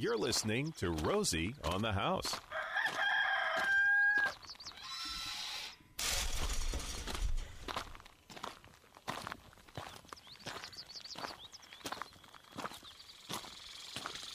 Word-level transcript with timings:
You're 0.00 0.16
listening 0.16 0.70
to 0.78 0.92
Rosie 0.92 1.56
on 1.64 1.82
the 1.82 1.90
House. 1.90 2.32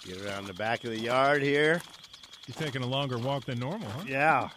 Get 0.06 0.22
around 0.26 0.48
the 0.48 0.54
back 0.54 0.84
of 0.84 0.90
the 0.90 1.00
yard 1.00 1.42
here. 1.42 1.82
You're 2.46 2.56
taking 2.56 2.84
a 2.84 2.86
longer 2.86 3.18
walk 3.18 3.46
than 3.46 3.58
normal, 3.58 3.88
huh? 3.90 4.04
Yeah. 4.06 4.50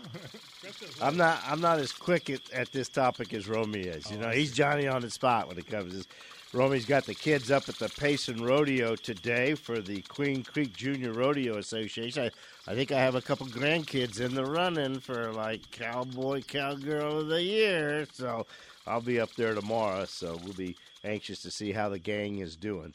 I'm 1.01 1.17
not. 1.17 1.41
I'm 1.47 1.61
not 1.61 1.79
as 1.79 1.93
quick 1.93 2.31
at, 2.31 2.41
at 2.53 2.73
this 2.73 2.89
topic 2.89 3.33
as 3.33 3.49
Romy 3.49 3.83
is. 3.83 4.11
You 4.11 4.19
know, 4.19 4.31
he's 4.31 4.53
Johnny 4.53 4.89
on 4.89 5.03
the 5.03 5.11
spot 5.11 5.47
when 5.47 5.57
it 5.57 5.69
comes. 5.69 5.93
to 5.93 5.99
this. 5.99 6.09
Romy's 6.57 6.87
got 6.87 7.05
the 7.05 7.15
kids 7.15 7.51
up 7.51 7.69
at 7.69 7.79
the 7.79 7.91
Payson 7.91 8.43
Rodeo 8.43 8.97
today 8.97 9.55
for 9.55 9.79
the 9.79 10.01
Queen 10.01 10.43
Creek 10.43 10.75
Junior 10.75 11.13
Rodeo 11.13 11.59
Association. 11.59 12.31
I, 12.67 12.73
I 12.73 12.75
think 12.75 12.93
I 12.93 12.99
have 12.99 13.15
a 13.15 13.21
couple 13.21 13.47
grandkids 13.47 14.23
in 14.23 14.35
the 14.35 14.47
running 14.47 14.99
for 14.99 15.33
like 15.33 15.71
Cowboy 15.71 16.41
Cowgirl 16.41 17.21
of 17.21 17.29
the 17.29 17.43
Year. 17.43 18.07
So 18.11 18.47
I'll 18.87 19.03
be 19.03 19.21
up 19.21 19.35
there 19.35 19.55
tomorrow. 19.55 20.07
So 20.07 20.39
we'll 20.43 20.55
be 20.55 20.77
anxious 21.05 21.43
to 21.43 21.51
see 21.51 21.73
how 21.73 21.91
the 21.91 21.99
gang 21.99 22.39
is 22.39 22.57
doing. 22.57 22.95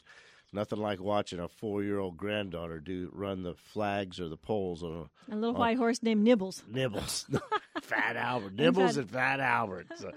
Nothing 0.54 0.80
like 0.80 1.00
watching 1.00 1.40
a 1.40 1.48
four-year-old 1.48 2.18
granddaughter 2.18 2.78
do 2.78 3.08
run 3.14 3.42
the 3.42 3.54
flags 3.54 4.20
or 4.20 4.28
the 4.28 4.36
poles 4.36 4.82
on 4.82 5.08
a 5.30 5.34
A 5.34 5.36
little 5.36 5.54
white 5.54 5.78
horse 5.78 6.02
named 6.02 6.22
Nibbles. 6.22 6.62
Nibbles, 6.68 7.24
Fat 7.80 8.16
Albert, 8.16 8.52
Nibbles, 8.56 8.98
and 8.98 9.08
Fat 9.08 9.40
Albert. 9.40 9.86
So, 9.96 10.12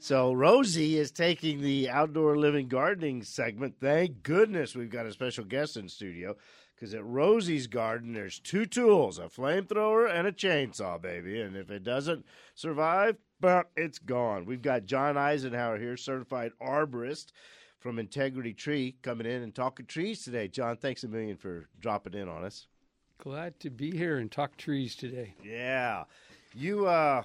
so 0.00 0.32
Rosie 0.32 0.98
is 0.98 1.12
taking 1.12 1.60
the 1.60 1.88
outdoor 1.88 2.36
living 2.36 2.66
gardening 2.66 3.22
segment. 3.22 3.76
Thank 3.80 4.24
goodness 4.24 4.74
we've 4.74 4.90
got 4.90 5.06
a 5.06 5.12
special 5.12 5.44
guest 5.44 5.76
in 5.76 5.88
studio 5.88 6.34
because 6.74 6.92
at 6.92 7.04
Rosie's 7.04 7.68
garden 7.68 8.12
there's 8.12 8.40
two 8.40 8.66
tools: 8.66 9.20
a 9.20 9.28
flamethrower 9.28 10.10
and 10.10 10.26
a 10.26 10.32
chainsaw, 10.32 11.00
baby. 11.00 11.40
And 11.40 11.56
if 11.56 11.70
it 11.70 11.84
doesn't 11.84 12.26
survive, 12.56 13.18
but 13.38 13.70
it's 13.76 14.00
gone. 14.00 14.46
We've 14.46 14.62
got 14.62 14.86
John 14.86 15.16
Eisenhower 15.16 15.78
here, 15.78 15.96
certified 15.96 16.50
arborist 16.60 17.26
from 17.78 17.98
Integrity 17.98 18.54
Tree, 18.54 18.96
coming 19.02 19.26
in 19.26 19.42
and 19.42 19.54
talking 19.54 19.86
trees 19.86 20.24
today. 20.24 20.48
John, 20.48 20.76
thanks 20.76 21.04
a 21.04 21.08
million 21.08 21.36
for 21.36 21.68
dropping 21.80 22.14
in 22.14 22.28
on 22.28 22.44
us. 22.44 22.66
Glad 23.18 23.58
to 23.60 23.70
be 23.70 23.96
here 23.96 24.18
and 24.18 24.30
talk 24.30 24.56
trees 24.56 24.94
today. 24.94 25.34
Yeah. 25.42 26.04
You 26.54 26.86
uh, 26.86 27.22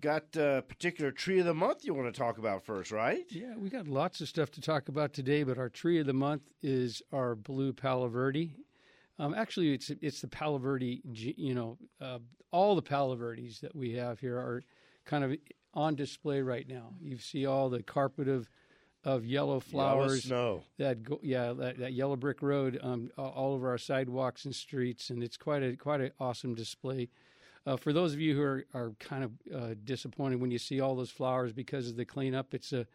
got 0.00 0.36
a 0.36 0.64
particular 0.66 1.10
tree 1.10 1.38
of 1.38 1.46
the 1.46 1.54
month 1.54 1.84
you 1.84 1.94
want 1.94 2.12
to 2.12 2.18
talk 2.18 2.38
about 2.38 2.64
first, 2.64 2.90
right? 2.90 3.24
Yeah, 3.28 3.56
we 3.56 3.70
got 3.70 3.86
lots 3.88 4.20
of 4.20 4.28
stuff 4.28 4.50
to 4.52 4.60
talk 4.60 4.88
about 4.88 5.12
today, 5.12 5.42
but 5.44 5.58
our 5.58 5.68
tree 5.68 6.00
of 6.00 6.06
the 6.06 6.12
month 6.12 6.42
is 6.62 7.02
our 7.12 7.34
blue 7.34 7.72
palo 7.72 8.08
verde. 8.08 8.54
Um, 9.18 9.34
actually, 9.34 9.72
it's 9.72 9.90
it's 10.00 10.20
the 10.20 10.28
palo 10.28 10.58
verde. 10.58 11.00
You 11.04 11.54
know, 11.54 11.78
uh, 12.00 12.18
all 12.50 12.74
the 12.74 12.82
palo 12.82 13.14
verdes 13.14 13.60
that 13.60 13.74
we 13.76 13.92
have 13.92 14.18
here 14.18 14.36
are 14.36 14.64
kind 15.04 15.22
of 15.22 15.36
on 15.74 15.94
display 15.94 16.42
right 16.42 16.68
now. 16.68 16.94
You 17.00 17.18
see 17.18 17.46
all 17.46 17.68
the 17.68 17.82
carpet 17.82 18.28
of 18.28 18.48
of 19.04 19.24
yellow 19.26 19.58
flowers 19.58 20.24
snow. 20.24 20.62
that 20.78 21.02
go, 21.02 21.18
yeah 21.22 21.52
that, 21.52 21.78
that 21.78 21.92
yellow 21.92 22.16
brick 22.16 22.40
road 22.40 22.78
um, 22.82 23.10
all 23.18 23.54
over 23.54 23.68
our 23.68 23.78
sidewalks 23.78 24.44
and 24.44 24.54
streets, 24.54 25.10
and 25.10 25.22
it's 25.22 25.36
quite 25.36 25.62
a 25.62 25.76
quite 25.76 26.00
an 26.00 26.12
awesome 26.20 26.54
display. 26.54 27.08
Uh, 27.64 27.76
for 27.76 27.92
those 27.92 28.12
of 28.12 28.20
you 28.20 28.34
who 28.34 28.42
are, 28.42 28.64
are 28.74 28.92
kind 28.98 29.22
of 29.24 29.32
uh, 29.54 29.74
disappointed 29.84 30.40
when 30.40 30.50
you 30.50 30.58
see 30.58 30.80
all 30.80 30.96
those 30.96 31.10
flowers 31.10 31.52
because 31.52 31.88
of 31.88 31.96
the 31.96 32.04
cleanup, 32.04 32.54
it's 32.54 32.72
a 32.72 32.86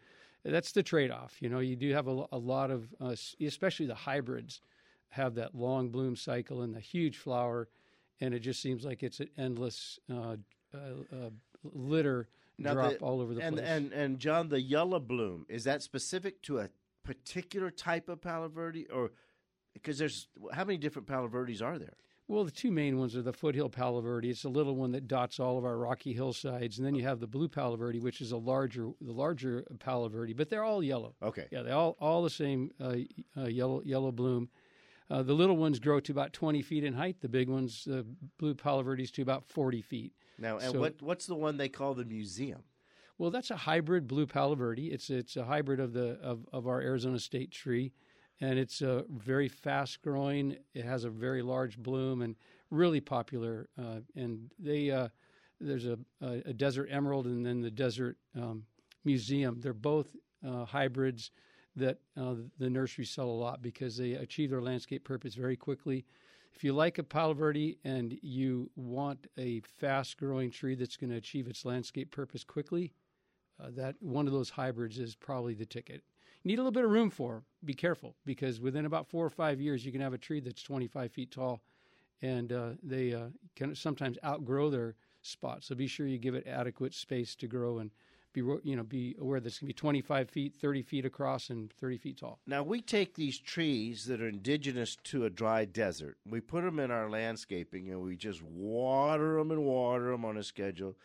that's 0.44 0.72
the 0.72 0.82
trade 0.82 1.10
off. 1.10 1.36
You 1.40 1.48
know, 1.48 1.58
you 1.58 1.76
do 1.76 1.92
have 1.92 2.06
a, 2.06 2.24
a 2.32 2.38
lot 2.38 2.70
of, 2.70 2.88
uh, 3.00 3.14
especially 3.40 3.86
the 3.86 3.94
hybrids, 3.94 4.60
have 5.10 5.34
that 5.34 5.54
long 5.54 5.88
bloom 5.88 6.16
cycle 6.16 6.62
and 6.62 6.74
the 6.74 6.80
huge 6.80 7.16
flower, 7.16 7.68
and 8.20 8.34
it 8.34 8.40
just 8.40 8.60
seems 8.60 8.84
like 8.84 9.02
it's 9.02 9.20
an 9.20 9.30
endless 9.36 9.98
uh, 10.12 10.36
uh, 10.74 10.78
uh, 11.12 11.30
litter 11.64 12.28
Now 12.58 12.74
drop 12.74 12.92
the- 12.92 12.98
all 12.98 13.20
over 13.20 13.34
the 13.34 13.40
and, 13.40 13.56
place. 13.56 13.68
And 13.68 13.92
and 13.92 14.18
John, 14.18 14.48
the 14.48 14.60
yellow 14.60 15.00
bloom 15.00 15.46
is 15.48 15.64
that 15.64 15.82
specific 15.82 16.42
to 16.42 16.58
a 16.58 16.68
particular 17.04 17.70
type 17.70 18.08
of 18.08 18.20
Palo 18.20 18.48
Verde, 18.48 18.86
or 18.92 19.12
because 19.74 19.98
there's 19.98 20.28
how 20.52 20.64
many 20.64 20.78
different 20.78 21.06
Palo 21.06 21.28
Verdes 21.28 21.62
are 21.62 21.78
there? 21.78 21.94
Well, 22.28 22.44
the 22.44 22.50
two 22.50 22.70
main 22.70 22.98
ones 22.98 23.16
are 23.16 23.22
the 23.22 23.32
foothill 23.32 23.70
palo 23.70 24.02
verde. 24.02 24.28
It's 24.28 24.44
a 24.44 24.50
little 24.50 24.76
one 24.76 24.92
that 24.92 25.08
dots 25.08 25.40
all 25.40 25.56
of 25.56 25.64
our 25.64 25.78
rocky 25.78 26.12
hillsides, 26.12 26.76
and 26.76 26.86
then 26.86 26.94
you 26.94 27.02
have 27.02 27.20
the 27.20 27.26
blue 27.26 27.48
palo 27.48 27.74
verde, 27.74 28.00
which 28.00 28.20
is 28.20 28.32
a 28.32 28.36
larger, 28.36 28.90
the 29.00 29.12
larger 29.12 29.64
palo 29.78 30.10
verde. 30.10 30.34
But 30.34 30.50
they're 30.50 30.62
all 30.62 30.84
yellow. 30.84 31.14
Okay. 31.22 31.46
Yeah, 31.50 31.62
they 31.62 31.70
all 31.70 31.96
all 32.00 32.22
the 32.22 32.28
same 32.28 32.70
uh, 32.78 32.96
uh, 33.34 33.46
yellow 33.46 33.80
yellow 33.82 34.12
bloom. 34.12 34.50
Uh, 35.10 35.22
the 35.22 35.32
little 35.32 35.56
ones 35.56 35.78
grow 35.78 36.00
to 36.00 36.12
about 36.12 36.34
20 36.34 36.60
feet 36.60 36.84
in 36.84 36.92
height. 36.92 37.22
The 37.22 37.30
big 37.30 37.48
ones, 37.48 37.84
the 37.86 38.04
blue 38.36 38.54
palo 38.54 38.82
verdes, 38.82 39.10
to 39.12 39.22
about 39.22 39.46
40 39.46 39.80
feet. 39.80 40.12
Now, 40.38 40.58
and 40.58 40.72
So- 40.72 40.80
what 40.80 41.02
what's 41.02 41.26
the 41.26 41.34
one 41.34 41.56
they 41.56 41.68
call 41.68 41.94
the 41.94 42.04
museum? 42.04 42.62
Well, 43.18 43.30
that's 43.30 43.50
a 43.50 43.56
hybrid 43.56 44.06
blue 44.06 44.26
palo 44.26 44.54
verde. 44.54 44.92
It's 44.92 45.10
it's 45.10 45.36
a 45.36 45.44
hybrid 45.44 45.80
of 45.80 45.92
the 45.92 46.18
of, 46.20 46.46
of 46.52 46.66
our 46.68 46.80
Arizona 46.80 47.18
state 47.18 47.50
tree, 47.50 47.92
and 48.40 48.58
it's 48.58 48.80
a 48.80 49.04
very 49.08 49.48
fast 49.48 50.02
growing. 50.02 50.56
It 50.72 50.84
has 50.84 51.02
a 51.04 51.10
very 51.10 51.42
large 51.42 51.78
bloom 51.78 52.22
and 52.22 52.36
really 52.70 53.00
popular. 53.00 53.68
Uh, 53.76 54.00
and 54.14 54.52
they 54.58 54.90
uh, 54.92 55.08
there's 55.60 55.84
a, 55.86 55.98
a 56.20 56.42
a 56.46 56.52
desert 56.52 56.88
emerald 56.92 57.26
and 57.26 57.44
then 57.44 57.60
the 57.60 57.72
desert 57.72 58.18
um, 58.36 58.64
museum. 59.04 59.60
They're 59.60 59.72
both 59.74 60.14
uh, 60.46 60.64
hybrids 60.64 61.32
that 61.74 61.98
uh, 62.16 62.34
the 62.58 62.70
nurseries 62.70 63.10
sell 63.10 63.28
a 63.28 63.30
lot 63.30 63.62
because 63.62 63.96
they 63.96 64.12
achieve 64.12 64.50
their 64.50 64.62
landscape 64.62 65.02
purpose 65.02 65.34
very 65.34 65.56
quickly. 65.56 66.04
If 66.54 66.64
you 66.64 66.72
like 66.72 66.98
a 66.98 67.04
Palo 67.04 67.34
Verde 67.34 67.78
and 67.84 68.18
you 68.22 68.70
want 68.74 69.28
a 69.36 69.60
fast 69.60 70.16
growing 70.18 70.50
tree 70.50 70.74
that's 70.74 70.96
going 70.96 71.10
to 71.10 71.16
achieve 71.16 71.46
its 71.46 71.64
landscape 71.64 72.10
purpose 72.10 72.42
quickly, 72.42 72.92
uh, 73.60 73.70
that 73.70 73.96
one 74.00 74.26
of 74.26 74.32
those 74.32 74.50
hybrids 74.50 74.98
is 74.98 75.14
probably 75.14 75.54
the 75.54 75.66
ticket. 75.66 76.02
You 76.42 76.48
need 76.48 76.58
a 76.58 76.62
little 76.62 76.72
bit 76.72 76.84
of 76.84 76.90
room 76.90 77.10
for 77.10 77.36
'em. 77.36 77.44
Be 77.64 77.74
careful 77.74 78.16
because 78.24 78.60
within 78.60 78.86
about 78.86 79.08
four 79.08 79.24
or 79.24 79.30
five 79.30 79.60
years, 79.60 79.84
you 79.84 79.92
can 79.92 80.00
have 80.00 80.12
a 80.14 80.18
tree 80.18 80.40
that's 80.40 80.62
25 80.62 81.12
feet 81.12 81.30
tall, 81.30 81.62
and 82.22 82.52
uh, 82.52 82.70
they 82.82 83.12
uh, 83.12 83.28
can 83.54 83.74
sometimes 83.74 84.18
outgrow 84.24 84.70
their 84.70 84.96
spot. 85.22 85.64
So 85.64 85.74
be 85.74 85.86
sure 85.86 86.06
you 86.06 86.18
give 86.18 86.34
it 86.34 86.46
adequate 86.46 86.94
space 86.94 87.34
to 87.36 87.46
grow 87.46 87.78
and 87.78 87.90
be 88.32 88.40
you 88.40 88.76
know 88.76 88.82
be 88.82 89.16
aware 89.20 89.40
that 89.40 89.46
it's 89.46 89.58
going 89.58 89.68
to 89.68 89.74
be 89.74 89.78
25 89.78 90.30
feet, 90.30 90.54
30 90.60 90.82
feet 90.82 91.04
across, 91.04 91.50
and 91.50 91.72
30 91.72 91.98
feet 91.98 92.18
tall. 92.18 92.38
Now 92.46 92.62
we 92.62 92.80
take 92.80 93.14
these 93.14 93.38
trees 93.38 94.04
that 94.06 94.20
are 94.20 94.28
indigenous 94.28 94.96
to 95.04 95.24
a 95.24 95.30
dry 95.30 95.64
desert, 95.64 96.18
we 96.26 96.40
put 96.40 96.64
them 96.64 96.78
in 96.78 96.90
our 96.90 97.08
landscaping, 97.10 97.90
and 97.90 98.02
we 98.02 98.16
just 98.16 98.42
water 98.42 99.36
them 99.38 99.50
and 99.50 99.64
water 99.64 100.10
them 100.10 100.24
on 100.24 100.36
a 100.36 100.42
schedule. 100.42 100.96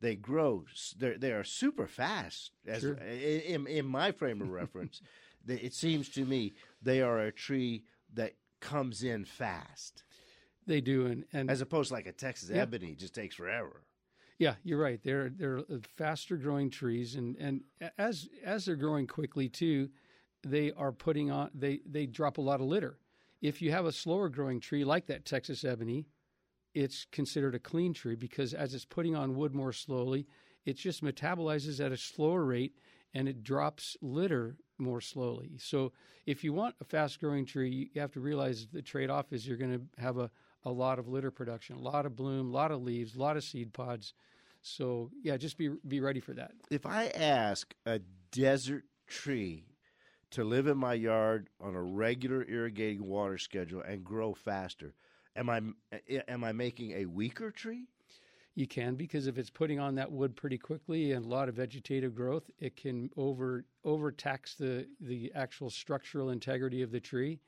They 0.00 0.16
grow; 0.16 0.64
they 0.98 1.16
they 1.16 1.32
are 1.32 1.44
super 1.44 1.86
fast. 1.86 2.50
As 2.66 2.82
Sure. 2.82 2.94
in, 2.94 3.66
in 3.66 3.86
my 3.86 4.12
frame 4.12 4.42
of 4.42 4.50
reference, 4.50 5.00
it 5.48 5.72
seems 5.72 6.08
to 6.10 6.24
me 6.24 6.54
they 6.82 7.00
are 7.00 7.18
a 7.20 7.32
tree 7.32 7.84
that 8.12 8.34
comes 8.60 9.02
in 9.02 9.24
fast, 9.24 10.02
They 10.66 10.80
do, 10.80 11.06
and 11.06 11.24
and 11.32 11.50
as 11.50 11.60
opposed 11.60 11.88
to 11.88 11.94
like 11.94 12.06
a 12.06 12.12
Texas 12.12 12.50
ebony 12.50 12.94
just 12.94 13.14
takes 13.14 13.36
forever. 13.36 13.85
Yeah, 14.38 14.54
you're 14.64 14.78
right. 14.80 15.00
They're 15.02 15.30
they're 15.30 15.58
uh, 15.58 15.78
faster 15.96 16.36
growing 16.36 16.70
trees, 16.70 17.14
and 17.14 17.36
and 17.36 17.62
as 17.96 18.28
as 18.44 18.66
they're 18.66 18.76
growing 18.76 19.06
quickly 19.06 19.48
too, 19.48 19.88
they 20.44 20.72
are 20.72 20.92
putting 20.92 21.30
on 21.30 21.50
they 21.54 21.80
they 21.86 22.06
drop 22.06 22.38
a 22.38 22.42
lot 22.42 22.60
of 22.60 22.66
litter. 22.66 22.98
If 23.40 23.62
you 23.62 23.70
have 23.70 23.86
a 23.86 23.92
slower 23.92 24.28
growing 24.28 24.60
tree 24.60 24.84
like 24.84 25.06
that 25.06 25.24
Texas 25.24 25.64
ebony, 25.64 26.06
it's 26.74 27.06
considered 27.12 27.54
a 27.54 27.58
clean 27.58 27.94
tree 27.94 28.16
because 28.16 28.54
as 28.54 28.74
it's 28.74 28.84
putting 28.84 29.14
on 29.16 29.36
wood 29.36 29.54
more 29.54 29.72
slowly, 29.72 30.26
it 30.64 30.76
just 30.76 31.04
metabolizes 31.04 31.84
at 31.84 31.92
a 31.92 31.96
slower 31.96 32.44
rate 32.44 32.76
and 33.14 33.28
it 33.28 33.42
drops 33.42 33.96
litter 34.02 34.56
more 34.78 35.00
slowly. 35.00 35.52
So 35.58 35.92
if 36.26 36.44
you 36.44 36.52
want 36.52 36.74
a 36.80 36.84
fast 36.84 37.20
growing 37.20 37.46
tree, 37.46 37.90
you 37.94 38.00
have 38.00 38.12
to 38.12 38.20
realize 38.20 38.66
the 38.72 38.82
trade 38.82 39.10
off 39.10 39.32
is 39.32 39.46
you're 39.46 39.56
going 39.56 39.78
to 39.78 40.02
have 40.02 40.18
a, 40.18 40.30
a 40.64 40.70
lot 40.70 40.98
of 40.98 41.08
litter 41.08 41.30
production, 41.30 41.76
a 41.76 41.80
lot 41.80 42.06
of 42.06 42.16
bloom, 42.16 42.48
a 42.50 42.52
lot 42.52 42.72
of 42.72 42.82
leaves, 42.82 43.14
a 43.16 43.20
lot 43.20 43.36
of 43.36 43.44
seed 43.44 43.72
pods. 43.72 44.12
So 44.66 45.10
yeah, 45.22 45.36
just 45.36 45.56
be 45.56 45.70
be 45.86 46.00
ready 46.00 46.20
for 46.20 46.34
that. 46.34 46.50
If 46.70 46.86
I 46.86 47.06
ask 47.06 47.72
a 47.86 48.00
desert 48.32 48.84
tree 49.06 49.64
to 50.32 50.42
live 50.42 50.66
in 50.66 50.76
my 50.76 50.94
yard 50.94 51.48
on 51.60 51.76
a 51.76 51.82
regular 51.82 52.44
irrigating 52.48 53.06
water 53.06 53.38
schedule 53.38 53.80
and 53.82 54.02
grow 54.02 54.34
faster, 54.34 54.94
am 55.36 55.48
I 55.48 55.60
am 56.26 56.42
I 56.42 56.50
making 56.50 56.92
a 56.92 57.06
weaker 57.06 57.52
tree? 57.52 57.86
You 58.56 58.66
can 58.66 58.96
because 58.96 59.28
if 59.28 59.38
it's 59.38 59.50
putting 59.50 59.78
on 59.78 59.94
that 59.96 60.10
wood 60.10 60.34
pretty 60.34 60.58
quickly 60.58 61.12
and 61.12 61.24
a 61.24 61.28
lot 61.28 61.48
of 61.48 61.54
vegetative 61.54 62.14
growth, 62.14 62.50
it 62.58 62.76
can 62.76 63.10
over 63.16 63.66
overtax 63.84 64.56
the 64.56 64.88
the 65.00 65.30
actual 65.34 65.70
structural 65.70 66.30
integrity 66.30 66.82
of 66.82 66.90
the 66.90 67.00
tree. 67.00 67.38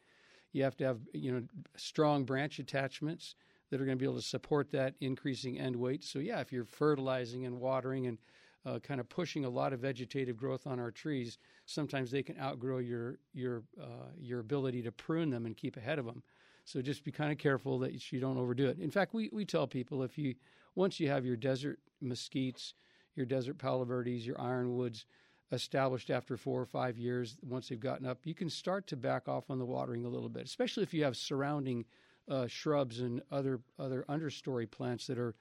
You 0.53 0.63
have 0.63 0.77
to 0.77 0.85
have 0.85 1.01
you 1.13 1.33
know 1.33 1.43
strong 1.77 2.25
branch 2.25 2.61
attachments 2.61 3.35
that 3.71 3.81
are 3.81 3.85
going 3.85 3.97
to 3.97 4.01
be 4.01 4.07
able 4.07 4.17
to 4.17 4.23
support 4.23 4.71
that 4.73 4.95
increasing 5.01 5.59
end 5.59 5.77
weight. 5.77 6.05
So 6.05 6.19
yeah, 6.19 6.41
if 6.41 6.53
you're 6.53 6.65
fertilizing 6.65 7.47
and 7.47 7.61
watering 7.61 8.07
and 8.07 8.19
uh, 8.67 8.79
kind 8.81 9.01
of 9.01 9.09
pushing 9.09 9.45
a 9.45 9.49
lot 9.49 9.73
of 9.73 9.81
vegetative 9.81 10.37
growth 10.37 10.67
on 10.67 10.81
our 10.81 10.91
trees, 10.91 11.39
sometimes 11.67 12.11
they 12.11 12.23
can 12.23 12.39
outgrow 12.39 12.79
your 12.79 13.19
your 13.33 13.63
uh, 13.81 14.11
your 14.19 14.41
ability 14.41 14.83
to 14.83 14.93
prune 14.93 15.31
them 15.31 15.47
and 15.47 15.57
keep 15.57 15.77
ahead 15.77 15.99
of 15.99 16.07
them. 16.07 16.23
So 16.65 16.83
just 16.83 17.03
be 17.03 17.13
kind 17.13 17.33
of 17.33 17.39
careful 17.39 17.79
that 17.79 18.13
you 18.13 18.21
don't 18.21 18.37
overdo 18.37 18.69
it. 18.69 18.79
In 18.79 18.91
fact, 18.91 19.15
we, 19.15 19.31
we 19.33 19.47
tell 19.47 19.67
people 19.67 20.03
if 20.03 20.19
you 20.19 20.35
once 20.75 21.01
you 21.01 21.09
have 21.09 21.25
your 21.25 21.37
desert 21.37 21.79
mesquites, 22.03 22.75
your 23.15 23.27
desert 23.27 23.59
palo 23.59 23.85
verdes, 23.85 24.27
your 24.27 24.41
ironwoods 24.41 25.07
established 25.51 26.11
after 26.11 26.37
four 26.37 26.61
or 26.61 26.67
five 26.67 26.99
years, 26.99 27.39
once 27.43 27.69
they've 27.69 27.81
gotten 27.81 28.07
up, 28.07 28.19
you 28.25 28.35
can 28.35 28.51
start 28.51 28.87
to 28.89 28.97
back 28.97 29.29
off 29.29 29.51
on 29.51 29.59
the 29.59 29.65
watering 29.65 30.05
a 30.05 30.09
little 30.09 30.29
bit, 30.29 30.45
especially 30.45 30.83
if 30.83 30.93
you 30.93 31.05
have 31.05 31.17
surrounding 31.17 31.87
uh, 32.29 32.47
shrubs 32.47 33.01
and 33.01 33.23
other 33.31 33.61
other 33.79 34.05
understory 34.09 34.71
plants 34.71 35.07
that 35.07 35.19
are 35.19 35.35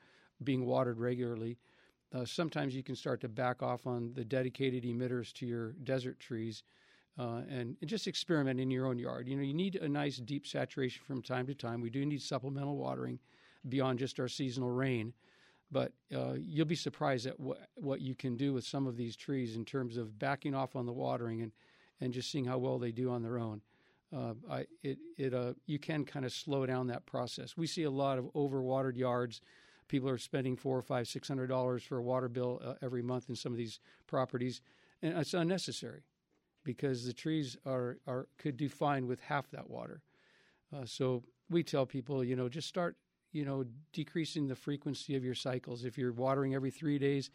being 0.44 0.66
watered 0.66 1.00
regularly. 1.00 1.58
Uh, 2.14 2.24
sometimes 2.24 2.76
you 2.76 2.84
can 2.84 2.96
start 2.96 3.20
to 3.22 3.28
back 3.28 3.62
off 3.62 3.86
on 3.86 4.14
the 4.14 4.24
dedicated 4.24 4.84
emitters 4.84 5.34
to 5.34 5.46
your 5.46 5.74
desert 5.84 6.20
trees 6.20 6.64
uh, 7.20 7.42
and, 7.50 7.76
and, 7.82 7.88
just 7.88 8.08
experiment 8.08 8.60
in 8.60 8.72
your 8.72 8.86
own 8.86 8.98
yard. 8.98 9.28
You 9.28 9.36
know, 9.36 9.42
you 9.42 9.54
need 9.54 9.76
a 9.76 9.90
nice 9.90 10.18
deep 10.18 10.46
saturation 10.46 11.02
from 11.06 11.22
time 11.22 11.48
to 11.48 11.56
time. 11.56 11.82
We 11.82 11.90
do 11.90 12.06
need 12.06 12.22
supplemental 12.22 12.78
watering 12.78 13.20
beyond 13.68 14.00
just 14.00 14.20
our 14.20 14.28
seasonal 14.28 14.70
rain, 14.70 15.14
but 15.72 15.92
uh, 16.16 16.36
you'll 16.40 16.66
be 16.66 16.76
surprised 16.76 17.26
at 17.26 17.40
what 17.40 17.68
what 17.76 18.02
you 18.02 18.16
can 18.16 18.38
do 18.38 18.54
with 18.54 18.66
some 18.66 18.88
of 18.88 18.96
these 18.96 19.16
trees 19.16 19.56
in 19.56 19.66
terms 19.66 19.98
of 19.98 20.18
backing 20.18 20.56
off 20.56 20.76
on 20.76 20.86
the 20.86 20.94
watering 20.94 21.42
and 21.42 21.52
and 22.00 22.14
just 22.14 22.32
seeing 22.32 22.46
how 22.46 22.58
well 22.58 22.78
they 22.78 22.92
do 22.92 23.10
on 23.10 23.24
their 23.24 23.40
own. 23.40 23.62
Uh, 24.16 24.34
I, 24.50 24.66
it 24.84 24.98
it 25.18 25.34
uh, 25.34 25.54
you 25.66 25.80
can 25.80 26.06
kind 26.06 26.26
of 26.26 26.32
slow 26.32 26.66
down 26.66 26.88
that 26.88 27.06
process. 27.06 27.58
We 27.58 27.68
see 27.68 27.84
a 27.84 27.92
lot 27.92 28.18
of 28.18 28.26
overwatered 28.34 28.96
yards. 28.96 29.42
People 29.88 30.10
are 30.10 30.18
spending 30.18 30.56
four 30.56 30.78
or 30.78 30.82
five, 30.82 31.08
six 31.08 31.28
hundred 31.28 31.48
dollars 31.48 31.84
for 31.84 31.98
a 31.98 32.04
water 32.04 32.30
bill 32.30 32.62
uh, 32.64 32.74
every 32.82 33.02
month 33.02 33.30
in 33.30 33.36
some 33.36 33.52
of 33.52 33.58
these 33.58 33.80
properties, 34.06 34.62
and 35.02 35.18
it's 35.18 35.34
unnecessary 35.34 36.04
because 36.64 37.06
the 37.06 37.14
trees 37.14 37.58
are, 37.66 37.98
are 38.08 38.28
could 38.38 38.58
do 38.58 38.70
fine 38.70 39.08
with 39.08 39.22
half 39.22 39.50
that 39.52 39.70
water. 39.70 40.02
Uh, 40.76 40.86
so 40.86 41.24
we 41.50 41.64
tell 41.64 41.86
people, 41.86 42.24
you 42.24 42.36
know, 42.36 42.50
just 42.50 42.68
start, 42.68 42.98
you 43.32 43.46
know, 43.46 43.64
decreasing 43.94 44.48
the 44.48 44.56
frequency 44.56 45.16
of 45.16 45.24
your 45.24 45.36
cycles. 45.36 45.86
If 45.86 45.98
you're 45.98 46.12
watering 46.12 46.54
every 46.54 46.72
three 46.72 47.00
days, 47.00 47.30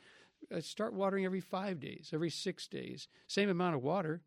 uh, 0.55 0.61
start 0.61 0.93
watering 0.93 1.25
every 1.25 1.41
five 1.41 1.81
days, 1.81 2.11
every 2.13 2.29
six 2.31 2.69
days. 2.69 3.09
Same 3.27 3.49
amount 3.49 3.75
of 3.75 3.83
water, 3.83 4.21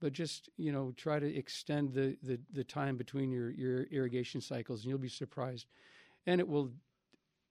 but 0.00 0.12
just 0.12 0.48
you 0.56 0.72
know, 0.72 0.92
try 0.96 1.18
to 1.18 1.36
extend 1.36 1.92
the 1.92 2.16
the, 2.22 2.38
the 2.52 2.64
time 2.64 2.96
between 2.96 3.30
your 3.30 3.50
your 3.50 3.82
irrigation 3.84 4.40
cycles, 4.40 4.82
and 4.82 4.90
you'll 4.90 4.98
be 4.98 5.08
surprised. 5.08 5.66
And 6.26 6.40
it 6.40 6.48
will. 6.48 6.70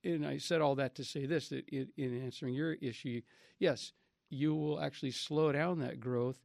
And 0.04 0.26
I 0.26 0.38
said 0.38 0.62
all 0.62 0.76
that 0.76 0.96
to 0.96 1.04
say 1.04 1.26
this: 1.26 1.50
that 1.50 1.68
in 1.70 2.24
answering 2.24 2.54
your 2.54 2.74
issue, 2.74 3.22
yes, 3.60 3.94
you 4.30 4.56
will 4.56 4.80
actually 4.80 5.12
slow 5.12 5.52
down 5.52 5.80
that 5.80 6.00
growth 6.00 6.40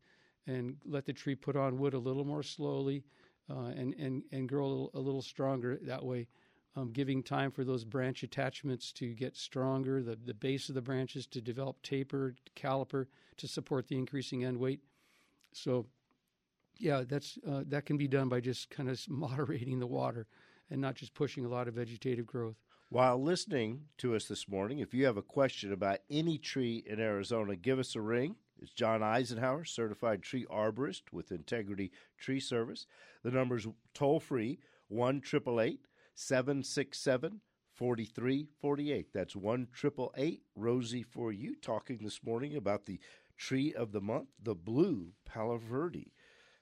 and 0.46 0.76
let 0.84 1.04
the 1.04 1.12
tree 1.12 1.34
put 1.34 1.56
on 1.56 1.78
wood 1.78 1.94
a 1.94 1.98
little 1.98 2.24
more 2.24 2.42
slowly 2.42 3.04
uh, 3.50 3.66
and, 3.76 3.94
and, 3.94 4.22
and 4.32 4.48
grow 4.48 4.64
a 4.64 4.68
little, 4.68 4.90
a 4.94 5.00
little 5.00 5.22
stronger 5.22 5.78
that 5.82 6.04
way. 6.04 6.28
Um, 6.74 6.90
giving 6.90 7.22
time 7.22 7.50
for 7.50 7.64
those 7.64 7.84
branch 7.84 8.22
attachments 8.22 8.92
to 8.92 9.12
get 9.12 9.36
stronger, 9.36 10.02
the, 10.02 10.16
the 10.16 10.32
base 10.32 10.70
of 10.70 10.74
the 10.74 10.80
branches 10.80 11.26
to 11.26 11.42
develop 11.42 11.82
taper, 11.82 12.34
caliper 12.56 13.08
to 13.36 13.46
support 13.46 13.88
the 13.88 13.98
increasing 13.98 14.42
end 14.42 14.56
weight. 14.56 14.80
So, 15.52 15.86
yeah, 16.78 17.04
that's 17.06 17.38
uh, 17.48 17.62
that 17.68 17.86
can 17.86 17.96
be 17.96 18.08
done 18.08 18.28
by 18.28 18.40
just 18.40 18.70
kind 18.70 18.88
of 18.88 19.00
moderating 19.08 19.78
the 19.78 19.86
water 19.86 20.26
and 20.70 20.80
not 20.80 20.94
just 20.94 21.14
pushing 21.14 21.44
a 21.44 21.48
lot 21.48 21.68
of 21.68 21.74
vegetative 21.74 22.26
growth. 22.26 22.56
While 22.88 23.22
listening 23.22 23.84
to 23.98 24.14
us 24.14 24.26
this 24.26 24.48
morning, 24.48 24.80
if 24.80 24.92
you 24.92 25.06
have 25.06 25.16
a 25.16 25.22
question 25.22 25.72
about 25.72 26.00
any 26.10 26.36
tree 26.36 26.84
in 26.86 27.00
Arizona, 27.00 27.56
give 27.56 27.78
us 27.78 27.96
a 27.96 28.02
ring. 28.02 28.36
It's 28.60 28.70
John 28.70 29.02
Eisenhower, 29.02 29.64
certified 29.64 30.22
tree 30.22 30.44
arborist 30.50 31.04
with 31.10 31.32
Integrity 31.32 31.90
Tree 32.18 32.38
Service. 32.38 32.86
The 33.22 33.30
number 33.30 33.56
is 33.56 33.66
toll 33.94 34.20
free 34.20 34.58
1 34.88 35.22
767 35.24 37.40
4348. 37.74 39.12
That's 39.12 39.34
1 39.34 39.68
Rosie 40.54 41.02
for 41.02 41.32
you, 41.32 41.56
talking 41.56 41.98
this 42.02 42.22
morning 42.22 42.56
about 42.56 42.84
the 42.84 43.00
tree 43.46 43.74
of 43.74 43.92
the 43.92 44.00
month, 44.00 44.28
the 44.42 44.54
blue 44.54 45.12
Palo 45.24 45.58
Verde. 45.58 46.12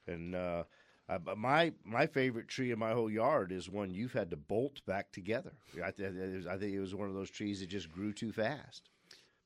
And 0.07 0.35
uh, 0.35 0.65
uh, 1.09 1.19
my 1.37 1.73
my 1.85 2.07
favorite 2.07 2.49
tree 2.49 2.71
in 2.71 2.79
my 2.79 2.93
whole 2.93 3.11
yard 3.11 3.53
is 3.53 3.69
one 3.69 3.93
you've 3.93 4.15
had 4.15 4.31
to 4.31 4.37
bolt 4.37 4.85
back 4.87 5.13
together. 5.13 5.53
I, 5.85 5.91
th- 5.91 6.47
I 6.49 6.57
think 6.57 6.73
it 6.73 6.81
was 6.81 6.95
one 6.95 7.09
of 7.09 7.15
those 7.15 7.31
trees 7.31 7.61
that 7.61 7.69
just 7.69 7.91
grew 7.91 8.13
too 8.13 8.33
fast. 8.33 8.89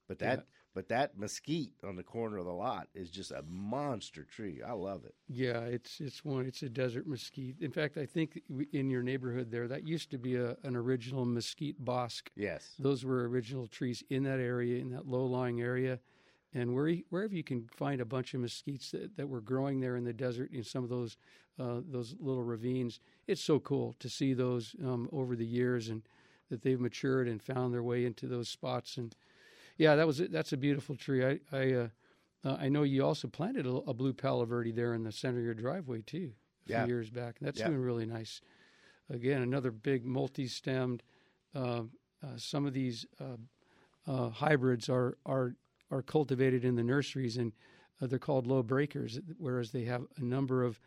But 0.09 0.19
that 0.21 0.39
yeah. 0.39 0.45
But 0.75 0.89
that 0.89 1.17
mesquite 1.17 1.75
on 1.85 1.95
the 1.95 2.03
corner 2.03 2.39
of 2.39 2.47
the 2.47 2.53
lot 2.53 2.89
is 2.95 3.09
just 3.09 3.31
a 3.31 3.45
monster 3.47 4.25
tree. 4.25 4.61
I 4.61 4.73
love 4.73 5.05
it. 5.05 5.15
Yeah, 5.29 5.61
it's 5.61 6.01
it's 6.01 6.25
one. 6.25 6.47
It's 6.47 6.63
a 6.63 6.69
desert 6.69 7.07
mesquite. 7.07 7.61
In 7.61 7.71
fact, 7.71 7.97
I 7.97 8.07
think 8.07 8.43
in 8.73 8.91
your 8.91 9.05
neighborhood 9.05 9.53
there, 9.53 9.69
that 9.69 9.87
used 9.87 10.11
to 10.11 10.19
be 10.19 10.35
a, 10.35 10.57
an 10.65 10.75
original 10.75 11.25
mesquite 11.25 11.77
bosque. 11.79 12.29
Yes, 12.35 12.75
those 12.79 13.05
were 13.05 13.29
original 13.29 13.69
trees 13.69 14.03
in 14.11 14.25
that 14.25 14.41
area, 14.41 14.81
in 14.81 14.91
that 14.91 15.07
low-lying 15.07 15.61
area, 15.61 16.01
and 16.55 16.73
where, 16.75 16.95
wherever 17.11 17.35
you 17.35 17.43
can 17.43 17.69
find 17.77 18.01
a 18.01 18.05
bunch 18.05 18.33
of 18.33 18.41
mesquites 18.41 18.93
that, 18.93 19.17
that 19.17 19.29
were 19.29 19.41
growing 19.41 19.81
there 19.81 19.97
in 19.97 20.05
the 20.05 20.13
desert 20.13 20.53
in 20.53 20.63
some 20.63 20.85
of 20.85 20.91
those 20.91 21.17
uh, 21.59 21.81
those 21.89 22.17
little 22.19 22.43
ravines. 22.43 22.99
It's 23.29 23.41
so 23.41 23.61
cool 23.61 23.95
to 24.01 24.09
see 24.09 24.35
those 24.35 24.75
um, 24.85 25.09
over 25.13 25.37
the 25.37 25.47
years 25.47 25.89
and 25.89 26.03
that 26.51 26.63
they've 26.63 26.81
matured 26.81 27.29
and 27.29 27.41
found 27.41 27.73
their 27.73 27.83
way 27.83 28.05
into 28.05 28.27
those 28.27 28.49
spots 28.49 28.97
and 28.97 29.15
yeah, 29.77 29.97
that 29.97 30.07
was 30.07 30.19
that's 30.19 30.53
a 30.53 30.57
beautiful 30.57 30.95
tree. 30.95 31.25
I 31.25 31.41
I, 31.53 31.73
uh, 31.73 31.89
uh, 32.45 32.57
I 32.61 32.69
know 32.69 32.83
you 32.83 33.05
also 33.05 33.29
planted 33.29 33.67
a, 33.67 33.71
a, 33.71 33.95
blue 33.95 34.13
palo 34.13 34.45
verde 34.45 34.71
there 34.71 34.95
in 34.95 35.03
the 35.03 35.13
center 35.13 35.39
of 35.39 35.45
your 35.45 35.55
driveway 35.55 36.03
too 36.03 36.33
a 36.67 36.71
yeah. 36.71 36.85
few 36.85 36.95
years 36.95 37.11
back. 37.11 37.37
That's 37.41 37.59
yeah. 37.59 37.69
doing 37.69 37.81
really 37.81 38.07
nice. 38.07 38.41
Again, 39.11 39.43
another 39.43 39.71
big 39.71 40.05
multi-stemmed. 40.05 41.03
Uh, 41.55 41.83
uh 42.23 42.37
some 42.37 42.67
of 42.67 42.73
these 42.73 43.07
uh, 43.21 44.11
uh, 44.11 44.31
hybrids 44.31 44.89
are 44.89 45.17
are 45.27 45.55
are 45.95 46.03
cultivated 46.03 46.65
in 46.65 46.75
the 46.75 46.83
nurseries 46.83 47.37
and 47.37 47.53
they're 48.01 48.19
called 48.19 48.47
low 48.47 48.63
breakers, 48.63 49.21
whereas 49.39 49.71
they 49.71 49.85
have 49.85 50.03
a 50.19 50.25
number 50.25 50.63
of 50.63 50.81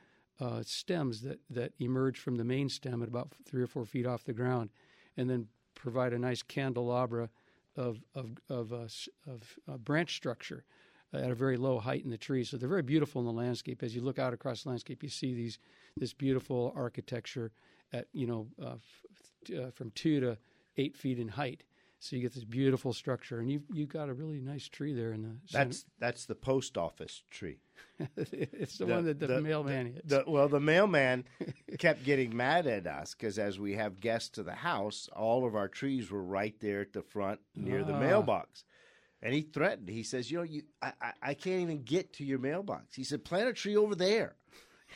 stems 0.62 1.22
that 1.22 1.40
that 1.50 1.72
emerge 1.80 2.20
from 2.20 2.36
the 2.36 2.44
main 2.44 2.70
stem 2.70 3.02
at 3.02 3.08
about 3.08 3.32
three 3.46 3.64
or 3.64 3.68
four 3.68 3.86
feet 3.86 4.06
off 4.06 4.24
the 4.24 4.34
ground, 4.34 4.70
and 5.16 5.30
then 5.30 5.48
provide 5.74 6.14
a 6.14 6.20
nice 6.20 6.44
candelabra 6.44 7.30
of 7.76 8.04
of 8.14 8.38
of, 8.50 8.74
uh, 8.74 8.88
of 9.26 9.60
uh, 9.68 9.78
branch 9.78 10.16
structure 10.16 10.66
at 11.14 11.32
a 11.32 11.36
very 11.36 11.58
low 11.58 11.80
height 11.80 12.04
in 12.04 12.10
the 12.10 12.18
tree. 12.18 12.44
So 12.44 12.58
they're 12.58 12.68
very 12.70 12.82
beautiful 12.82 13.22
in 13.22 13.26
the 13.26 13.34
landscape. 13.34 13.82
As 13.82 13.96
you 13.96 14.02
look 14.02 14.20
out 14.20 14.34
across 14.34 14.64
the 14.64 14.70
landscape, 14.70 15.02
you 15.02 15.10
see 15.10 15.34
these 15.34 15.60
this 15.96 16.14
beautiful 16.14 16.74
architecture 16.76 17.52
at 17.94 18.08
you 18.14 18.28
know 18.28 18.48
uh, 18.62 18.76
f- 18.76 19.58
uh, 19.58 19.72
from 19.72 19.92
two 19.92 20.20
to 20.20 20.38
eight 20.78 20.96
feet 20.96 21.20
in 21.20 21.30
height. 21.30 21.64
So 22.00 22.16
you 22.16 22.22
get 22.22 22.34
this 22.34 22.44
beautiful 22.44 22.94
structure, 22.94 23.40
and 23.40 23.50
you 23.50 23.64
you 23.74 23.88
got 23.88 24.08
a 24.08 24.14
really 24.14 24.40
nice 24.40 24.68
tree 24.68 24.94
there 24.94 25.14
in 25.14 25.24
the. 25.24 25.36
That's 25.52 25.80
center. 25.80 25.92
that's 26.00 26.26
the 26.26 26.36
post 26.36 26.78
office 26.78 27.24
tree. 27.32 27.58
it's 28.18 28.78
the, 28.78 28.86
the, 28.86 28.94
one 28.94 29.06
that 29.06 29.20
the, 29.20 29.28
the 29.28 29.42
mailman 29.42 29.94
hits. 29.94 30.08
The, 30.08 30.24
well, 30.28 30.48
the 30.48 30.60
mailman 30.60 31.26
kept 31.80 32.04
getting 32.04 32.38
mad 32.38 32.68
at 32.68 32.86
us 32.86 33.16
because 33.16 33.40
as 33.40 33.60
we 33.60 33.74
have 33.74 34.00
guests 34.00 34.30
to 34.30 34.44
the 34.44 34.54
house, 34.54 35.10
all 35.16 35.46
of 35.46 35.56
our 35.56 35.68
trees 35.68 36.12
were 36.12 36.22
right 36.22 36.54
there 36.60 36.82
at 36.82 36.94
the 36.94 37.02
front 37.02 37.40
near 37.56 37.84
the 37.84 37.96
ah. 37.96 38.00
mailbox. 38.00 38.64
And 39.24 39.34
he 39.34 39.42
threatened. 39.42 39.90
He 39.90 40.04
says, 40.04 40.30
"You 40.30 40.38
know, 40.38 40.44
you 40.44 40.62
I, 40.84 40.94
I, 41.02 41.14
I 41.24 41.34
can't 41.34 41.62
even 41.62 41.82
get 41.82 42.14
to 42.14 42.24
your 42.24 42.38
mailbox." 42.38 42.96
He 42.96 43.04
said, 43.04 43.26
"Plant 43.26 43.50
a 43.50 43.54
tree 43.54 43.76
over 43.76 43.96
there." 43.96 44.36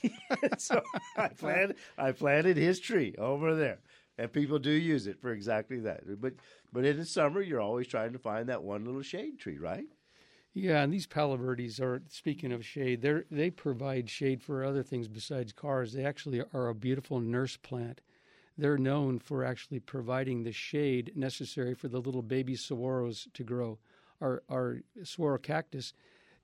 so 0.58 0.82
I 1.18 1.30
planted 1.30 1.78
I 1.98 2.12
planted 2.12 2.58
his 2.58 2.80
tree 2.80 3.16
over 3.18 3.56
there 3.56 3.80
and 4.18 4.32
people 4.32 4.60
do 4.60 4.72
use 4.72 5.08
it 5.08 5.20
for 5.20 5.32
exactly 5.32 5.80
that. 5.80 6.22
But 6.22 6.34
but 6.72 6.86
in 6.86 6.98
the 6.98 7.06
summer, 7.06 7.42
you're 7.42 7.62
always 7.62 7.88
trying 7.88 8.14
to 8.14 8.20
find 8.20 8.50
that 8.50 8.64
one 8.64 8.86
little 8.86 9.02
shade 9.02 9.40
tree, 9.40 9.58
right? 9.58 9.86
Yeah, 10.54 10.84
and 10.84 10.94
these 10.94 11.08
palo 11.08 11.38
verdes 11.38 11.80
are 11.80 12.02
speaking 12.10 12.52
of 12.52 12.66
shade. 12.66 13.02
They 13.02 13.22
they 13.32 13.50
provide 13.50 14.10
shade 14.10 14.44
for 14.44 14.64
other 14.64 14.84
things 14.84 15.08
besides 15.08 15.54
cars. 15.54 15.94
They 15.94 16.06
actually 16.06 16.44
are 16.54 16.68
a 16.68 16.76
beautiful 16.76 17.20
nurse 17.20 17.58
plant. 17.58 18.02
They're 18.58 18.78
known 18.78 19.20
for 19.20 19.46
actually 19.46 19.80
providing 19.80 20.44
the 20.44 20.52
shade 20.52 21.14
necessary 21.16 21.74
for 21.74 21.88
the 21.88 22.02
little 22.02 22.22
baby 22.22 22.56
saguaros 22.56 23.32
to 23.34 23.44
grow. 23.44 23.80
Our 24.20 24.44
our 24.50 24.82
saguaro 25.04 25.38
cactus 25.38 25.94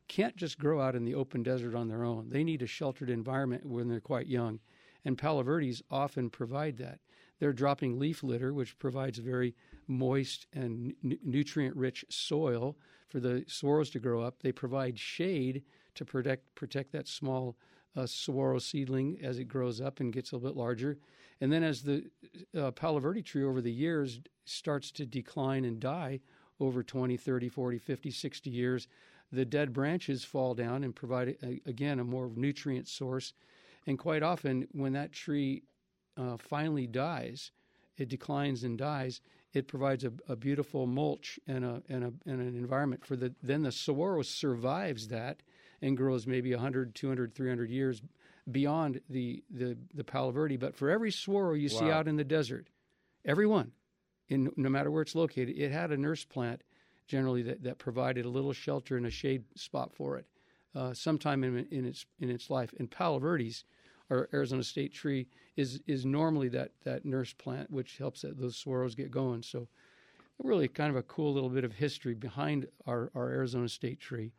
can't 0.07 0.37
just 0.37 0.57
grow 0.57 0.79
out 0.79 0.95
in 0.95 1.03
the 1.03 1.15
open 1.15 1.43
desert 1.43 1.75
on 1.75 1.89
their 1.89 2.05
own. 2.05 2.29
They 2.29 2.45
need 2.45 2.61
a 2.61 2.67
sheltered 2.67 3.09
environment 3.09 3.65
when 3.65 3.89
they're 3.89 3.99
quite 3.99 4.27
young, 4.27 4.61
and 5.03 5.17
palo 5.17 5.43
verdes 5.43 5.83
often 5.91 6.29
provide 6.29 6.77
that. 6.77 6.99
They're 7.39 7.53
dropping 7.53 7.99
leaf 7.99 8.23
litter, 8.23 8.53
which 8.53 8.77
provides 8.79 9.19
very 9.19 9.55
moist 9.87 10.47
and 10.53 10.93
n- 11.03 11.19
nutrient 11.23 11.75
rich 11.75 12.05
soil 12.09 12.77
for 13.07 13.19
the 13.19 13.45
saguaros 13.47 13.91
to 13.91 13.99
grow 13.99 14.21
up. 14.21 14.41
They 14.41 14.51
provide 14.51 14.99
shade 14.99 15.63
to 15.95 16.05
protect 16.05 16.53
protect 16.55 16.91
that 16.91 17.07
small 17.07 17.57
uh, 17.95 18.05
seedling 18.59 19.17
as 19.23 19.39
it 19.39 19.45
grows 19.45 19.81
up 19.81 19.99
and 19.99 20.13
gets 20.13 20.31
a 20.31 20.35
little 20.35 20.49
bit 20.49 20.57
larger. 20.57 20.97
And 21.41 21.51
then 21.51 21.63
as 21.63 21.81
the 21.81 22.09
uh, 22.57 22.71
Palo 22.71 22.99
Verde 22.99 23.21
tree 23.21 23.43
over 23.43 23.61
the 23.61 23.71
years 23.71 24.19
starts 24.45 24.91
to 24.91 25.05
decline 25.05 25.65
and 25.65 25.79
die 25.79 26.19
over 26.59 26.83
20, 26.83 27.17
30, 27.17 27.49
40, 27.49 27.77
50, 27.77 28.11
60 28.11 28.49
years, 28.49 28.87
the 29.31 29.45
dead 29.45 29.73
branches 29.73 30.23
fall 30.23 30.53
down 30.53 30.83
and 30.83 30.95
provide, 30.95 31.35
a, 31.43 31.61
again, 31.69 31.99
a 31.99 32.03
more 32.03 32.31
nutrient 32.35 32.87
source. 32.87 33.33
And 33.85 33.97
quite 33.99 34.23
often, 34.23 34.67
when 34.71 34.93
that 34.93 35.11
tree 35.11 35.63
uh, 36.17 36.37
finally 36.37 36.87
dies, 36.87 37.51
it 37.97 38.09
declines 38.09 38.63
and 38.63 38.77
dies. 38.77 39.21
It 39.53 39.67
provides 39.67 40.03
a, 40.03 40.11
a 40.27 40.35
beautiful 40.35 40.85
mulch 40.85 41.39
and 41.47 41.63
a, 41.65 41.81
and 41.89 42.03
a 42.03 42.13
and 42.29 42.41
an 42.41 42.55
environment 42.55 43.05
for 43.05 43.15
the. 43.15 43.33
Then 43.41 43.63
the 43.63 43.71
saguaro 43.71 44.21
survives 44.21 45.07
that 45.07 45.41
and 45.81 45.95
grows 45.95 46.27
maybe 46.27 46.51
100, 46.53 46.95
200, 46.95 47.33
300 47.33 47.69
years 47.69 48.01
beyond 48.49 49.01
the 49.09 49.43
the 49.49 49.77
the 49.93 50.03
Palo 50.03 50.31
Verde. 50.31 50.57
But 50.57 50.75
for 50.75 50.89
every 50.89 51.11
saguaro 51.11 51.53
you 51.53 51.69
wow. 51.73 51.79
see 51.79 51.91
out 51.91 52.07
in 52.07 52.17
the 52.17 52.23
desert, 52.23 52.67
every 53.25 53.47
one, 53.47 53.71
in 54.27 54.51
no 54.57 54.69
matter 54.69 54.91
where 54.91 55.01
it's 55.01 55.15
located, 55.15 55.57
it 55.57 55.71
had 55.71 55.91
a 55.91 55.97
nurse 55.97 56.23
plant 56.23 56.63
generally 57.07 57.41
that, 57.43 57.63
that 57.63 57.77
provided 57.77 58.25
a 58.25 58.29
little 58.29 58.53
shelter 58.53 58.97
and 58.97 59.05
a 59.05 59.11
shade 59.11 59.45
spot 59.55 59.93
for 59.93 60.17
it 60.17 60.25
uh, 60.75 60.93
sometime 60.93 61.43
in, 61.43 61.65
in 61.71 61.85
its 61.85 62.05
in 62.19 62.29
its 62.29 62.49
life. 62.49 62.73
And 62.77 62.89
Palo 62.89 63.19
Verdes, 63.19 63.63
our 64.09 64.29
Arizona 64.33 64.63
state 64.63 64.93
tree, 64.93 65.27
is 65.55 65.81
is 65.87 66.05
normally 66.05 66.49
that 66.49 66.71
that 66.83 67.05
nurse 67.05 67.33
plant 67.33 67.71
which 67.71 67.97
helps 67.97 68.21
that, 68.21 68.39
those 68.39 68.61
saguaros 68.61 68.95
get 68.95 69.11
going. 69.11 69.43
So 69.43 69.67
really 70.43 70.67
kind 70.67 70.89
of 70.89 70.95
a 70.95 71.03
cool 71.03 71.33
little 71.33 71.49
bit 71.49 71.63
of 71.63 71.73
history 71.73 72.13
behind 72.13 72.67
our, 72.85 73.11
our 73.15 73.29
Arizona 73.29 73.67
state 73.67 73.99
tree. 73.99 74.31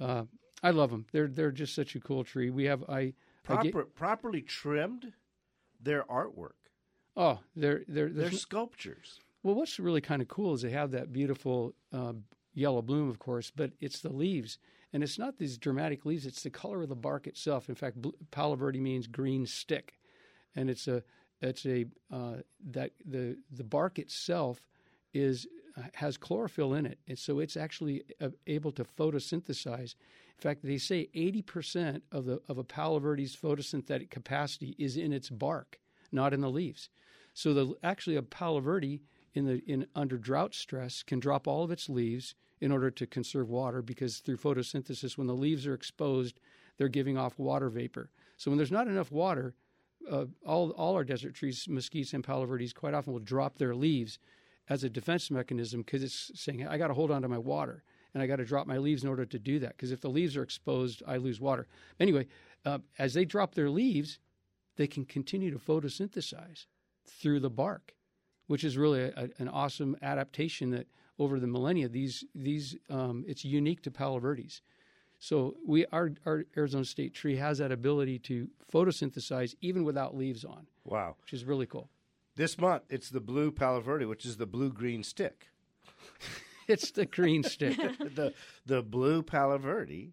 Uh, 0.00 0.24
I 0.62 0.70
love 0.70 0.90
them. 0.90 1.06
They're 1.12 1.28
they're 1.28 1.50
just 1.50 1.74
such 1.74 1.94
a 1.96 2.00
cool 2.00 2.24
tree. 2.24 2.50
We 2.50 2.64
have 2.64 2.84
I, 2.88 3.14
Proper, 3.42 3.60
I 3.60 3.70
get, 3.70 3.94
properly 3.94 4.42
trimmed. 4.42 5.12
Their 5.84 6.04
artwork. 6.04 6.52
Oh, 7.16 7.40
they're 7.56 7.82
they're 7.88 8.08
they're 8.08 8.30
sculptures. 8.30 9.18
Well, 9.42 9.56
what's 9.56 9.80
really 9.80 10.00
kind 10.00 10.22
of 10.22 10.28
cool 10.28 10.54
is 10.54 10.62
they 10.62 10.70
have 10.70 10.92
that 10.92 11.12
beautiful 11.12 11.74
uh, 11.92 12.12
yellow 12.54 12.82
bloom, 12.82 13.10
of 13.10 13.18
course, 13.18 13.50
but 13.54 13.72
it's 13.80 13.98
the 13.98 14.12
leaves, 14.12 14.58
and 14.92 15.02
it's 15.02 15.18
not 15.18 15.38
these 15.38 15.58
dramatic 15.58 16.04
leaves; 16.04 16.26
it's 16.26 16.42
the 16.42 16.50
color 16.50 16.82
of 16.82 16.88
the 16.88 16.96
bark 16.96 17.26
itself. 17.26 17.68
In 17.68 17.74
fact, 17.74 17.98
Palo 18.30 18.54
Verde 18.54 18.80
means 18.80 19.06
green 19.06 19.46
stick, 19.46 19.98
and 20.54 20.68
it's 20.68 20.88
a 20.88 21.02
it's 21.40 21.66
a 21.66 21.86
uh, 22.10 22.36
that 22.70 22.92
the 23.04 23.38
the 23.50 23.64
bark 23.64 23.98
itself 23.98 24.60
is 25.14 25.46
has 25.94 26.16
chlorophyll 26.16 26.74
in 26.74 26.86
it, 26.86 26.98
and 27.08 27.18
so 27.18 27.38
it's 27.38 27.56
actually 27.56 28.02
uh, 28.20 28.28
able 28.46 28.72
to 28.72 28.84
photosynthesize. 28.84 29.94
In 30.36 30.40
fact, 30.40 30.62
they 30.62 30.78
say 30.78 31.08
80% 31.14 32.02
of 32.10 32.26
the 32.26 32.40
of 32.48 32.58
a 32.58 32.64
Palo 32.64 32.98
Verde's 32.98 33.36
photosynthetic 33.36 34.10
capacity 34.10 34.74
is 34.78 34.96
in 34.96 35.12
its 35.12 35.30
bark, 35.30 35.78
not 36.10 36.34
in 36.34 36.40
the 36.40 36.50
leaves. 36.50 36.90
So 37.34 37.54
the 37.54 37.74
actually 37.82 38.16
a 38.16 38.22
Palo 38.22 38.60
Verde 38.60 39.00
in 39.34 39.46
the 39.46 39.62
in 39.66 39.86
under 39.94 40.18
drought 40.18 40.54
stress 40.54 41.02
can 41.02 41.20
drop 41.20 41.48
all 41.48 41.64
of 41.64 41.70
its 41.70 41.88
leaves 41.88 42.34
in 42.62 42.70
order 42.70 42.92
to 42.92 43.06
conserve 43.08 43.50
water 43.50 43.82
because 43.82 44.18
through 44.18 44.36
photosynthesis 44.36 45.18
when 45.18 45.26
the 45.26 45.34
leaves 45.34 45.66
are 45.66 45.74
exposed 45.74 46.38
they're 46.78 46.88
giving 46.88 47.18
off 47.18 47.38
water 47.38 47.68
vapor. 47.68 48.08
So 48.38 48.50
when 48.50 48.56
there's 48.56 48.72
not 48.72 48.86
enough 48.86 49.10
water 49.10 49.54
uh, 50.10 50.26
all 50.46 50.70
all 50.70 50.94
our 50.94 51.04
desert 51.04 51.34
trees 51.34 51.66
mesquites 51.68 52.14
and 52.14 52.24
palo 52.24 52.46
verdes 52.46 52.72
quite 52.72 52.94
often 52.94 53.12
will 53.12 53.20
drop 53.20 53.58
their 53.58 53.74
leaves 53.74 54.18
as 54.68 54.84
a 54.84 54.88
defense 54.88 55.30
mechanism 55.30 55.82
because 55.82 56.04
it's 56.04 56.30
saying 56.34 56.66
I 56.66 56.78
got 56.78 56.86
to 56.86 56.94
hold 56.94 57.10
on 57.10 57.22
to 57.22 57.28
my 57.28 57.38
water 57.38 57.82
and 58.14 58.22
I 58.22 58.26
got 58.28 58.36
to 58.36 58.44
drop 58.44 58.68
my 58.68 58.78
leaves 58.78 59.02
in 59.02 59.08
order 59.08 59.26
to 59.26 59.38
do 59.38 59.58
that 59.58 59.76
because 59.76 59.90
if 59.90 60.00
the 60.00 60.08
leaves 60.08 60.36
are 60.36 60.42
exposed 60.42 61.02
I 61.06 61.16
lose 61.16 61.40
water. 61.40 61.66
Anyway 61.98 62.28
uh, 62.64 62.78
as 62.96 63.14
they 63.14 63.24
drop 63.24 63.56
their 63.56 63.70
leaves 63.70 64.20
they 64.76 64.86
can 64.86 65.04
continue 65.04 65.50
to 65.50 65.58
photosynthesize 65.58 66.66
through 67.06 67.40
the 67.40 67.50
bark 67.50 67.94
which 68.46 68.62
is 68.62 68.78
really 68.78 69.02
a, 69.02 69.30
an 69.38 69.48
awesome 69.48 69.96
adaptation 70.00 70.70
that 70.70 70.86
over 71.18 71.38
the 71.38 71.46
millennia 71.46 71.88
these 71.88 72.24
these 72.34 72.76
um, 72.90 73.24
it's 73.26 73.44
unique 73.44 73.82
to 73.82 73.90
Palo 73.90 74.18
Verdes. 74.18 74.62
So 75.18 75.56
we 75.66 75.86
our 75.86 76.12
our 76.26 76.44
Arizona 76.56 76.84
State 76.84 77.14
tree 77.14 77.36
has 77.36 77.58
that 77.58 77.70
ability 77.72 78.18
to 78.20 78.48
photosynthesize 78.72 79.54
even 79.60 79.84
without 79.84 80.16
leaves 80.16 80.44
on. 80.44 80.66
Wow, 80.84 81.16
which 81.22 81.32
is 81.32 81.44
really 81.44 81.66
cool. 81.66 81.88
This 82.34 82.58
month 82.58 82.84
it's 82.88 83.10
the 83.10 83.20
blue 83.20 83.50
Palo 83.50 83.80
Verde, 83.80 84.04
which 84.04 84.24
is 84.24 84.36
the 84.36 84.46
blue 84.46 84.72
green 84.72 85.02
stick. 85.02 85.48
it's 86.68 86.90
the 86.90 87.06
green 87.06 87.42
stick. 87.42 87.76
the 87.98 88.34
the 88.66 88.82
blue 88.82 89.22
Palo 89.22 89.58
Verde 89.58 90.12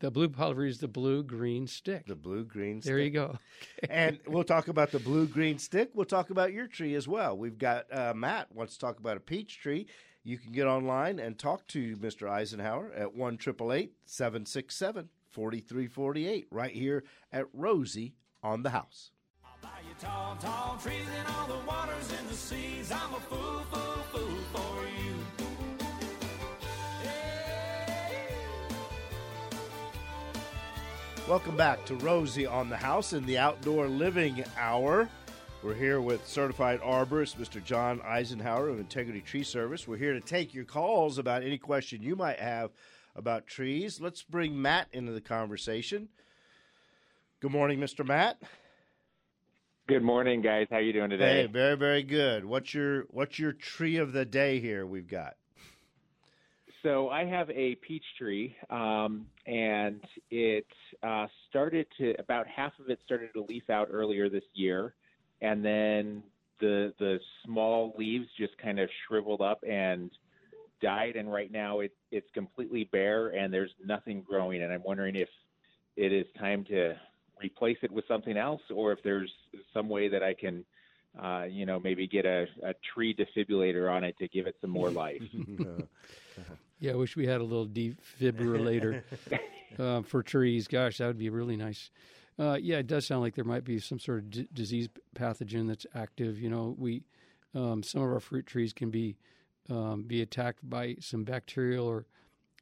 the 0.00 0.10
blue 0.10 0.28
Palo 0.28 0.54
Verde 0.54 0.70
is 0.70 0.78
the 0.78 0.88
blue 0.88 1.22
green 1.22 1.66
stick. 1.66 2.06
The 2.06 2.14
blue 2.14 2.44
green 2.44 2.80
stick. 2.80 2.90
There 2.90 2.98
you 3.00 3.10
go. 3.10 3.38
and 3.90 4.18
we'll 4.26 4.44
talk 4.44 4.68
about 4.68 4.90
the 4.90 4.98
blue 4.98 5.26
green 5.26 5.58
stick. 5.58 5.90
We'll 5.94 6.06
talk 6.06 6.30
about 6.30 6.52
your 6.52 6.66
tree 6.66 6.94
as 6.94 7.08
well. 7.08 7.36
We've 7.36 7.58
got 7.58 7.92
uh, 7.92 8.14
Matt 8.14 8.54
wants 8.54 8.74
to 8.74 8.80
talk 8.80 8.98
about 8.98 9.16
a 9.16 9.20
peach 9.20 9.60
tree. 9.60 9.86
You 10.24 10.38
can 10.38 10.52
get 10.52 10.66
online 10.66 11.18
and 11.18 11.38
talk 11.38 11.66
to 11.68 11.96
Mr. 11.96 12.28
Eisenhower 12.28 12.92
at 12.94 13.14
1 13.14 13.38
767 13.40 15.08
4348 15.28 16.46
right 16.50 16.72
here 16.72 17.04
at 17.32 17.46
Rosie 17.52 18.14
on 18.42 18.62
the 18.62 18.70
house. 18.70 19.10
Tall, 20.00 20.36
tall 20.36 20.78
trees 20.80 21.08
and 21.18 21.28
all 21.34 21.48
the 21.48 21.66
waters 21.66 22.12
in 22.20 22.28
the 22.28 22.34
seas. 22.34 22.92
I'm 22.92 23.14
a 23.14 23.20
fool, 23.20 23.64
fool, 23.72 24.04
fool 24.12 24.38
for 24.52 25.02
you. 25.02 25.07
Welcome 31.28 31.58
back 31.58 31.84
to 31.84 31.94
Rosie 31.96 32.46
on 32.46 32.70
the 32.70 32.76
House 32.78 33.12
in 33.12 33.26
the 33.26 33.36
Outdoor 33.36 33.86
Living 33.86 34.42
Hour. 34.56 35.10
We're 35.62 35.74
here 35.74 36.00
with 36.00 36.26
certified 36.26 36.80
arborist 36.80 37.36
Mr. 37.36 37.62
John 37.62 38.00
Eisenhower 38.00 38.70
of 38.70 38.80
Integrity 38.80 39.20
Tree 39.20 39.42
Service. 39.42 39.86
We're 39.86 39.98
here 39.98 40.14
to 40.14 40.22
take 40.22 40.54
your 40.54 40.64
calls 40.64 41.18
about 41.18 41.42
any 41.42 41.58
question 41.58 42.02
you 42.02 42.16
might 42.16 42.40
have 42.40 42.70
about 43.14 43.46
trees. 43.46 44.00
Let's 44.00 44.22
bring 44.22 44.60
Matt 44.60 44.88
into 44.90 45.12
the 45.12 45.20
conversation. 45.20 46.08
Good 47.40 47.52
morning, 47.52 47.78
Mr. 47.78 48.06
Matt. 48.06 48.40
Good 49.86 50.02
morning, 50.02 50.40
guys. 50.40 50.68
How 50.70 50.76
are 50.76 50.80
you 50.80 50.94
doing 50.94 51.10
today? 51.10 51.42
Hey, 51.42 51.46
very, 51.46 51.76
very 51.76 52.04
good. 52.04 52.46
What's 52.46 52.72
your 52.72 53.02
what's 53.10 53.38
your 53.38 53.52
tree 53.52 53.98
of 53.98 54.14
the 54.14 54.24
day 54.24 54.60
here? 54.60 54.86
We've 54.86 55.06
got 55.06 55.34
so 56.82 57.08
I 57.08 57.24
have 57.24 57.50
a 57.50 57.74
peach 57.76 58.04
tree, 58.18 58.54
um, 58.70 59.26
and 59.46 60.00
it 60.30 60.66
uh, 61.02 61.26
started 61.48 61.86
to 61.98 62.14
about 62.18 62.46
half 62.46 62.72
of 62.78 62.88
it 62.88 63.00
started 63.04 63.30
to 63.34 63.44
leaf 63.48 63.68
out 63.68 63.88
earlier 63.90 64.28
this 64.28 64.44
year, 64.54 64.94
and 65.40 65.64
then 65.64 66.22
the 66.60 66.92
the 66.98 67.18
small 67.44 67.94
leaves 67.98 68.26
just 68.38 68.56
kind 68.58 68.78
of 68.78 68.88
shriveled 69.06 69.40
up 69.40 69.60
and 69.68 70.10
died, 70.80 71.16
and 71.16 71.32
right 71.32 71.50
now 71.50 71.80
it 71.80 71.92
it's 72.12 72.28
completely 72.32 72.84
bare 72.84 73.28
and 73.28 73.52
there's 73.52 73.72
nothing 73.84 74.22
growing, 74.22 74.62
and 74.62 74.72
I'm 74.72 74.82
wondering 74.84 75.16
if 75.16 75.28
it 75.96 76.12
is 76.12 76.26
time 76.38 76.64
to 76.66 76.94
replace 77.42 77.78
it 77.82 77.90
with 77.90 78.04
something 78.06 78.36
else, 78.36 78.62
or 78.72 78.92
if 78.92 79.02
there's 79.02 79.32
some 79.74 79.88
way 79.88 80.08
that 80.08 80.22
I 80.22 80.34
can. 80.34 80.64
Uh, 81.18 81.44
you 81.50 81.66
know, 81.66 81.80
maybe 81.80 82.06
get 82.06 82.26
a, 82.26 82.46
a 82.62 82.74
tree 82.94 83.12
defibrillator 83.14 83.90
on 83.90 84.04
it 84.04 84.14
to 84.18 84.28
give 84.28 84.46
it 84.46 84.54
some 84.60 84.70
more 84.70 84.90
life. 85.04 85.22
Yeah, 86.80 86.92
I 86.92 86.96
wish 86.96 87.16
we 87.16 87.26
had 87.26 87.40
a 87.40 87.44
little 87.44 87.66
defibrillator 87.66 89.02
uh, 89.78 90.02
for 90.02 90.22
trees. 90.22 90.68
Gosh, 90.68 90.98
that 90.98 91.06
would 91.06 91.18
be 91.18 91.30
really 91.30 91.56
nice. 91.56 91.90
Uh, 92.38 92.56
yeah, 92.60 92.76
it 92.78 92.86
does 92.86 93.04
sound 93.04 93.22
like 93.22 93.34
there 93.34 93.44
might 93.44 93.64
be 93.64 93.80
some 93.80 93.98
sort 93.98 94.18
of 94.18 94.30
d- 94.30 94.48
disease 94.52 94.88
pathogen 95.16 95.66
that's 95.66 95.86
active. 95.94 96.38
You 96.40 96.50
know, 96.50 96.76
we 96.78 97.02
um, 97.54 97.82
some 97.82 98.02
of 98.02 98.12
our 98.12 98.20
fruit 98.20 98.46
trees 98.46 98.72
can 98.72 98.90
be 98.90 99.16
um, 99.68 100.04
be 100.04 100.22
attacked 100.22 100.68
by 100.68 100.96
some 101.00 101.24
bacterial 101.24 101.86
or 101.86 102.06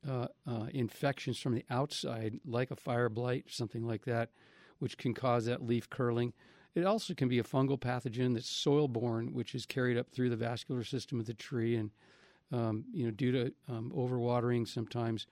uh, 0.09 0.29
uh, 0.49 0.67
infections 0.73 1.39
from 1.39 1.55
the 1.55 1.65
outside, 1.69 2.41
like 2.45 2.71
a 2.71 2.77
fire 2.77 3.09
blight, 3.09 3.45
something 3.49 3.87
like 3.87 4.05
that, 4.07 4.31
which 4.79 4.97
can 4.97 5.15
cause 5.15 5.45
that 5.45 5.65
leaf 5.65 5.91
curling. 5.91 6.33
It 6.75 6.85
also 6.85 7.15
can 7.15 7.29
be 7.29 7.39
a 7.39 7.45
fungal 7.45 7.79
pathogen 7.79 8.35
that's 8.35 8.49
soil 8.49 8.89
borne, 8.89 9.33
which 9.33 9.55
is 9.55 9.67
carried 9.67 9.97
up 9.97 10.11
through 10.11 10.31
the 10.31 10.37
vascular 10.37 10.85
system 10.85 11.21
of 11.21 11.27
the 11.27 11.35
tree 11.35 11.77
and 11.77 11.91
um, 12.53 12.85
you 12.93 13.05
know, 13.05 13.11
due 13.11 13.33
to 13.33 13.53
um, 13.69 13.93
overwatering, 13.97 14.69
sometimes 14.69 15.27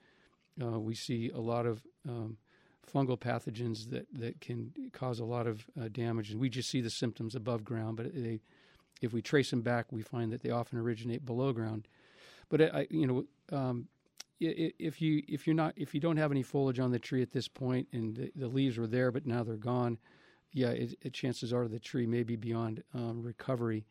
uh, 0.61 0.79
we 0.79 0.95
see 0.95 1.31
a 1.33 1.39
lot 1.39 1.65
of 1.65 1.81
um, 2.07 2.37
fungal 2.91 3.19
pathogens 3.19 3.89
that, 3.89 4.07
that 4.13 4.41
can 4.41 4.71
cause 4.93 5.19
a 5.19 5.25
lot 5.25 5.47
of 5.47 5.65
uh, 5.79 5.87
damage, 5.89 6.31
and 6.31 6.39
we 6.39 6.49
just 6.49 6.69
see 6.69 6.81
the 6.81 6.89
symptoms 6.89 7.35
above 7.35 7.63
ground. 7.63 7.97
But 7.97 8.13
they, 8.13 8.41
if 9.01 9.13
we 9.13 9.21
trace 9.21 9.49
them 9.49 9.61
back, 9.61 9.91
we 9.91 10.01
find 10.01 10.31
that 10.31 10.41
they 10.41 10.51
often 10.51 10.77
originate 10.77 11.25
below 11.25 11.53
ground. 11.53 11.87
But 12.49 12.61
I, 12.61 12.87
you 12.89 13.07
know, 13.07 13.57
um, 13.57 13.87
if 14.39 15.01
you 15.01 15.23
if 15.27 15.47
you're 15.47 15.55
not 15.55 15.73
if 15.77 15.93
you 15.93 15.99
don't 15.99 16.17
have 16.17 16.31
any 16.31 16.43
foliage 16.43 16.79
on 16.79 16.91
the 16.91 16.99
tree 16.99 17.21
at 17.21 17.31
this 17.31 17.47
point, 17.47 17.87
and 17.93 18.15
the, 18.15 18.31
the 18.35 18.47
leaves 18.47 18.77
were 18.77 18.87
there 18.87 19.11
but 19.11 19.25
now 19.25 19.43
they're 19.43 19.55
gone, 19.55 19.97
yeah, 20.51 20.69
it, 20.69 20.95
it, 21.01 21.13
chances 21.13 21.53
are 21.53 21.67
the 21.67 21.79
tree 21.79 22.05
may 22.05 22.23
be 22.23 22.35
beyond 22.35 22.83
um, 22.93 23.21
recovery. 23.23 23.85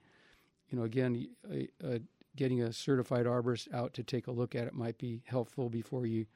You 0.71 0.79
know, 0.79 0.85
again, 0.85 1.29
a, 1.51 1.69
a, 1.85 2.01
getting 2.37 2.63
a 2.63 2.73
certified 2.73 3.27
arborist 3.27 3.73
out 3.73 3.95
to 3.95 4.03
take 4.03 4.27
a 4.27 4.33
look 4.33 4.55
at 4.55 4.67
it 4.67 4.75
might 4.75 4.99
be 4.99 5.23
helpful 5.27 5.69
before 5.69 6.07
you 6.07 6.27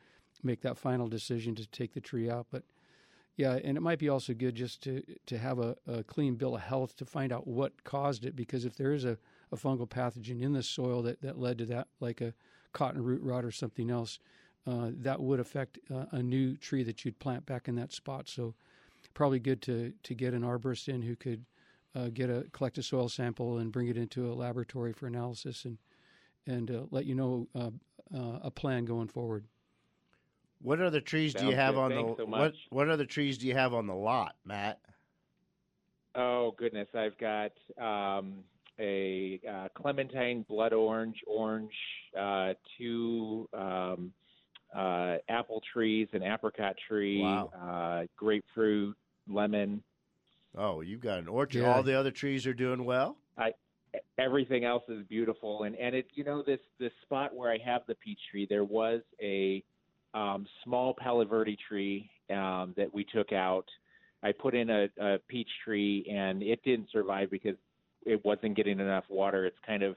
make 0.43 0.61
that 0.61 0.79
final 0.79 1.09
decision 1.09 1.55
to 1.55 1.67
take 1.67 1.95
the 1.95 2.01
tree 2.01 2.31
out. 2.31 2.47
But 2.51 2.63
yeah, 3.37 3.59
and 3.65 3.77
it 3.77 3.81
might 3.81 3.99
be 3.99 4.09
also 4.09 4.35
good 4.35 4.57
just 4.57 4.83
to 4.83 5.03
to 5.27 5.39
have 5.39 5.59
a, 5.59 5.77
a 5.87 6.03
clean 6.03 6.35
bill 6.37 6.57
of 6.57 6.63
health 6.63 6.97
to 6.97 7.05
find 7.05 7.33
out 7.33 7.47
what 7.47 7.85
caused 7.85 8.25
it, 8.25 8.35
because 8.35 8.65
if 8.65 8.77
there 8.77 8.93
is 8.93 9.05
a, 9.05 9.17
a 9.53 9.57
fungal 9.57 9.89
pathogen 9.89 10.41
in 10.41 10.53
the 10.53 10.63
soil 10.63 11.03
that, 11.03 11.23
that 11.23 11.39
led 11.39 11.59
to 11.59 11.67
that, 11.67 11.89
like 12.01 12.21
a 12.21 12.35
cotton 12.73 13.03
root 13.03 13.23
rot 13.23 13.45
or 13.45 13.53
something 13.53 13.91
else, 13.91 14.19
uh, 14.67 14.91
that 14.93 15.21
would 15.21 15.41
affect 15.41 15.79
uh, 15.91 16.07
a 16.13 16.23
new 16.23 16.57
tree 16.57 16.83
that 16.83 17.05
you'd 17.05 17.19
plant 17.19 17.47
back 17.47 17.69
in 17.69 17.77
that 17.77 17.93
spot. 17.93 18.29
So 18.29 18.55
probably 19.15 19.41
good 19.41 19.63
to 19.63 19.93
to 20.03 20.15
get 20.15 20.35
an 20.35 20.43
arborist 20.43 20.89
in 20.89 21.03
who 21.03 21.17
could 21.17 21.45
uh, 21.95 22.09
get 22.13 22.31
a 22.31 22.47
collect 22.53 22.79
a 22.79 22.83
soil 22.83 23.09
sample 23.09 23.59
and 23.59 23.73
bring 23.73 23.89
it 23.89 23.97
into 23.97 24.31
a 24.31 24.35
laboratory 24.35 24.93
for 24.93 25.07
analysis 25.07 25.65
and 25.65 25.79
and 26.49 26.71
uh, 26.71 26.83
let 26.91 27.05
you 27.05 27.15
know 27.15 27.47
uh, 27.55 27.71
uh, 28.15 28.39
a 28.43 28.51
plan 28.51 28.85
going 28.85 29.07
forward. 29.07 29.45
What 30.61 30.81
other 30.81 31.01
trees 31.01 31.35
do 31.35 31.47
you 31.47 31.55
have 31.55 31.75
good. 31.75 31.81
on 31.81 31.91
Thanks 31.91 32.17
the 32.17 32.25
so 32.25 32.29
what? 32.29 32.53
What 32.71 32.89
other 32.89 33.05
trees 33.05 33.39
do 33.39 33.47
you 33.47 33.55
have 33.55 33.75
on 33.75 33.87
the 33.87 33.95
lot, 33.95 34.35
Matt? 34.45 34.81
Oh 36.17 36.53
goodness, 36.59 36.89
I've 36.95 37.17
got 37.19 37.53
um, 37.81 38.39
a 38.81 39.41
uh, 39.49 39.69
clementine, 39.75 40.45
blood 40.49 40.73
orange, 40.73 41.19
orange, 41.29 41.73
uh, 42.19 42.55
two 42.77 43.49
um, 43.53 44.13
uh, 44.77 45.17
apple 45.29 45.63
trees, 45.73 46.09
an 46.13 46.25
apricot 46.25 46.75
tree, 46.89 47.23
Wow. 47.23 47.51
uh, 47.57 48.07
grapefruit, 48.17 48.97
lemon. 49.29 49.81
Oh, 50.57 50.81
you've 50.81 51.01
got 51.01 51.21
an 51.21 51.29
orchard. 51.29 51.63
Yeah. 51.63 51.73
All 51.73 51.85
the 51.85 51.95
other 51.95 52.11
trees 52.11 52.49
are 52.49 52.55
doing 52.55 52.85
well. 52.85 53.17
Everything 54.19 54.65
else 54.65 54.83
is 54.89 55.05
beautiful, 55.09 55.63
and 55.63 55.75
and 55.77 55.95
it 55.95 56.07
you 56.15 56.25
know 56.25 56.43
this 56.43 56.61
this 56.79 56.93
spot 57.03 57.35
where 57.35 57.51
I 57.51 57.59
have 57.65 57.83
the 57.87 57.95
peach 57.95 58.19
tree, 58.31 58.47
there 58.49 58.65
was 58.65 59.01
a 59.23 59.63
um, 60.15 60.47
small 60.65 60.95
Palo 60.95 61.25
Verde 61.25 61.57
tree 61.69 62.11
um, 62.31 62.75
that 62.77 62.93
we 62.93 63.05
took 63.05 63.33
out. 63.33 63.67
I 64.23 64.33
put 64.33 64.55
in 64.55 64.71
a, 64.71 64.89
a 65.01 65.19
peach 65.29 65.49
tree, 65.65 66.07
and 66.11 66.43
it 66.43 66.63
didn't 66.65 66.89
survive 66.91 67.31
because 67.31 67.57
it 68.05 68.23
wasn't 68.25 68.57
getting 68.57 68.81
enough 68.81 69.05
water. 69.09 69.47
It's 69.47 69.59
kind 69.67 69.83
of 69.83 69.97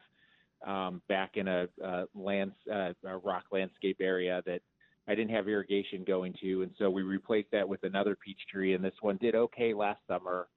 um, 0.65 1.01
back 1.09 1.31
in 1.35 1.47
a, 1.47 1.67
a 1.83 2.05
lands 2.13 2.55
uh, 2.71 2.93
a 3.05 3.17
rock 3.17 3.45
landscape 3.51 3.97
area 3.99 4.43
that 4.45 4.61
I 5.07 5.15
didn't 5.15 5.31
have 5.31 5.47
irrigation 5.47 6.03
going 6.05 6.35
to, 6.41 6.61
and 6.61 6.71
so 6.77 6.89
we 6.89 7.01
replaced 7.01 7.51
that 7.51 7.67
with 7.67 7.83
another 7.83 8.15
peach 8.15 8.39
tree, 8.51 8.75
and 8.75 8.83
this 8.83 8.93
one 9.01 9.17
did 9.17 9.35
okay 9.35 9.73
last 9.73 9.99
summer. 10.07 10.47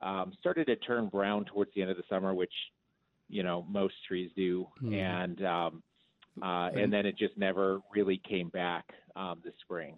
Um, 0.00 0.32
started 0.38 0.66
to 0.68 0.76
turn 0.76 1.08
brown 1.08 1.44
towards 1.44 1.72
the 1.74 1.82
end 1.82 1.90
of 1.90 1.96
the 1.96 2.04
summer, 2.08 2.32
which 2.32 2.52
you 3.28 3.42
know 3.42 3.64
most 3.68 3.94
trees 4.06 4.30
do, 4.36 4.66
Hmm. 4.78 4.92
and 4.94 5.44
um, 5.44 5.82
uh, 6.42 6.70
And- 6.72 6.80
and 6.80 6.92
then 6.92 7.06
it 7.06 7.16
just 7.16 7.36
never 7.36 7.80
really 7.92 8.18
came 8.18 8.48
back 8.48 8.94
um, 9.16 9.40
this 9.44 9.54
spring. 9.60 9.96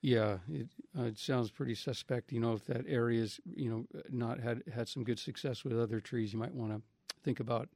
Yeah, 0.00 0.38
it, 0.50 0.68
uh, 0.98 1.04
it 1.04 1.18
sounds 1.18 1.50
pretty 1.50 1.74
suspect. 1.74 2.30
You 2.30 2.38
know, 2.40 2.52
if 2.52 2.64
that 2.66 2.84
area's 2.86 3.40
you 3.44 3.70
know 3.70 3.86
not 4.10 4.38
had 4.38 4.62
had 4.72 4.88
some 4.88 5.02
good 5.04 5.18
success 5.18 5.64
with 5.64 5.78
other 5.78 6.00
trees, 6.00 6.32
you 6.32 6.38
might 6.38 6.54
want 6.54 6.72
to 6.72 6.82
think 7.22 7.40
about 7.40 7.68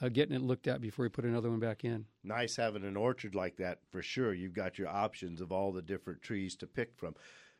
uh, 0.00 0.08
getting 0.08 0.34
it 0.34 0.42
looked 0.42 0.66
at 0.66 0.80
before 0.80 1.04
you 1.04 1.10
put 1.10 1.24
another 1.24 1.50
one 1.50 1.60
back 1.60 1.84
in. 1.84 2.04
Nice 2.24 2.56
having 2.56 2.84
an 2.84 2.96
orchard 2.96 3.34
like 3.34 3.56
that 3.56 3.78
for 3.90 4.02
sure. 4.02 4.34
You've 4.34 4.52
got 4.54 4.76
your 4.78 4.88
options 4.88 5.40
of 5.40 5.52
all 5.52 5.72
the 5.72 5.82
different 5.82 6.20
trees 6.20 6.56
to 6.56 6.66
pick 6.66 6.94
from. 6.96 7.14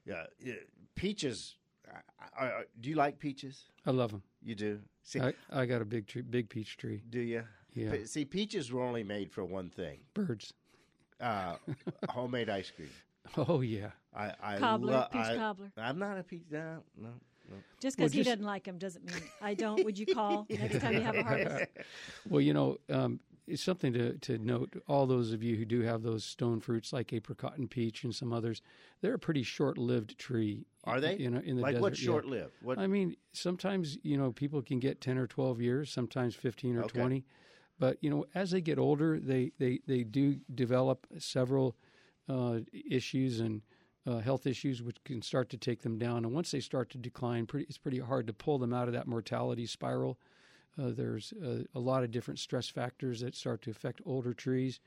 Yeah, 0.05 0.27
yeah, 0.41 0.55
peaches. 0.95 1.57
I, 2.39 2.45
I, 2.47 2.63
do 2.81 2.91
you 2.91 2.97
like 2.97 3.19
peaches? 3.19 3.65
I 3.87 3.93
love 3.93 4.11
them. 4.11 4.23
You 4.43 4.55
do. 4.55 4.81
See, 5.03 5.21
I, 5.21 5.33
I 5.51 5.67
got 5.67 5.83
a 5.83 5.85
big 5.85 6.07
tree, 6.07 6.23
big 6.23 6.49
peach 6.49 6.77
tree. 6.77 7.03
do 7.11 7.21
you? 7.21 7.45
Yeah, 7.75 7.91
Pe- 7.91 8.05
See, 8.05 8.25
peaches 8.25 8.73
were 8.73 8.83
only 8.83 9.03
made 9.03 9.31
for 9.33 9.45
one 9.45 9.69
thing: 9.71 9.99
birds. 10.15 10.53
uh, 11.21 11.57
homemade 12.09 12.49
ice 12.49 12.71
cream. 12.75 12.89
Oh 13.37 13.61
yeah, 13.61 13.91
I, 14.17 14.33
I 14.43 14.57
Cobbler, 14.59 14.93
lo- 14.93 15.07
peach 15.13 15.21
I, 15.21 15.37
cobbler. 15.37 15.73
I'm 15.77 15.99
not 15.99 16.19
a 16.19 16.23
peach. 16.23 16.43
No, 16.51 16.79
no. 16.97 17.09
Just 17.81 17.99
Well, 17.99 18.05
because 18.07 18.13
he 18.13 18.19
just- 18.21 18.29
doesn't 18.31 18.45
like 18.45 18.65
them 18.65 18.79
doesn't 18.79 19.05
mean 19.05 19.23
I 19.41 19.55
don't. 19.55 19.85
Would 19.85 19.99
you 19.99 20.07
call 20.07 20.47
next 20.51 20.81
time 20.81 20.95
you 20.95 21.01
have 21.01 21.15
a 21.17 21.23
harvest? 21.23 21.71
Well, 22.29 22.41
you 22.41 22.53
know, 22.53 22.79
um, 22.91 23.21
it's 23.49 23.63
something 23.63 23.93
to, 23.95 24.19
to 24.19 24.39
note. 24.39 24.81
All 24.87 25.07
those 25.07 25.33
of 25.33 25.43
you 25.43 25.57
who 25.57 25.65
do 25.65 25.81
have 25.83 26.03
those 26.03 26.25
stone 26.25 26.61
fruits 26.61 26.93
like 26.93 27.13
apricot 27.13 27.59
and 27.59 27.71
peach 27.71 28.05
and 28.05 28.15
some 28.15 28.33
others, 28.33 28.63
they're 29.01 29.15
a 29.15 29.19
pretty 29.19 29.43
short-lived 29.43 30.19
tree. 30.19 30.65
Are 30.85 31.01
they? 31.01 31.17
You 31.17 31.31
know, 31.31 31.41
in 31.41 31.57
the 31.57 31.63
like 31.63 31.73
desert. 31.73 31.83
what 31.83 31.97
short 31.97 32.25
lived? 32.27 32.55
What? 32.61 32.79
I 32.79 32.87
mean, 32.87 33.17
sometimes 33.33 33.99
you 34.03 34.17
know 34.17 34.33
people 34.33 34.63
can 34.63 34.79
get 34.79 35.01
ten 35.01 35.19
or 35.19 35.27
twelve 35.27 35.61
years, 35.61 35.91
sometimes 35.91 36.35
fifteen 36.35 36.77
or 36.77 36.85
Okay. 36.85 37.01
twenty. 37.01 37.25
But 37.79 37.99
you 38.01 38.11
know, 38.11 38.27
as 38.35 38.51
they 38.51 38.61
get 38.61 38.79
older, 38.79 39.19
they 39.21 39.53
they 39.59 39.81
they 39.87 40.05
do 40.05 40.41
develop 40.55 41.07
several 41.19 41.77
uh, 42.29 42.61
issues 42.73 43.41
and 43.41 43.63
uh, 44.07 44.19
health 44.19 44.47
issues, 44.47 44.83
which 44.83 44.97
can 45.05 45.23
start 45.23 45.51
to 45.51 45.57
take 45.57 45.83
them 45.83 45.99
down. 45.99 46.25
And 46.25 46.33
once 46.33 46.51
they 46.51 46.61
start 46.61 46.91
to 46.91 46.99
decline, 46.99 47.47
pretty, 47.47 47.67
it's 47.69 47.79
pretty 47.79 48.01
hard 48.01 48.27
to 48.27 48.33
pull 48.33 48.59
them 48.59 48.73
out 48.73 48.89
of 48.89 48.95
that 48.95 49.07
mortality 49.07 49.67
spiral. 49.67 50.19
Uh, 50.81 50.91
there's 50.91 51.33
a, 51.43 51.65
a 51.75 51.81
lot 51.81 52.05
of 52.05 52.11
different 52.11 52.39
stress 52.39 52.69
factors 52.69 53.21
that 53.21 53.35
start 53.35 53.63
to 53.63 53.71
affect 53.71 54.01
older 54.05 54.33
trees, 54.33 54.81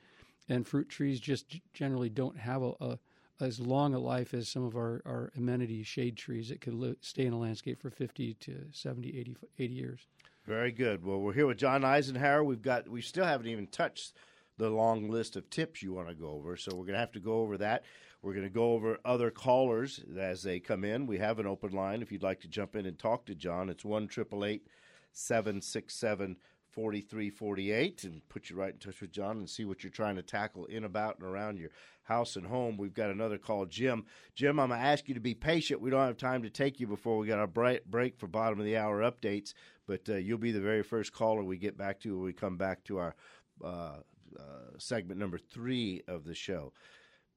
and 0.50 0.68
fruit 0.68 0.90
trees 0.90 1.20
just 1.20 1.60
generally 1.74 2.10
don't 2.10 2.38
have 2.38 2.62
a, 2.62 2.74
a 2.80 3.00
as 3.42 3.60
long 3.60 3.94
a 3.94 4.00
life 4.00 4.34
as 4.34 4.48
some 4.48 4.64
of 4.64 4.76
our, 4.76 5.02
our 5.06 5.32
amenity 5.36 5.84
shade 5.84 6.16
trees 6.16 6.50
that 6.50 6.62
could 6.62 6.76
li- 6.76 6.96
stay 7.02 7.26
in 7.26 7.34
a 7.34 7.40
landscape 7.40 7.82
for 7.82 7.90
50 7.90 8.36
to 8.36 8.66
70, 8.72 9.20
80, 9.20 9.36
80 9.58 9.74
years. 9.74 10.08
Very 10.46 10.72
good. 10.72 11.04
Well, 11.04 11.20
we're 11.20 11.34
here 11.34 11.48
with 11.48 11.58
John 11.58 11.84
Eisenhower. 11.84 12.44
We've 12.44 12.62
got 12.62 12.88
we 12.88 13.02
still 13.02 13.26
haven't 13.26 13.48
even 13.48 13.68
touched 13.68 14.14
the 14.58 14.70
long 14.70 15.10
list 15.10 15.36
of 15.36 15.50
tips 15.50 15.82
you 15.82 15.94
want 15.94 16.08
to 16.08 16.14
go 16.14 16.30
over, 16.30 16.56
so 16.56 16.72
we're 16.72 16.84
going 16.84 16.94
to 16.94 17.00
have 17.00 17.12
to 17.14 17.20
go 17.20 17.42
over 17.42 17.58
that. 17.58 17.84
We're 18.22 18.34
going 18.34 18.46
to 18.46 18.54
go 18.54 18.74
over 18.74 19.00
other 19.04 19.32
callers 19.32 20.00
as 20.18 20.44
they 20.44 20.60
come 20.60 20.84
in. 20.84 21.08
We 21.08 21.18
have 21.18 21.40
an 21.40 21.48
open 21.48 21.72
line 21.72 22.02
if 22.02 22.12
you'd 22.12 22.24
like 22.24 22.42
to 22.42 22.48
jump 22.48 22.76
in 22.76 22.86
and 22.86 22.98
talk 22.98 23.26
to 23.26 23.36
John. 23.36 23.70
It's 23.70 23.86
one 23.86 24.08
triple 24.08 24.46
eight 24.46 24.68
seven 25.12 25.62
six 25.62 25.96
seven 25.96 26.38
forty 26.70 27.02
three 27.02 27.30
forty 27.30 27.72
eight, 27.72 28.04
and 28.04 28.28
put 28.30 28.50
you 28.50 28.56
right 28.56 28.74
in 28.74 28.80
touch 28.80 29.02
with 29.02 29.12
John 29.12 29.38
and 29.38 29.50
see 29.50 29.66
what 29.66 29.84
you're 29.84 29.92
trying 29.92 30.16
to 30.16 30.22
tackle 30.22 30.66
in 30.66 30.84
about 30.84 31.20
and 31.20 31.28
around 31.28 31.58
your 31.58 31.70
house 32.04 32.36
and 32.36 32.48
home. 32.48 32.78
We've 32.78 32.94
got 32.94 33.10
another 33.10 33.38
call, 33.38 33.66
Jim. 33.66 34.06
Jim, 34.36 34.60
I'm 34.60 34.70
going 34.70 34.80
to 34.80 34.86
ask 34.86 35.08
you 35.08 35.14
to 35.14 35.20
be 35.20 35.34
patient. 35.34 35.82
We 35.82 35.90
don't 35.90 36.08
have 36.08 36.18
time 36.18 36.44
to 36.44 36.50
take 36.50 36.80
you 36.80 36.88
before 36.88 37.18
we 37.18 37.28
got 37.28 37.40
our 37.40 37.48
break, 37.48 37.86
break 37.86 38.18
for 38.18 38.28
bottom 38.28 38.60
of 38.60 38.66
the 38.66 38.78
hour 38.78 39.02
updates, 39.02 39.54
but 39.88 40.08
uh, 40.10 40.16
you'll 40.16 40.38
be 40.38 40.52
the 40.52 40.62
very 40.62 40.84
first 40.84 41.14
caller 41.14 41.44
we 41.44 41.58
get 41.58 41.78
back 41.78 42.00
to 42.02 42.16
when 42.16 42.26
we 42.26 42.34
come 42.34 42.58
back 42.58 42.84
to 42.86 42.98
our 42.98 43.16
uh, 43.64 43.98
uh, 44.38 44.78
segment 44.78 45.20
number 45.20 45.38
three 45.38 46.02
of 46.08 46.26
the 46.26 46.36
show. 46.36 46.74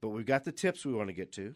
But 0.00 0.10
we've 0.10 0.26
got 0.26 0.44
the 0.44 0.52
tips 0.52 0.84
we 0.84 0.94
want 0.94 1.08
to 1.08 1.14
get 1.14 1.32
to. 1.32 1.54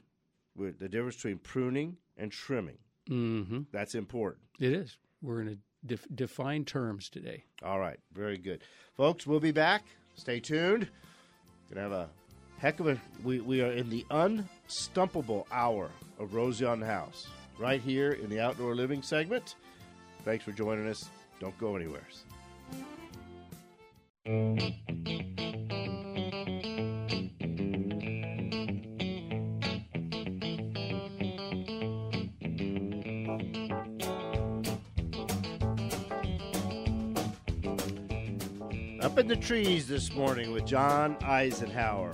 With 0.57 0.81
the 0.81 0.89
difference 0.89 1.15
between 1.15 1.39
pruning 1.39 1.99
and 2.17 2.33
trimming. 2.33 2.79
Mm-hmm. 3.09 3.61
That's 3.71 3.95
important. 3.95 4.43
It 4.59 4.73
is. 4.73 4.97
We're 5.23 5.45
going 5.45 5.55
to 5.55 5.61
def- 5.85 6.07
define 6.15 6.65
terms 6.65 7.09
today. 7.09 7.45
All 7.63 7.79
right, 7.79 7.99
very 8.13 8.39
good, 8.39 8.63
folks. 8.97 9.27
We'll 9.27 9.41
be 9.41 9.53
back. 9.53 9.85
Stay 10.15 10.41
tuned. 10.41 10.89
Gonna 11.69 11.83
have 11.83 11.93
a 11.93 12.09
heck 12.59 12.81
of 12.81 12.89
a. 12.89 12.99
We 13.23 13.41
we 13.41 13.61
are 13.63 13.73
in 13.73 13.89
the 13.91 14.05
unstumpable 14.11 15.47
hour 15.53 15.91
of 16.19 16.35
Rosie 16.35 16.65
on 16.65 16.81
the 16.81 16.87
House, 16.87 17.27
right 17.59 17.81
here 17.81 18.13
in 18.13 18.29
the 18.31 18.41
outdoor 18.41 18.75
living 18.75 19.03
segment. 19.03 19.55
Thanks 20.25 20.45
for 20.45 20.53
joining 20.53 20.89
us. 20.89 21.09
Don't 21.41 21.57
go 21.59 21.77
anywhere. 21.77 22.07
Trees 39.41 39.87
this 39.87 40.13
morning 40.15 40.53
with 40.53 40.67
John 40.67 41.17
Eisenhower. 41.23 42.11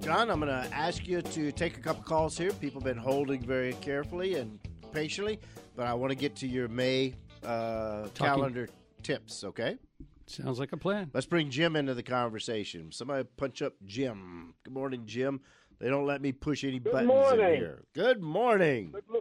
John, 0.00 0.30
I'm 0.30 0.40
going 0.40 0.50
to 0.50 0.68
ask 0.74 1.06
you 1.06 1.22
to 1.22 1.52
take 1.52 1.76
a 1.76 1.80
couple 1.80 2.02
calls 2.02 2.36
here. 2.36 2.52
People 2.52 2.80
have 2.80 2.86
been 2.86 3.02
holding 3.02 3.40
very 3.40 3.72
carefully 3.74 4.34
and 4.34 4.58
patiently, 4.92 5.38
but 5.76 5.86
I 5.86 5.94
want 5.94 6.10
to 6.10 6.16
get 6.16 6.34
to 6.36 6.46
your 6.48 6.68
May 6.68 7.14
uh, 7.44 8.08
calendar 8.14 8.68
tips, 9.02 9.44
okay? 9.44 9.78
Sounds 10.26 10.58
like 10.58 10.72
a 10.72 10.76
plan. 10.76 11.10
Let's 11.14 11.26
bring 11.26 11.50
Jim 11.50 11.76
into 11.76 11.94
the 11.94 12.02
conversation. 12.02 12.90
Somebody 12.90 13.26
punch 13.36 13.62
up 13.62 13.74
Jim. 13.84 14.54
Good 14.64 14.74
morning, 14.74 15.02
Jim. 15.06 15.40
They 15.78 15.88
don't 15.88 16.06
let 16.06 16.20
me 16.20 16.32
push 16.32 16.64
any 16.64 16.80
buttons 16.80 17.32
in 17.32 17.38
here. 17.38 17.84
Good 17.94 18.20
morning. 18.20 18.90
Good, 18.92 19.04
mo- 19.08 19.20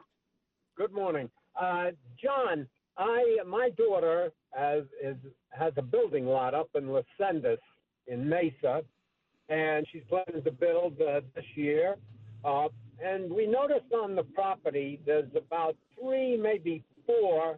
good 0.78 0.94
morning, 0.94 1.30
uh, 1.60 1.92
John. 2.22 2.68
I 2.98 3.38
my 3.46 3.70
daughter 3.78 4.32
has 4.56 4.84
is 5.04 5.18
has 5.50 5.74
a 5.78 5.82
building 5.82 6.26
lot 6.26 6.54
up 6.54 6.70
in 6.76 6.89
Andes 7.20 7.60
in 8.08 8.28
Mesa, 8.28 8.82
and 9.50 9.86
she's 9.91 10.04
planning 10.10 10.44
to 10.44 10.52
build 10.52 11.00
uh, 11.02 11.22
this 11.36 11.46
year. 11.56 11.96
Uh, 12.44 12.68
and 13.04 13.32
we 13.32 13.48
noticed 13.48 13.91
on 13.94 14.15
the 14.15 14.24
property 14.24 15.00
there's 15.06 15.30
about 15.36 15.76
three, 16.00 16.38
maybe 16.38 16.84
four 17.06 17.58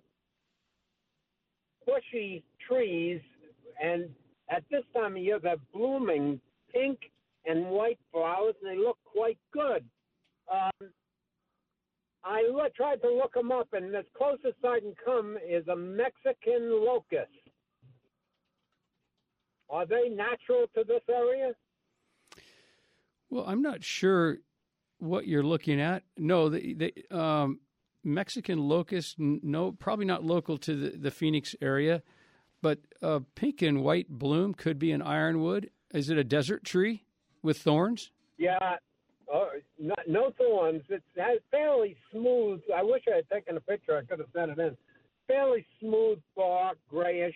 bushy 1.85 2.43
trees, 2.67 3.21
and 3.81 4.09
at 4.49 4.63
this 4.71 4.83
time 4.93 5.15
of 5.15 5.21
year 5.21 5.39
they're 5.39 5.55
blooming 5.73 6.39
pink 6.71 6.99
and 7.45 7.65
white 7.65 7.99
flowers, 8.11 8.55
and 8.61 8.71
they 8.71 8.77
look 8.77 8.97
quite 9.05 9.37
good. 9.53 9.83
Um, 10.51 10.89
I 12.23 12.43
tried 12.75 13.01
to 13.01 13.09
look 13.09 13.33
them 13.33 13.51
up, 13.51 13.69
and 13.73 13.95
as 13.95 14.05
closest 14.17 14.57
I 14.63 14.79
can 14.79 14.93
come 15.03 15.37
is 15.47 15.67
a 15.67 15.75
Mexican 15.75 16.85
locust. 16.85 17.31
Are 19.69 19.85
they 19.85 20.09
natural 20.09 20.65
to 20.75 20.83
this 20.83 21.01
area? 21.09 21.53
Well, 23.29 23.45
I'm 23.47 23.61
not 23.61 23.83
sure 23.83 24.37
what 24.99 25.27
you're 25.27 25.43
looking 25.43 25.81
at. 25.81 26.03
No, 26.17 26.49
the, 26.49 26.73
they, 26.73 26.93
um, 27.11 27.59
Mexican 28.03 28.59
locust, 28.59 29.15
no, 29.19 29.71
probably 29.73 30.05
not 30.05 30.23
local 30.23 30.57
to 30.59 30.75
the, 30.75 30.97
the 30.97 31.11
Phoenix 31.11 31.55
area, 31.61 32.01
but 32.61 32.79
uh, 33.01 33.19
pink 33.35 33.61
and 33.61 33.83
white 33.83 34.09
bloom 34.09 34.53
could 34.53 34.79
be 34.79 34.91
an 34.91 35.01
ironwood. 35.01 35.69
Is 35.93 36.09
it 36.09 36.17
a 36.17 36.23
desert 36.23 36.63
tree 36.63 37.03
with 37.41 37.57
thorns? 37.57 38.11
Yeah, 38.37 38.77
uh, 39.33 39.45
no, 40.07 40.31
thorns. 40.37 40.83
It's 40.89 41.03
fairly 41.51 41.95
smooth. 42.11 42.61
I 42.75 42.83
wish 42.83 43.03
I 43.11 43.17
had 43.17 43.29
taken 43.29 43.57
a 43.57 43.61
picture. 43.61 43.97
I 43.97 44.03
could 44.03 44.19
have 44.19 44.29
sent 44.33 44.51
it 44.51 44.59
in. 44.59 44.77
Fairly 45.27 45.65
smooth 45.79 46.19
bark, 46.35 46.77
grayish. 46.89 47.35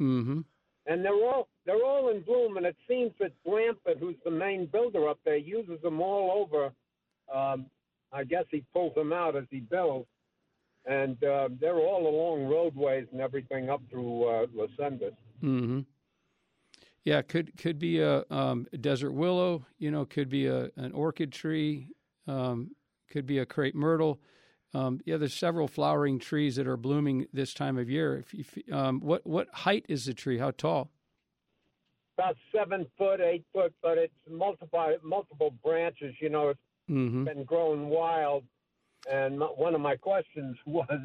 Mm-hmm. 0.00 0.40
And 0.86 1.04
they're 1.04 1.12
all 1.12 1.48
they're 1.64 1.84
all 1.84 2.10
in 2.10 2.22
bloom. 2.22 2.56
And 2.56 2.66
it 2.66 2.76
seems 2.88 3.12
that 3.18 3.32
Blandford, 3.44 3.98
who's 3.98 4.16
the 4.24 4.30
main 4.30 4.66
builder 4.66 5.08
up 5.08 5.18
there, 5.24 5.36
uses 5.36 5.80
them 5.82 6.00
all 6.00 6.46
over. 6.46 6.72
Um, 7.34 7.66
I 8.12 8.24
guess 8.24 8.44
he 8.50 8.64
pulls 8.72 8.94
them 8.94 9.12
out 9.12 9.36
as 9.36 9.44
he 9.50 9.60
builds, 9.60 10.06
and 10.86 11.22
uh, 11.24 11.48
they're 11.60 11.80
all 11.80 12.08
along 12.08 12.48
roadways 12.48 13.06
and 13.10 13.20
everything 13.20 13.68
up 13.68 13.82
through 13.90 14.24
uh, 14.24 14.46
Los 14.54 14.70
Mm-hmm. 14.78 15.80
Yeah, 17.06 17.22
could 17.22 17.56
could 17.56 17.78
be 17.78 18.00
a 18.00 18.24
um, 18.30 18.66
desert 18.80 19.12
willow. 19.12 19.64
You 19.78 19.92
know, 19.92 20.04
could 20.04 20.28
be 20.28 20.46
a 20.46 20.70
an 20.76 20.90
orchid 20.90 21.32
tree. 21.32 21.92
Um, 22.26 22.72
could 23.08 23.26
be 23.26 23.38
a 23.38 23.46
crepe 23.46 23.76
myrtle. 23.76 24.20
Um, 24.74 25.00
yeah, 25.04 25.16
there's 25.16 25.32
several 25.32 25.68
flowering 25.68 26.18
trees 26.18 26.56
that 26.56 26.66
are 26.66 26.76
blooming 26.76 27.28
this 27.32 27.54
time 27.54 27.78
of 27.78 27.88
year. 27.88 28.18
If, 28.18 28.34
if, 28.34 28.72
um, 28.72 28.98
what 28.98 29.24
what 29.24 29.46
height 29.52 29.86
is 29.88 30.06
the 30.06 30.14
tree? 30.14 30.38
How 30.38 30.50
tall? 30.50 30.90
About 32.18 32.36
seven 32.52 32.84
foot, 32.98 33.20
eight 33.20 33.44
foot, 33.52 33.72
but 33.82 33.98
it's 33.98 34.12
multiple 34.28 34.96
multiple 35.04 35.54
branches. 35.62 36.12
You 36.20 36.30
know, 36.30 36.48
it's 36.48 36.60
mm-hmm. 36.90 37.22
been 37.22 37.44
growing 37.44 37.86
wild. 37.86 38.42
And 39.08 39.40
one 39.56 39.76
of 39.76 39.80
my 39.80 39.94
questions 39.94 40.56
was, 40.66 40.98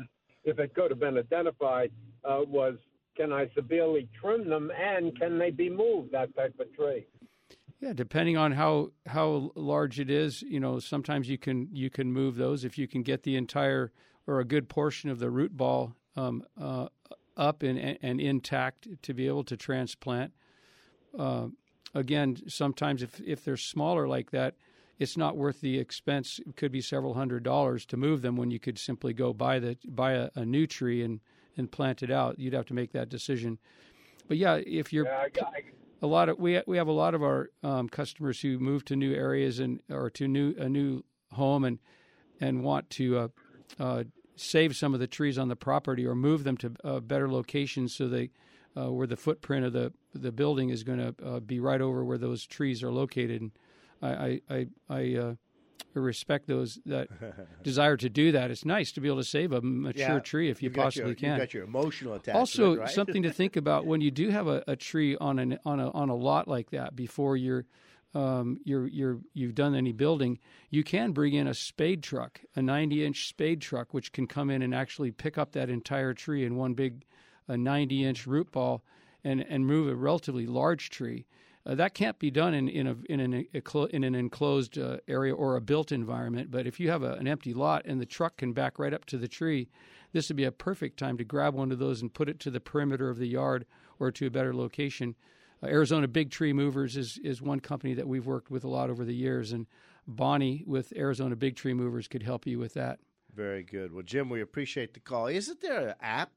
if 0.46 0.58
it 0.58 0.74
could 0.74 0.90
have 0.90 1.00
been 1.00 1.20
identified, 1.20 1.92
uh, 2.26 2.40
was 2.48 2.78
can 3.16 3.32
I 3.32 3.50
severely 3.56 4.08
trim 4.20 4.50
them, 4.50 4.72
and 4.72 5.18
can 5.20 5.38
they 5.38 5.52
be 5.52 5.70
moved? 5.70 6.12
That 6.12 6.36
type 6.36 6.60
of 6.60 6.74
tree. 6.76 7.06
Yeah, 7.80 7.94
depending 7.94 8.38
on 8.38 8.52
how 8.52 8.92
how 9.08 9.52
large 9.56 10.00
it 10.00 10.10
is, 10.10 10.44
you 10.44 10.60
know, 10.60 10.80
sometimes 10.80 11.28
you 11.28 11.38
can 11.38 11.68
you 11.72 11.90
can 11.90 12.12
move 12.12 12.36
those 12.36 12.64
if 12.64 12.78
you 12.78 12.88
can 12.88 13.02
get 13.02 13.24
the 13.24 13.36
entire 13.36 13.92
or 14.28 14.40
a 14.40 14.46
good 14.46 14.70
portion 14.70 15.10
of 15.10 15.20
the 15.20 15.32
root 15.32 15.58
ball 15.58 15.96
um, 16.16 16.44
uh, 16.60 16.88
up 17.36 17.64
and 17.64 17.98
and 18.02 18.22
intact 18.22 18.88
to 19.02 19.14
be 19.14 19.28
able 19.28 19.44
to 19.46 19.58
transplant. 19.58 20.32
Uh, 21.18 21.48
again, 21.96 22.38
sometimes 22.48 23.02
if 23.02 23.20
if 23.22 23.44
they're 23.44 23.58
smaller 23.58 24.08
like 24.08 24.30
that, 24.30 24.56
it's 25.00 25.18
not 25.18 25.36
worth 25.36 25.62
the 25.62 25.80
expense. 25.80 26.40
It 26.46 26.56
could 26.56 26.72
be 26.72 26.82
several 26.82 27.16
hundred 27.16 27.42
dollars 27.42 27.88
to 27.88 27.98
move 27.98 28.22
them 28.22 28.36
when 28.36 28.52
you 28.52 28.60
could 28.60 28.78
simply 28.78 29.14
go 29.14 29.34
buy 29.34 29.58
the 29.58 29.78
buy 29.88 30.12
a, 30.14 30.30
a 30.36 30.46
new 30.46 30.68
tree 30.68 31.02
and 31.02 31.20
and 31.58 31.72
plant 31.72 32.04
it 32.04 32.12
out. 32.12 32.40
You'd 32.40 32.54
have 32.54 32.66
to 32.68 32.74
make 32.74 32.92
that 32.94 33.10
decision. 33.10 33.60
But 34.28 34.38
yeah, 34.38 34.56
if 34.66 34.94
you're 34.94 35.06
yeah, 35.06 35.28
I, 35.42 35.46
I, 35.46 35.62
a 36.02 36.08
lot 36.08 36.30
of 36.30 36.40
we 36.40 36.62
we 36.66 36.78
have 36.78 36.88
a 36.88 36.94
lot 36.94 37.14
of 37.14 37.24
our 37.24 37.50
um, 37.64 37.90
customers 37.90 38.42
who 38.42 38.60
move 38.60 38.86
to 38.86 38.96
new 38.96 39.14
areas 39.14 39.60
and 39.60 39.82
or 39.90 40.10
to 40.12 40.28
new 40.28 40.56
a 40.58 40.70
new 40.70 41.04
home 41.34 41.64
and 41.64 41.80
and 42.40 42.64
want 42.64 42.90
to 42.92 43.18
uh, 43.18 43.28
uh, 43.80 44.04
save 44.36 44.76
some 44.76 44.94
of 44.94 45.00
the 45.00 45.08
trees 45.08 45.38
on 45.38 45.48
the 45.48 45.56
property 45.56 46.06
or 46.06 46.16
move 46.16 46.44
them 46.44 46.58
to 46.58 46.74
uh, 46.84 47.00
better 47.00 47.30
locations 47.32 47.94
so 47.94 48.08
they 48.08 48.30
uh, 48.76 48.92
where 48.92 49.08
the 49.08 49.18
footprint 49.18 49.66
of 49.66 49.74
the 49.74 49.94
the 50.14 50.32
building 50.32 50.70
is 50.70 50.84
going 50.84 51.00
to 51.00 51.16
uh, 51.26 51.40
be 51.40 51.60
right 51.60 51.82
over 51.82 52.04
where 52.04 52.18
those 52.18 52.46
trees 52.46 52.84
are 52.84 52.92
located. 52.92 53.42
And 53.42 53.52
I 54.02 54.10
I 54.10 54.42
I, 54.50 54.68
I 54.90 55.36
respect 55.94 56.48
those 56.48 56.80
that 56.86 57.08
desire 57.64 57.98
to 57.98 58.10
do 58.10 58.32
that. 58.32 58.52
It's 58.52 58.66
nice 58.66 58.92
to 58.94 59.02
be 59.02 59.08
able 59.08 59.20
to 59.20 59.24
save 59.24 59.52
a 59.52 59.62
mature 59.62 60.16
yeah, 60.16 60.20
tree 60.20 60.50
if 60.50 60.62
you 60.62 60.72
possibly 60.72 61.10
your, 61.10 61.16
can. 61.16 61.30
You've 61.32 61.40
got 61.40 61.54
your 61.54 61.64
emotional 61.64 62.14
attachment. 62.14 62.38
Also, 62.38 62.78
right? 62.78 62.90
something 62.90 63.24
to 63.24 63.32
think 63.32 63.56
about 63.56 63.86
when 63.86 64.02
you 64.02 64.12
do 64.12 64.30
have 64.30 64.48
a, 64.48 64.64
a 64.68 64.76
tree 64.76 65.18
on 65.20 65.40
an 65.40 65.60
on 65.66 65.80
a 65.80 65.90
on 65.92 66.10
a 66.10 66.16
lot 66.16 66.48
like 66.48 66.72
that 66.72 66.96
before 66.96 67.38
you're 67.38 67.66
um, 68.14 68.60
you're 68.64 68.88
you're 68.88 69.20
you've 69.34 69.56
done 69.56 69.76
any 69.76 69.92
building, 69.92 70.40
you 70.70 70.84
can 70.84 71.12
bring 71.12 71.34
in 71.34 71.48
a 71.48 71.54
spade 71.54 72.04
truck, 72.04 72.42
a 72.56 72.62
90 72.62 73.06
inch 73.06 73.28
spade 73.28 73.62
truck, 73.62 73.94
which 73.94 74.12
can 74.12 74.28
come 74.28 74.50
in 74.50 74.62
and 74.62 74.76
actually 74.76 75.12
pick 75.12 75.38
up 75.38 75.54
that 75.54 75.70
entire 75.70 76.14
tree 76.14 76.46
in 76.46 76.56
one 76.56 76.74
big, 76.74 77.06
a 77.48 77.58
90 77.58 78.04
inch 78.04 78.28
root 78.28 78.52
ball, 78.52 78.84
and 79.24 79.42
and 79.42 79.66
move 79.66 79.88
a 79.88 79.96
relatively 79.96 80.46
large 80.46 80.90
tree. 80.90 81.26
Uh, 81.66 81.76
that 81.76 81.94
can't 81.94 82.18
be 82.18 82.32
done 82.32 82.54
in 82.54 82.68
in, 82.68 82.88
a, 82.88 82.96
in 83.10 83.20
an 83.20 83.46
in 83.92 84.04
an 84.04 84.16
enclosed 84.16 84.78
uh, 84.78 84.98
area 85.08 85.34
or 85.34 85.56
a 85.56 85.62
built 85.62 85.92
environment. 85.92 86.50
But 86.50 86.66
if 86.66 86.80
you 86.80 86.90
have 86.90 87.04
a, 87.04 87.14
an 87.14 87.28
empty 87.28 87.54
lot 87.54 87.86
and 87.86 88.02
the 88.02 88.06
truck 88.06 88.38
can 88.38 88.54
back 88.54 88.80
right 88.80 88.94
up 88.94 89.06
to 89.06 89.18
the 89.18 89.28
tree, 89.28 89.70
this 90.12 90.30
would 90.30 90.38
be 90.38 90.44
a 90.44 90.52
perfect 90.52 90.98
time 90.98 91.18
to 91.18 91.24
grab 91.24 91.54
one 91.54 91.72
of 91.72 91.80
those 91.80 92.02
and 92.02 92.14
put 92.14 92.30
it 92.30 92.40
to 92.42 92.52
the 92.52 92.60
perimeter 92.60 93.10
of 93.10 93.18
the 93.18 93.28
yard 93.28 93.66
or 94.00 94.12
to 94.12 94.28
a 94.28 94.32
better 94.32 94.56
location. 94.56 95.16
Uh, 95.62 95.68
Arizona 95.68 96.08
Big 96.08 96.32
Tree 96.32 96.54
Movers 96.54 96.98
is 96.98 97.20
is 97.24 97.42
one 97.42 97.60
company 97.60 97.94
that 97.94 98.08
we've 98.08 98.26
worked 98.26 98.50
with 98.50 98.64
a 98.64 98.70
lot 98.70 98.90
over 98.90 99.06
the 99.06 99.16
years, 99.16 99.52
and 99.52 99.68
Bonnie 100.08 100.64
with 100.66 100.94
Arizona 100.96 101.36
Big 101.36 101.56
Tree 101.56 101.74
Movers 101.74 102.08
could 102.08 102.24
help 102.24 102.48
you 102.48 102.58
with 102.58 102.74
that. 102.74 103.00
Very 103.34 103.64
good. 103.64 103.94
Well, 103.94 104.04
Jim, 104.04 104.30
we 104.30 104.42
appreciate 104.42 104.94
the 104.94 105.00
call. 105.00 105.28
Isn't 105.28 105.62
there 105.62 105.90
an 105.90 105.96
app 106.02 106.32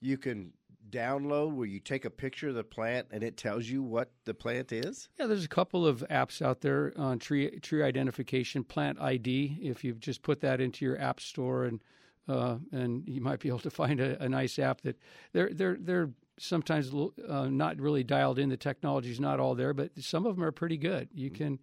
you 0.00 0.16
can 0.16 0.52
download 0.90 1.52
where 1.52 1.66
you 1.66 1.80
take 1.80 2.04
a 2.04 2.10
picture 2.10 2.48
of 2.48 2.54
the 2.54 2.64
plant 2.64 3.08
and 3.10 3.22
it 3.22 3.36
tells 3.36 3.66
you 3.66 3.82
what 3.82 4.10
the 4.24 4.34
plant 4.34 4.72
is? 4.72 5.08
Yeah, 5.18 5.26
there's 5.26 5.44
a 5.44 5.48
couple 5.48 5.86
of 5.86 6.04
apps 6.10 6.42
out 6.42 6.60
there 6.60 6.92
on 6.96 7.18
tree 7.18 7.58
tree 7.60 7.82
identification, 7.82 8.64
Plant 8.64 9.00
ID. 9.00 9.58
If 9.62 9.84
you 9.84 9.94
just 9.94 10.22
put 10.22 10.40
that 10.40 10.60
into 10.60 10.84
your 10.84 11.00
app 11.00 11.20
store 11.20 11.64
and 11.64 11.80
uh, 12.28 12.56
and 12.72 13.08
you 13.08 13.20
might 13.20 13.40
be 13.40 13.48
able 13.48 13.58
to 13.60 13.70
find 13.70 14.00
a, 14.00 14.22
a, 14.22 14.28
nice 14.28 14.58
app 14.58 14.82
that 14.82 14.98
they're 15.32 15.50
they're 15.52 15.76
they're 15.80 16.10
sometimes 16.38 16.92
uh, 17.28 17.46
not 17.46 17.80
really 17.80 18.04
dialed 18.04 18.38
in. 18.38 18.48
The 18.48 18.56
technology's 18.56 19.20
not 19.20 19.40
all 19.40 19.54
there, 19.54 19.74
but 19.74 19.90
some 19.98 20.26
of 20.26 20.36
them 20.36 20.44
are 20.44 20.52
pretty 20.52 20.76
good. 20.76 21.08
You 21.12 21.30
can. 21.30 21.58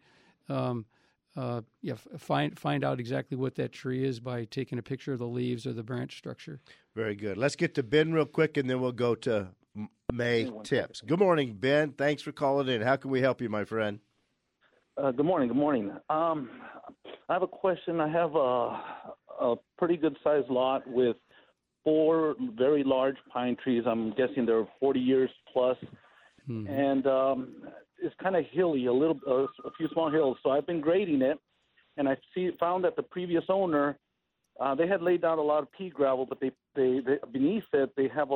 Um, 0.50 0.86
uh, 1.38 1.62
yeah, 1.84 1.94
find 2.18 2.58
find 2.58 2.84
out 2.84 3.00
exactly 3.00 3.38
what 3.38 3.56
that 3.56 3.72
tree 3.72 4.04
is 4.04 4.20
by 4.20 4.46
taking 4.46 4.80
a 4.80 4.82
picture 4.82 5.14
of 5.14 5.20
the 5.20 5.28
leaves 5.28 5.68
or 5.68 5.74
the 5.74 5.84
branch 5.84 6.18
structure. 6.18 6.60
Very 6.96 7.16
good. 7.16 7.38
Let's 7.38 7.56
get 7.56 7.76
to 7.76 7.84
Ben 7.84 8.12
real 8.12 8.26
quick, 8.26 8.58
and 8.58 8.68
then 8.68 8.82
we'll 8.82 8.92
go 8.92 9.14
to 9.16 9.50
May 10.12 10.52
tips. 10.64 11.02
Good 11.02 11.20
morning, 11.20 11.54
Ben. 11.54 11.92
Thanks 11.92 12.24
for 12.24 12.32
calling 12.32 12.68
in. 12.68 12.82
How 12.82 12.96
can 12.96 13.12
we 13.12 13.22
help 13.22 13.40
you, 13.40 13.50
my 13.50 13.66
friend? 13.66 14.00
Uh, 14.98 15.12
good 15.12 15.28
morning. 15.28 15.48
Good 15.48 15.58
morning. 15.58 15.92
Um, 16.10 16.50
I 17.30 17.34
have 17.34 17.44
a 17.44 17.48
question. 17.48 18.02
I 18.02 18.10
have 18.10 18.34
a, 18.34 18.82
a 19.40 19.56
pretty 19.78 19.96
good 19.96 20.18
sized 20.24 20.50
lot 20.50 20.88
with 20.88 21.18
four 21.84 22.36
very 22.58 22.84
large 22.84 23.18
pine 23.32 23.56
trees. 23.64 23.84
I'm 23.86 24.10
guessing 24.16 24.48
they're 24.48 24.68
40 24.80 25.00
years 25.00 25.30
plus, 25.54 25.78
mm-hmm. 26.50 26.68
and 26.68 27.06
um, 27.06 27.54
it's 28.02 28.16
kind 28.22 28.36
of 28.36 28.46
hilly, 28.52 28.86
a 28.86 28.94
little, 28.94 29.20
uh, 29.28 29.68
a 29.68 29.72
few 29.78 29.88
small 29.90 30.10
hills. 30.10 30.38
So 30.44 30.52
I've 30.52 30.68
been 30.68 30.82
grading 30.82 31.22
it, 31.22 31.40
and 31.98 32.08
I 32.08 32.18
see 32.34 32.52
found 32.60 32.84
that 32.84 32.96
the 32.96 33.04
previous 33.04 33.44
owner 33.50 33.98
uh, 34.60 34.74
they 34.74 34.88
had 34.88 35.02
laid 35.02 35.22
down 35.22 35.38
a 35.38 35.42
lot 35.42 35.62
of 35.62 35.72
pea 35.72 35.90
gravel, 35.90 36.26
but 36.26 36.40
they, 36.40 36.52
they, 36.76 37.00
they 37.00 37.18
beneath 37.32 37.64
it 37.74 37.92
they 37.96 38.08
have 38.08 38.32
a, 38.32 38.34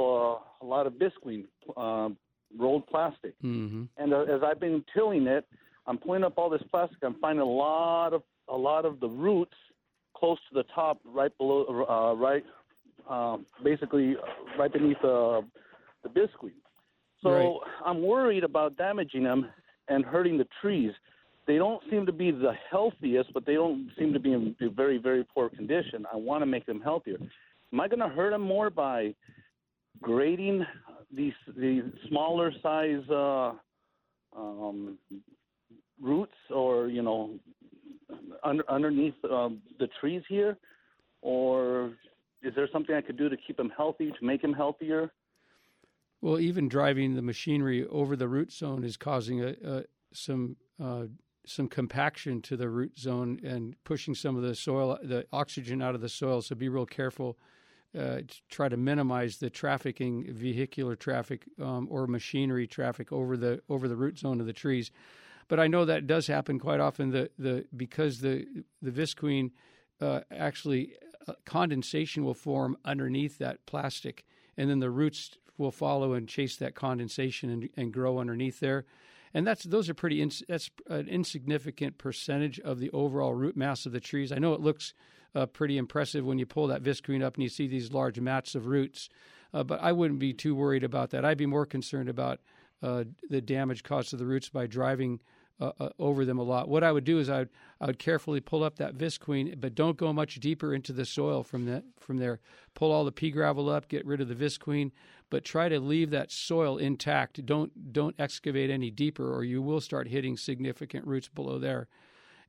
a 0.62 0.65
lot 0.65 0.86
of 0.86 0.93
visqueen, 0.93 1.45
uh, 1.76 2.10
rolled 2.58 2.86
plastic. 2.88 3.34
Mm-hmm. 3.43 3.84
And 3.97 4.13
uh, 4.13 4.21
as 4.21 4.41
I've 4.43 4.60
been 4.60 4.84
tilling 4.93 5.28
it, 5.28 5.45
I'm 5.88 5.97
pulling 5.97 6.24
up 6.24 6.34
all 6.38 6.50
this 6.50 6.62
plastic. 6.69 7.00
I'm 7.02 7.15
finding 7.19 7.41
a 7.41 7.50
lot 7.50 8.13
of 8.13 8.24
a 8.47 8.56
lot 8.58 8.86
of 8.86 9.00
the 9.00 9.08
roots 9.08 9.56
close 10.15 10.38
to 10.50 10.56
the 10.56 10.65
top, 10.76 11.00
right 11.06 11.36
below, 11.38 11.86
uh, 11.89 12.15
right, 12.15 12.43
um, 13.10 13.45
basically 13.63 14.15
right 14.60 14.71
beneath 14.71 14.97
uh, 14.97 15.41
the 16.04 16.10
visqueen. 16.10 16.52
So 17.21 17.29
right. 17.29 17.57
I'm 17.86 18.01
worried 18.01 18.43
about 18.43 18.77
damaging 18.77 19.23
them 19.23 19.49
and 19.88 20.03
hurting 20.03 20.38
the 20.38 20.47
trees 20.62 20.91
they 21.47 21.57
don't 21.57 21.81
seem 21.89 22.05
to 22.05 22.12
be 22.12 22.31
the 22.31 22.53
healthiest, 22.69 23.34
but 23.34 23.45
they 23.45 23.55
don't 23.55 23.89
seem 23.97 24.13
to 24.13 24.19
be 24.19 24.34
in 24.34 24.55
very, 24.75 24.97
very 24.97 25.23
poor 25.23 25.49
condition. 25.49 26.05
I 26.12 26.15
want 26.15 26.41
to 26.41 26.45
make 26.45 26.65
them 26.65 26.81
healthier. 26.81 27.17
Am 27.73 27.79
I 27.79 27.88
going 27.88 27.99
to 27.99 28.10
hurt 28.10 28.31
them 28.31 28.41
more 28.41 28.69
by 28.69 29.13
grading 30.01 30.65
these 31.13 31.34
these 31.57 31.84
smaller 32.07 32.53
size 32.62 33.03
uh, 33.10 33.51
um, 34.38 34.97
roots, 36.01 36.31
or 36.53 36.88
you 36.88 37.01
know, 37.01 37.31
under, 38.43 38.63
underneath 38.69 39.15
uh, 39.25 39.49
the 39.79 39.88
trees 39.99 40.21
here, 40.29 40.57
or 41.21 41.91
is 42.43 42.53
there 42.55 42.69
something 42.71 42.95
I 42.95 43.01
could 43.01 43.17
do 43.17 43.29
to 43.29 43.38
keep 43.38 43.57
them 43.57 43.71
healthy, 43.75 44.12
to 44.17 44.25
make 44.25 44.41
them 44.41 44.53
healthier? 44.53 45.12
Well, 46.21 46.39
even 46.39 46.69
driving 46.69 47.15
the 47.15 47.21
machinery 47.21 47.86
over 47.88 48.15
the 48.15 48.27
root 48.27 48.51
zone 48.51 48.84
is 48.84 48.95
causing 48.95 49.43
a, 49.43 49.55
a 49.63 49.84
some 50.13 50.57
uh, 50.81 51.05
some 51.45 51.67
compaction 51.67 52.41
to 52.41 52.55
the 52.55 52.69
root 52.69 52.99
zone 52.99 53.39
and 53.43 53.75
pushing 53.84 54.13
some 54.13 54.36
of 54.36 54.43
the 54.43 54.53
soil, 54.53 54.99
the 55.01 55.25
oxygen 55.34 55.81
out 55.81 55.95
of 55.95 56.01
the 56.01 56.10
soil. 56.10 56.41
So 56.41 56.55
be 56.55 56.69
real 56.69 56.86
careful. 56.86 57.38
Uh, 57.93 58.21
to 58.25 58.41
try 58.49 58.69
to 58.69 58.77
minimize 58.77 59.39
the 59.39 59.49
trafficking, 59.49 60.25
vehicular 60.34 60.95
traffic 60.95 61.43
um, 61.62 61.89
or 61.91 62.07
machinery 62.07 62.65
traffic 62.65 63.12
over 63.12 63.36
the 63.36 63.62
over 63.67 63.89
the 63.89 63.97
root 63.97 64.17
zone 64.17 64.39
of 64.39 64.45
the 64.45 64.53
trees. 64.53 64.91
But 65.49 65.60
I 65.60 65.67
know 65.67 65.84
that 65.84 66.07
does 66.07 66.27
happen 66.27 66.57
quite 66.57 66.79
often. 66.79 67.10
The 67.10 67.31
the 67.38 67.65
because 67.75 68.21
the 68.21 68.63
the 68.81 68.91
visqueen 68.91 69.51
uh, 69.99 70.21
actually 70.31 70.93
uh, 71.27 71.34
condensation 71.43 72.23
will 72.23 72.34
form 72.34 72.77
underneath 72.86 73.39
that 73.39 73.65
plastic, 73.65 74.23
and 74.55 74.69
then 74.69 74.79
the 74.79 74.89
roots 74.89 75.38
will 75.57 75.71
follow 75.71 76.13
and 76.13 76.27
chase 76.27 76.55
that 76.57 76.75
condensation 76.75 77.49
and, 77.49 77.69
and 77.77 77.93
grow 77.93 78.19
underneath 78.19 78.59
there. 78.59 78.85
And 79.33 79.47
that's 79.47 79.63
those 79.63 79.89
are 79.89 79.93
pretty 79.93 80.23
that's 80.47 80.69
an 80.87 81.07
insignificant 81.07 81.97
percentage 81.97 82.59
of 82.59 82.79
the 82.79 82.89
overall 82.91 83.33
root 83.33 83.55
mass 83.55 83.85
of 83.85 83.93
the 83.93 83.99
trees. 83.99 84.31
I 84.31 84.39
know 84.39 84.53
it 84.53 84.61
looks 84.61 84.93
uh, 85.33 85.45
pretty 85.45 85.77
impressive 85.77 86.25
when 86.25 86.37
you 86.37 86.45
pull 86.45 86.67
that 86.67 86.83
visqueen 86.83 87.23
up 87.23 87.35
and 87.35 87.43
you 87.43 87.49
see 87.49 87.67
these 87.67 87.93
large 87.93 88.19
mats 88.19 88.55
of 88.55 88.67
roots, 88.67 89.09
uh, 89.53 89.63
but 89.63 89.81
I 89.81 89.93
wouldn't 89.93 90.19
be 90.19 90.33
too 90.33 90.53
worried 90.53 90.83
about 90.83 91.11
that. 91.11 91.23
I'd 91.23 91.37
be 91.37 91.45
more 91.45 91.65
concerned 91.65 92.09
about 92.09 92.39
uh, 92.83 93.05
the 93.29 93.41
damage 93.41 93.83
caused 93.83 94.09
to 94.09 94.17
the 94.17 94.25
roots 94.25 94.49
by 94.49 94.67
driving 94.67 95.21
uh, 95.62 95.71
uh, 95.80 95.89
over 96.00 96.26
them 96.26 96.39
a 96.39 96.43
lot. 96.43 96.67
What 96.67 96.84
I 96.84 96.91
would 96.91 97.04
do 97.04 97.19
is 97.19 97.30
I 97.30 97.39
would 97.39 97.50
I 97.80 97.86
would 97.86 98.00
carefully 98.00 98.41
pull 98.41 98.63
up 98.63 98.78
that 98.78 98.97
visqueen, 98.97 99.60
but 99.60 99.76
don't 99.76 99.95
go 99.95 100.12
much 100.12 100.39
deeper 100.39 100.74
into 100.74 100.91
the 100.91 101.06
soil 101.06 101.43
from 101.43 101.65
that 101.65 101.84
from 102.00 102.17
there. 102.17 102.39
Pull 102.74 102.91
all 102.91 103.06
the 103.06 103.12
pea 103.12 103.30
gravel 103.30 103.69
up, 103.69 103.88
get 103.88 104.06
rid 104.06 104.21
of 104.21 104.28
the 104.28 104.36
visqueen, 104.36 104.91
but 105.30 105.45
try 105.45 105.69
to 105.69 105.80
leave 105.80 106.10
that 106.10 106.32
soil 106.32 106.78
intact. 106.78 107.45
Don't 107.45 107.93
don't 107.93 108.15
excavate 108.17 108.71
any 108.71 108.89
deeper, 108.89 109.32
or 109.34 109.43
you 109.43 109.62
will 109.62 109.82
start 109.82 110.08
hitting 110.08 110.36
significant 110.36 111.06
roots 111.06 111.28
below 111.28 111.60
there. 111.60 111.88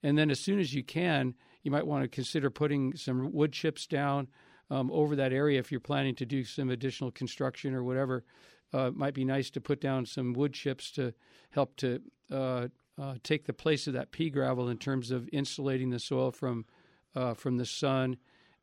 And 0.02 0.16
then 0.16 0.30
as 0.30 0.40
soon 0.40 0.58
as 0.58 0.74
you 0.74 0.82
can, 0.82 1.34
you 1.62 1.70
might 1.70 1.86
want 1.86 2.02
to 2.02 2.08
consider 2.08 2.50
putting 2.50 2.96
some 2.96 3.30
wood 3.32 3.52
chips 3.52 3.86
down 3.86 4.28
um, 4.70 4.90
over 4.90 5.14
that 5.16 5.34
area 5.34 5.58
if 5.58 5.70
you're 5.70 5.80
planning 5.80 6.14
to 6.14 6.26
do 6.26 6.44
some 6.44 6.70
additional 6.70 7.10
construction 7.10 7.74
or 7.74 7.84
whatever. 7.84 8.24
Uh, 8.74 8.86
it 8.86 8.96
might 8.96 9.12
be 9.12 9.24
nice 9.24 9.50
to 9.50 9.60
put 9.60 9.82
down 9.82 10.06
some 10.06 10.32
wood 10.32 10.54
chips 10.54 10.90
to 10.92 11.12
help 11.50 11.76
to 11.76 12.00
uh, 12.30 12.68
uh, 13.00 13.14
take 13.22 13.46
the 13.46 13.52
place 13.52 13.86
of 13.86 13.94
that 13.94 14.10
pea 14.10 14.30
gravel 14.30 14.68
in 14.68 14.78
terms 14.78 15.10
of 15.10 15.28
insulating 15.32 15.90
the 15.90 15.98
soil 15.98 16.30
from 16.30 16.64
uh, 17.14 17.34
from 17.34 17.56
the 17.56 17.66
sun, 17.66 18.16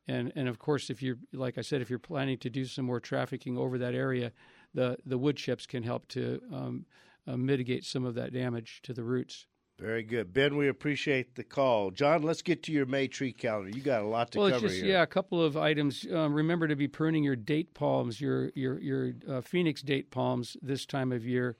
and 0.08 0.32
and 0.34 0.48
of 0.48 0.58
course, 0.58 0.90
if 0.90 1.02
you're 1.02 1.18
like 1.32 1.58
I 1.58 1.62
said, 1.62 1.80
if 1.80 1.90
you're 1.90 1.98
planning 1.98 2.38
to 2.38 2.50
do 2.50 2.64
some 2.64 2.84
more 2.84 3.00
trafficking 3.00 3.56
over 3.56 3.78
that 3.78 3.94
area, 3.94 4.32
the 4.74 4.98
the 5.04 5.18
wood 5.18 5.36
chips 5.36 5.66
can 5.66 5.82
help 5.82 6.08
to 6.08 6.40
um, 6.52 6.86
uh, 7.26 7.36
mitigate 7.36 7.84
some 7.84 8.04
of 8.04 8.14
that 8.14 8.32
damage 8.32 8.80
to 8.82 8.92
the 8.92 9.04
roots. 9.04 9.46
Very 9.78 10.02
good, 10.02 10.34
Ben. 10.34 10.58
We 10.58 10.68
appreciate 10.68 11.36
the 11.36 11.42
call, 11.42 11.90
John. 11.90 12.22
Let's 12.22 12.42
get 12.42 12.62
to 12.64 12.72
your 12.72 12.84
May 12.84 13.08
tree 13.08 13.32
calendar. 13.32 13.70
You 13.70 13.82
got 13.82 14.02
a 14.02 14.06
lot 14.06 14.30
to 14.32 14.38
well, 14.38 14.50
cover 14.50 14.68
just, 14.68 14.80
here. 14.80 14.92
Yeah, 14.92 15.02
a 15.02 15.06
couple 15.06 15.42
of 15.42 15.56
items. 15.56 16.06
Um, 16.12 16.34
remember 16.34 16.68
to 16.68 16.76
be 16.76 16.86
pruning 16.86 17.24
your 17.24 17.36
date 17.36 17.72
palms, 17.72 18.20
your 18.20 18.50
your 18.54 18.78
your 18.78 19.12
uh, 19.28 19.40
phoenix 19.40 19.80
date 19.80 20.10
palms 20.10 20.56
this 20.60 20.84
time 20.84 21.12
of 21.12 21.26
year. 21.26 21.56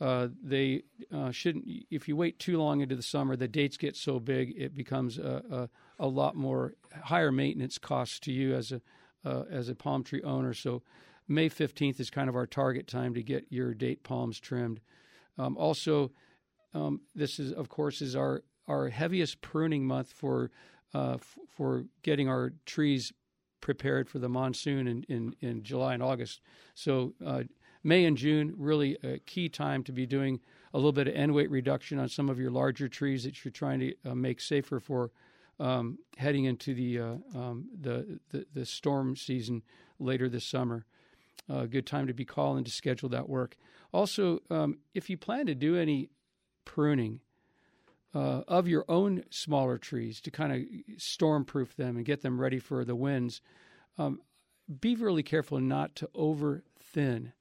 Uh, 0.00 0.28
they 0.42 0.82
uh, 1.12 1.30
shouldn't. 1.30 1.66
If 1.90 2.08
you 2.08 2.16
wait 2.16 2.38
too 2.38 2.58
long 2.58 2.80
into 2.80 2.96
the 2.96 3.02
summer, 3.02 3.36
the 3.36 3.48
dates 3.48 3.76
get 3.76 3.96
so 3.96 4.18
big 4.18 4.54
it 4.56 4.74
becomes 4.74 5.18
a, 5.18 5.68
a, 5.98 6.04
a 6.04 6.08
lot 6.08 6.34
more 6.34 6.72
higher 7.04 7.30
maintenance 7.30 7.76
costs 7.76 8.18
to 8.20 8.32
you 8.32 8.54
as 8.54 8.72
a 8.72 8.80
uh, 9.24 9.44
as 9.50 9.68
a 9.68 9.74
palm 9.74 10.02
tree 10.02 10.22
owner. 10.22 10.54
So 10.54 10.82
May 11.28 11.50
fifteenth 11.50 12.00
is 12.00 12.08
kind 12.10 12.28
of 12.30 12.36
our 12.36 12.46
target 12.46 12.86
time 12.86 13.12
to 13.14 13.22
get 13.22 13.44
your 13.50 13.74
date 13.74 14.02
palms 14.02 14.40
trimmed. 14.40 14.80
Um, 15.36 15.56
also, 15.58 16.12
um, 16.72 17.02
this 17.14 17.38
is 17.38 17.52
of 17.52 17.68
course 17.68 18.00
is 18.00 18.16
our 18.16 18.42
our 18.66 18.88
heaviest 18.88 19.42
pruning 19.42 19.84
month 19.84 20.12
for 20.12 20.50
uh, 20.94 21.14
f- 21.14 21.38
for 21.48 21.84
getting 22.02 22.28
our 22.28 22.52
trees 22.64 23.12
prepared 23.60 24.08
for 24.08 24.18
the 24.18 24.28
monsoon 24.28 24.88
in, 24.88 25.02
in, 25.08 25.36
in 25.40 25.62
July 25.62 25.92
and 25.92 26.02
August. 26.02 26.40
So 26.74 27.12
uh, 27.24 27.42
May 27.82 28.04
and 28.04 28.16
June, 28.16 28.54
really 28.56 28.96
a 29.02 29.18
key 29.18 29.48
time 29.48 29.82
to 29.84 29.92
be 29.92 30.06
doing 30.06 30.40
a 30.72 30.78
little 30.78 30.92
bit 30.92 31.08
of 31.08 31.14
end 31.14 31.34
weight 31.34 31.50
reduction 31.50 31.98
on 31.98 32.08
some 32.08 32.28
of 32.28 32.38
your 32.38 32.50
larger 32.50 32.88
trees 32.88 33.24
that 33.24 33.44
you're 33.44 33.52
trying 33.52 33.80
to 33.80 33.94
uh, 34.04 34.14
make 34.14 34.40
safer 34.40 34.80
for 34.80 35.10
um, 35.58 35.98
heading 36.16 36.44
into 36.44 36.74
the, 36.74 36.98
uh, 36.98 37.14
um, 37.34 37.68
the, 37.80 38.20
the, 38.30 38.46
the 38.54 38.66
storm 38.66 39.16
season 39.16 39.62
later 39.98 40.28
this 40.28 40.44
summer. 40.44 40.84
A 41.48 41.58
uh, 41.58 41.66
good 41.66 41.86
time 41.86 42.06
to 42.06 42.14
be 42.14 42.24
calling 42.24 42.64
to 42.64 42.70
schedule 42.70 43.08
that 43.08 43.28
work. 43.28 43.56
Also, 43.92 44.40
um, 44.50 44.78
if 44.94 45.10
you 45.10 45.16
plan 45.16 45.46
to 45.46 45.54
do 45.54 45.76
any 45.76 46.10
pruning 46.64 47.20
uh, 48.14 48.42
of 48.46 48.68
your 48.68 48.84
own 48.88 49.24
smaller 49.30 49.78
trees 49.78 50.20
to 50.20 50.30
kind 50.30 50.52
of 50.52 51.00
storm 51.00 51.44
proof 51.44 51.76
them 51.76 51.96
and 51.96 52.04
get 52.04 52.20
them 52.20 52.40
ready 52.40 52.58
for 52.58 52.84
the 52.84 52.94
winds, 52.94 53.40
um, 53.98 54.20
be 54.80 54.94
really 54.94 55.22
careful 55.22 55.58
not 55.58 55.96
to 55.96 56.08
over 56.14 56.62
thin 56.80 57.32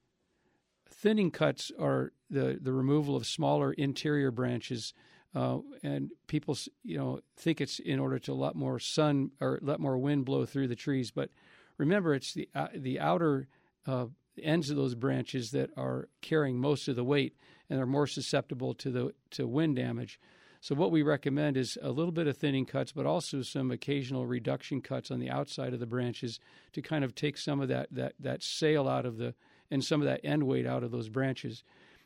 thinning 1.02 1.32
cuts 1.32 1.72
are 1.80 2.12
the, 2.30 2.60
the 2.62 2.74
removal 2.74 3.16
of 3.16 3.26
smaller 3.26 3.74
interior 3.74 4.32
branches, 4.32 4.94
uh, 5.36 5.60
and 5.84 6.10
people 6.28 6.58
you 6.84 6.98
know 6.98 7.20
think 7.38 7.62
it's 7.62 7.80
in 7.80 8.00
order 8.00 8.20
to 8.20 8.34
let 8.34 8.56
more 8.56 8.80
sun 8.80 9.32
or 9.40 9.60
let 9.62 9.80
more 9.80 9.98
wind 9.98 10.26
blow 10.26 10.46
through 10.46 10.68
the 10.68 10.76
trees. 10.76 11.12
But 11.12 11.30
remember, 11.78 12.14
it's 12.14 12.34
the 12.34 12.50
uh, 12.56 12.68
the 12.76 13.00
outer 13.00 13.48
uh, 13.86 14.08
ends 14.42 14.70
of 14.70 14.78
those 14.78 14.96
branches 14.96 15.52
that 15.52 15.70
are 15.78 16.10
carrying 16.22 16.60
most 16.60 16.88
of 16.88 16.96
the 16.96 17.04
weight 17.04 17.36
and 17.70 17.80
are 17.80 17.86
more 17.86 18.08
susceptible 18.08 18.74
to 18.76 18.90
the 18.90 19.14
to 19.32 19.48
wind 19.48 19.76
damage. 19.76 20.20
So 20.62 20.76
what 20.76 20.92
we 20.92 21.04
recommend 21.04 21.56
is 21.56 21.78
a 21.82 21.92
little 21.92 22.12
bit 22.12 22.28
of 22.28 22.36
thinning 22.36 22.66
cuts, 22.66 22.92
but 22.92 23.06
also 23.06 23.42
some 23.44 23.72
occasional 23.72 24.26
reduction 24.26 24.82
cuts 24.82 25.10
on 25.10 25.20
the 25.20 25.30
outside 25.30 25.74
of 25.74 25.80
the 25.80 25.86
branches 25.86 26.38
to 26.74 26.82
kind 26.82 27.06
of 27.06 27.16
take 27.16 27.38
some 27.38 27.62
of 27.62 27.70
that 27.70 27.88
that 27.92 28.14
that 28.20 28.44
sail 28.44 28.88
out 28.88 29.06
of 29.06 29.18
the 29.18 29.36
and 29.72 29.84
some 29.84 30.02
of 30.02 30.08
that 30.08 30.22
end 30.24 30.44
weight 30.44 30.66
out 30.66 30.84
of 30.84 30.92
those 30.92 31.10
branches. 31.10 31.64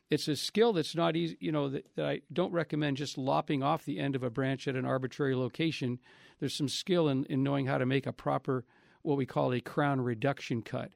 It's 0.10 0.28
a 0.28 0.36
skill 0.36 0.74
that's 0.74 0.96
not 0.96 1.16
easy, 1.16 1.38
you 1.40 1.52
know, 1.52 1.70
that, 1.70 1.88
that 1.96 2.06
I 2.06 2.22
don't 2.32 2.52
recommend 2.52 2.98
just 2.98 3.18
lopping 3.18 3.64
off 3.64 3.86
the 3.86 4.00
end 4.00 4.16
of 4.16 4.24
a 4.24 4.30
branch 4.30 4.68
at 4.68 4.76
an 4.76 4.86
arbitrary 4.86 5.36
location. 5.36 6.00
There's 6.40 6.56
some 6.56 6.70
skill 6.70 7.10
in, 7.10 7.26
in 7.26 7.42
knowing 7.42 7.66
how 7.66 7.78
to 7.78 7.86
make 7.86 8.06
a 8.06 8.14
proper, 8.14 8.66
what 9.02 9.18
we 9.18 9.26
call 9.26 9.54
a 9.54 9.62
crown 9.62 10.02
reduction 10.02 10.62
cut. 10.62 10.92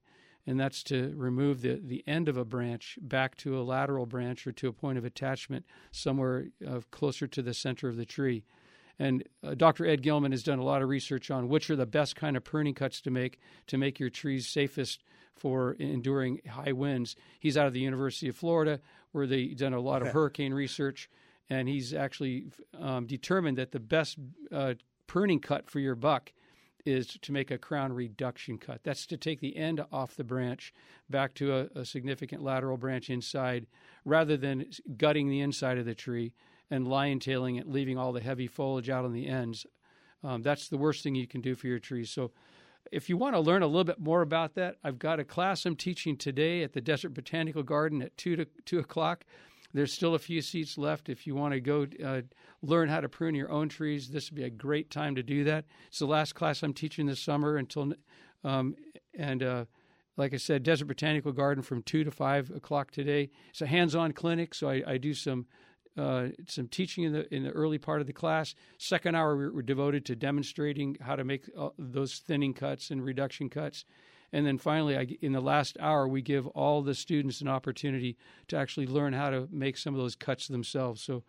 And 0.46 0.60
that's 0.60 0.82
to 0.84 1.14
remove 1.18 1.62
the, 1.62 1.82
the 1.84 2.04
end 2.08 2.30
of 2.30 2.38
a 2.38 2.46
branch 2.46 2.98
back 3.02 3.36
to 3.38 3.60
a 3.60 3.64
lateral 3.64 4.06
branch 4.06 4.48
or 4.48 4.54
to 4.54 4.70
a 4.70 4.74
point 4.74 4.98
of 4.98 5.04
attachment 5.04 5.66
somewhere 5.92 6.46
uh, 6.66 6.80
closer 6.92 7.28
to 7.28 7.42
the 7.42 7.54
center 7.54 7.90
of 7.90 7.98
the 7.98 8.06
tree. 8.06 8.44
And 9.00 9.24
uh, 9.44 9.56
Dr. 9.56 9.86
Ed 9.86 10.02
Gilman 10.02 10.32
has 10.32 10.44
done 10.44 10.60
a 10.60 10.64
lot 10.64 10.82
of 10.82 10.90
research 10.90 11.30
on 11.30 11.50
which 11.50 11.70
are 11.70 11.76
the 11.76 11.86
best 11.86 12.16
kind 12.16 12.38
of 12.38 12.44
pruning 12.44 12.74
cuts 12.74 13.02
to 13.02 13.12
make 13.12 13.40
to 13.68 13.78
make 13.78 14.00
your 14.00 14.10
trees 14.10 14.48
safest 14.48 15.04
for 15.38 15.74
enduring 15.74 16.42
high 16.50 16.72
winds. 16.72 17.16
He's 17.40 17.58
out 17.58 17.68
of 17.68 17.74
the 17.74 17.80
University 17.80 18.28
of 18.28 18.36
Florida, 18.36 18.80
where 19.12 19.28
they've 19.28 19.56
done 19.56 19.74
a 19.74 19.80
lot 19.80 20.02
of 20.02 20.10
hurricane 20.10 20.54
research, 20.54 21.10
and 21.50 21.70
he's 21.70 21.94
actually 21.94 22.48
um, 22.80 23.06
determined 23.06 23.58
that 23.58 23.72
the 23.72 23.80
best 23.80 24.18
uh, 24.52 24.74
pruning 25.06 25.40
cut 25.40 25.70
for 25.70 25.80
your 25.80 25.96
buck 25.96 26.34
is 26.86 27.08
to 27.22 27.32
make 27.34 27.52
a 27.52 27.58
crown 27.58 27.92
reduction 27.92 28.58
cut. 28.58 28.82
That's 28.84 29.06
to 29.08 29.18
take 29.18 29.42
the 29.42 29.58
end 29.58 29.84
off 29.92 30.16
the 30.16 30.24
branch 30.24 30.74
back 31.10 31.34
to 31.36 31.54
a, 31.54 31.80
a 31.80 31.86
significant 31.86 32.44
lateral 32.44 32.78
branch 32.78 33.10
inside, 33.10 33.68
rather 34.06 34.38
than 34.38 34.66
gutting 34.98 35.30
the 35.30 35.42
inside 35.42 35.78
of 35.78 35.86
the 35.86 35.96
tree 35.96 36.34
and 36.70 36.88
lion 36.88 37.20
tailing 37.20 37.58
it, 37.58 37.68
leaving 37.68 37.98
all 37.98 38.14
the 38.14 38.22
heavy 38.22 38.48
foliage 38.48 38.90
out 38.90 39.06
on 39.06 39.14
the 39.14 39.28
ends. 39.28 39.66
Um, 40.24 40.42
that's 40.42 40.70
the 40.70 40.78
worst 40.78 41.04
thing 41.04 41.16
you 41.16 41.28
can 41.28 41.42
do 41.42 41.56
for 41.56 41.68
your 41.68 41.80
trees. 41.80 42.10
So 42.10 42.32
if 42.92 43.10
you 43.10 43.18
want 43.18 43.36
to 43.36 43.40
learn 43.40 43.64
a 43.64 43.68
little 43.68 43.84
bit 43.84 44.00
more 44.00 44.22
about 44.22 44.56
that, 44.56 44.78
I've 44.84 45.00
got 45.00 45.20
a 45.20 45.24
class 45.24 45.66
I'm 45.66 45.76
teaching 45.76 46.18
today 46.18 46.64
at 46.64 46.74
the 46.74 46.82
Desert 46.82 47.14
Botanical 47.14 47.64
Garden 47.64 48.02
at 48.02 48.18
two 48.18 48.36
to 48.36 48.46
two 48.66 48.80
o'clock. 48.80 49.26
There's 49.74 49.94
still 49.94 50.16
a 50.16 50.20
few 50.20 50.42
seats 50.42 50.78
left. 50.78 51.10
If 51.10 51.28
you 51.28 51.36
want 51.36 51.54
to 51.54 51.60
go 51.60 51.88
uh, 52.04 52.22
learn 52.62 52.90
how 52.90 53.02
to 53.02 53.10
prune 53.10 53.36
your 53.36 53.52
own 53.52 53.70
trees, 53.70 54.10
this 54.10 54.32
would 54.32 54.36
be 54.36 54.44
a 54.44 54.50
great 54.50 54.90
time 54.90 55.16
to 55.16 55.24
do 55.24 55.44
that. 55.44 55.66
It's 55.88 56.00
the 56.00 56.06
last 56.06 56.36
class 56.36 56.64
I'm 56.64 56.74
teaching 56.74 57.06
this 57.06 57.20
summer 57.20 57.58
until, 57.58 57.94
um, 58.44 58.76
and 59.14 59.44
uh, 59.44 59.66
like 60.16 60.34
I 60.34 60.38
said, 60.38 60.64
Desert 60.64 60.86
Botanical 60.86 61.34
Garden 61.34 61.64
from 61.64 61.84
two 61.84 62.04
to 62.04 62.12
five 62.12 62.50
o'clock 62.50 62.92
today. 62.92 63.30
It's 63.50 63.62
a 63.62 63.68
hands-on 63.68 64.14
clinic, 64.14 64.56
so 64.56 64.70
I, 64.70 64.84
I 64.88 64.98
do 64.98 65.14
some 65.14 65.46
uh, 65.98 66.28
some 66.48 66.68
teaching 66.68 67.04
in 67.04 67.14
the 67.14 67.34
in 67.34 67.44
the 67.44 67.52
early 67.52 67.78
part 67.78 68.02
of 68.02 68.08
the 68.08 68.14
class. 68.14 68.56
Second 68.78 69.16
hour 69.16 69.36
we 69.36 69.50
were 69.50 69.62
devoted 69.62 70.06
to 70.06 70.16
demonstrating 70.16 70.98
how 71.02 71.16
to 71.16 71.24
make 71.24 71.50
uh, 71.58 71.70
those 71.78 72.20
thinning 72.20 72.54
cuts 72.54 72.92
and 72.92 73.04
reduction 73.04 73.50
cuts, 73.50 73.86
and 74.34 74.46
then 74.46 74.58
finally, 74.58 74.98
I, 74.98 75.08
in 75.22 75.32
the 75.32 75.42
last 75.42 75.78
hour, 75.80 76.08
we 76.08 76.22
give 76.22 76.48
all 76.48 76.82
the 76.82 76.94
students 76.94 77.42
an 77.42 77.48
opportunity 77.48 78.18
to 78.50 78.58
actually 78.58 78.88
learn 78.88 79.14
how 79.14 79.30
to 79.30 79.48
make 79.52 79.78
some 79.78 79.94
of 79.94 80.00
those 80.00 80.16
cuts 80.16 80.48
themselves. 80.48 81.02
So, 81.02 81.24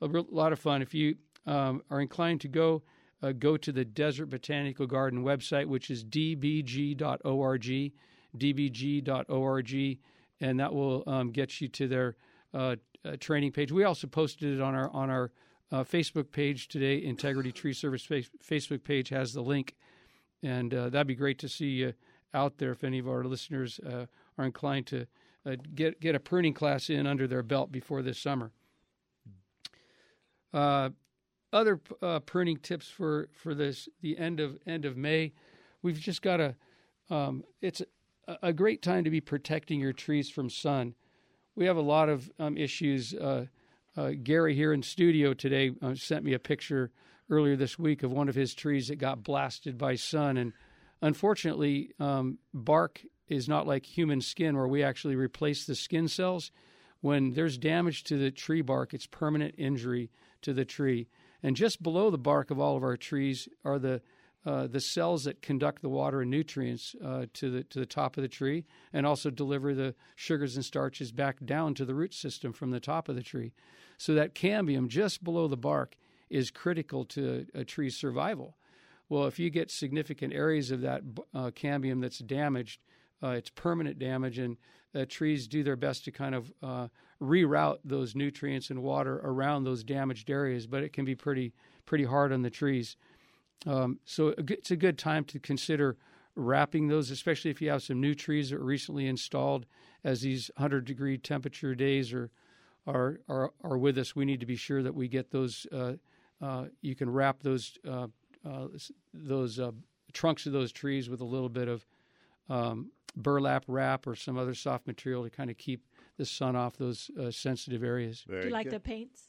a 0.00 0.08
real, 0.08 0.26
lot 0.30 0.52
of 0.52 0.58
fun. 0.58 0.80
If 0.80 0.94
you 0.94 1.16
um, 1.46 1.82
are 1.90 2.00
inclined 2.00 2.40
to 2.42 2.48
go, 2.48 2.82
uh, 3.22 3.32
go 3.32 3.56
to 3.56 3.72
the 3.72 3.84
Desert 3.84 4.26
Botanical 4.26 4.86
Garden 4.86 5.24
website, 5.24 5.66
which 5.66 5.90
is 5.90 6.04
dbg.org, 6.04 7.92
dbg.org, 8.36 9.98
and 10.40 10.60
that 10.60 10.74
will 10.74 11.04
um, 11.06 11.30
get 11.30 11.60
you 11.60 11.68
to 11.68 11.88
their 11.88 12.16
uh, 12.54 12.76
uh, 13.04 13.16
training 13.18 13.52
page. 13.52 13.72
We 13.72 13.84
also 13.84 14.06
posted 14.06 14.54
it 14.54 14.60
on 14.60 14.74
our 14.74 14.90
on 14.90 15.10
our 15.10 15.30
uh, 15.70 15.84
Facebook 15.84 16.32
page 16.32 16.68
today. 16.68 17.02
Integrity 17.02 17.52
Tree 17.52 17.72
Service 17.72 18.04
face, 18.04 18.30
Facebook 18.44 18.84
page 18.84 19.10
has 19.10 19.32
the 19.32 19.42
link, 19.42 19.76
and 20.42 20.72
uh, 20.72 20.88
that'd 20.88 21.06
be 21.06 21.14
great 21.14 21.38
to 21.38 21.48
see 21.48 21.68
you 21.68 21.94
out 22.34 22.58
there 22.58 22.72
if 22.72 22.84
any 22.84 22.98
of 22.98 23.08
our 23.08 23.24
listeners 23.24 23.80
uh, 23.80 24.06
are 24.36 24.44
inclined 24.44 24.86
to 24.86 25.06
uh, 25.46 25.56
get 25.74 26.00
get 26.00 26.14
a 26.14 26.20
pruning 26.20 26.54
class 26.54 26.90
in 26.90 27.06
under 27.06 27.26
their 27.26 27.42
belt 27.42 27.70
before 27.70 28.02
this 28.02 28.18
summer. 28.18 28.50
Other 31.50 31.78
pruning 32.26 32.58
tips 32.58 32.88
for 32.88 33.28
for 33.32 33.54
this 33.54 33.88
the 34.02 34.18
end 34.18 34.38
of 34.38 34.58
end 34.66 34.84
of 34.84 34.96
May. 34.96 35.32
we've 35.82 35.98
just 35.98 36.20
got 36.20 36.40
a 36.40 36.54
Um, 37.10 37.44
it's 37.62 37.80
a, 38.26 38.36
a, 38.42 38.52
great 38.52 38.82
time 38.82 39.02
to 39.04 39.10
be 39.10 39.22
protecting 39.22 39.80
your 39.80 39.94
trees 39.94 40.28
from 40.28 40.50
sun. 40.50 40.94
We 41.58 41.66
have 41.66 41.76
a 41.76 41.80
lot 41.80 42.08
of 42.08 42.30
um, 42.38 42.56
issues. 42.56 43.12
Uh, 43.12 43.46
uh, 43.96 44.12
Gary 44.22 44.54
here 44.54 44.72
in 44.72 44.84
studio 44.84 45.34
today 45.34 45.72
uh, 45.82 45.96
sent 45.96 46.24
me 46.24 46.34
a 46.34 46.38
picture 46.38 46.92
earlier 47.28 47.56
this 47.56 47.76
week 47.76 48.04
of 48.04 48.12
one 48.12 48.28
of 48.28 48.36
his 48.36 48.54
trees 48.54 48.86
that 48.86 49.00
got 49.00 49.24
blasted 49.24 49.76
by 49.76 49.96
sun, 49.96 50.36
and 50.36 50.52
unfortunately, 51.02 51.90
um, 51.98 52.38
bark 52.54 53.02
is 53.26 53.48
not 53.48 53.66
like 53.66 53.86
human 53.86 54.20
skin 54.20 54.56
where 54.56 54.68
we 54.68 54.84
actually 54.84 55.16
replace 55.16 55.66
the 55.66 55.74
skin 55.74 56.06
cells. 56.06 56.52
When 57.00 57.32
there's 57.32 57.58
damage 57.58 58.04
to 58.04 58.16
the 58.16 58.30
tree 58.30 58.62
bark, 58.62 58.94
it's 58.94 59.08
permanent 59.08 59.56
injury 59.58 60.12
to 60.42 60.52
the 60.52 60.64
tree. 60.64 61.08
And 61.42 61.56
just 61.56 61.82
below 61.82 62.12
the 62.12 62.18
bark 62.18 62.52
of 62.52 62.60
all 62.60 62.76
of 62.76 62.84
our 62.84 62.96
trees 62.96 63.48
are 63.64 63.80
the 63.80 64.00
uh, 64.46 64.66
the 64.66 64.80
cells 64.80 65.24
that 65.24 65.42
conduct 65.42 65.82
the 65.82 65.88
water 65.88 66.22
and 66.22 66.30
nutrients 66.30 66.94
uh, 67.04 67.26
to 67.34 67.50
the 67.50 67.64
to 67.64 67.78
the 67.78 67.86
top 67.86 68.16
of 68.16 68.22
the 68.22 68.28
tree, 68.28 68.64
and 68.92 69.06
also 69.06 69.30
deliver 69.30 69.74
the 69.74 69.94
sugars 70.16 70.56
and 70.56 70.64
starches 70.64 71.12
back 71.12 71.44
down 71.44 71.74
to 71.74 71.84
the 71.84 71.94
root 71.94 72.14
system 72.14 72.52
from 72.52 72.70
the 72.70 72.80
top 72.80 73.08
of 73.08 73.16
the 73.16 73.22
tree. 73.22 73.52
So 73.96 74.14
that 74.14 74.34
cambium 74.34 74.88
just 74.88 75.24
below 75.24 75.48
the 75.48 75.56
bark 75.56 75.96
is 76.30 76.50
critical 76.50 77.04
to 77.06 77.46
a 77.54 77.64
tree's 77.64 77.96
survival. 77.96 78.56
Well, 79.08 79.26
if 79.26 79.38
you 79.38 79.50
get 79.50 79.70
significant 79.70 80.32
areas 80.32 80.70
of 80.70 80.82
that 80.82 81.02
uh, 81.34 81.50
cambium 81.50 82.00
that's 82.00 82.18
damaged, 82.18 82.80
uh, 83.22 83.30
it's 83.30 83.50
permanent 83.50 83.98
damage, 83.98 84.38
and 84.38 84.56
uh, 84.94 85.04
trees 85.08 85.48
do 85.48 85.62
their 85.62 85.76
best 85.76 86.04
to 86.04 86.10
kind 86.10 86.34
of 86.34 86.52
reroute 87.20 87.78
those 87.84 88.14
nutrients 88.14 88.70
and 88.70 88.82
water 88.82 89.20
around 89.24 89.64
those 89.64 89.82
damaged 89.82 90.30
areas, 90.30 90.66
but 90.66 90.82
it 90.82 90.92
can 90.92 91.04
be 91.04 91.14
pretty 91.14 91.52
pretty 91.84 92.04
hard 92.04 92.32
on 92.32 92.42
the 92.42 92.50
trees. 92.50 92.96
Um, 93.66 93.98
so 94.04 94.34
it's 94.36 94.70
a 94.70 94.76
good 94.76 94.98
time 94.98 95.24
to 95.26 95.38
consider 95.38 95.96
wrapping 96.34 96.88
those, 96.88 97.10
especially 97.10 97.50
if 97.50 97.60
you 97.60 97.70
have 97.70 97.82
some 97.82 98.00
new 98.00 98.14
trees 98.14 98.50
that 98.50 98.58
were 98.58 98.64
recently 98.64 99.06
installed. 99.06 99.66
As 100.04 100.20
these 100.22 100.50
100 100.56 100.84
degree 100.84 101.18
temperature 101.18 101.74
days 101.74 102.12
are 102.12 102.30
are 102.86 103.20
are, 103.28 103.52
are 103.62 103.76
with 103.76 103.98
us, 103.98 104.14
we 104.14 104.24
need 104.24 104.40
to 104.40 104.46
be 104.46 104.56
sure 104.56 104.82
that 104.82 104.94
we 104.94 105.08
get 105.08 105.30
those. 105.30 105.66
Uh, 105.72 105.94
uh, 106.40 106.66
you 106.80 106.94
can 106.94 107.10
wrap 107.10 107.42
those 107.42 107.76
uh, 107.86 108.06
uh 108.46 108.68
those 109.12 109.58
uh, 109.58 109.72
trunks 110.12 110.46
of 110.46 110.52
those 110.52 110.70
trees 110.70 111.10
with 111.10 111.20
a 111.20 111.24
little 111.24 111.48
bit 111.48 111.68
of 111.68 111.84
um, 112.48 112.92
burlap 113.16 113.64
wrap 113.66 114.06
or 114.06 114.14
some 114.14 114.38
other 114.38 114.54
soft 114.54 114.86
material 114.86 115.24
to 115.24 115.30
kind 115.30 115.50
of 115.50 115.58
keep 115.58 115.84
the 116.16 116.24
sun 116.24 116.56
off 116.56 116.76
those 116.76 117.10
uh, 117.20 117.30
sensitive 117.30 117.82
areas. 117.82 118.24
Very 118.26 118.42
Do 118.42 118.48
you 118.48 118.54
like 118.54 118.66
good. 118.66 118.74
the 118.74 118.80
paints? 118.80 119.27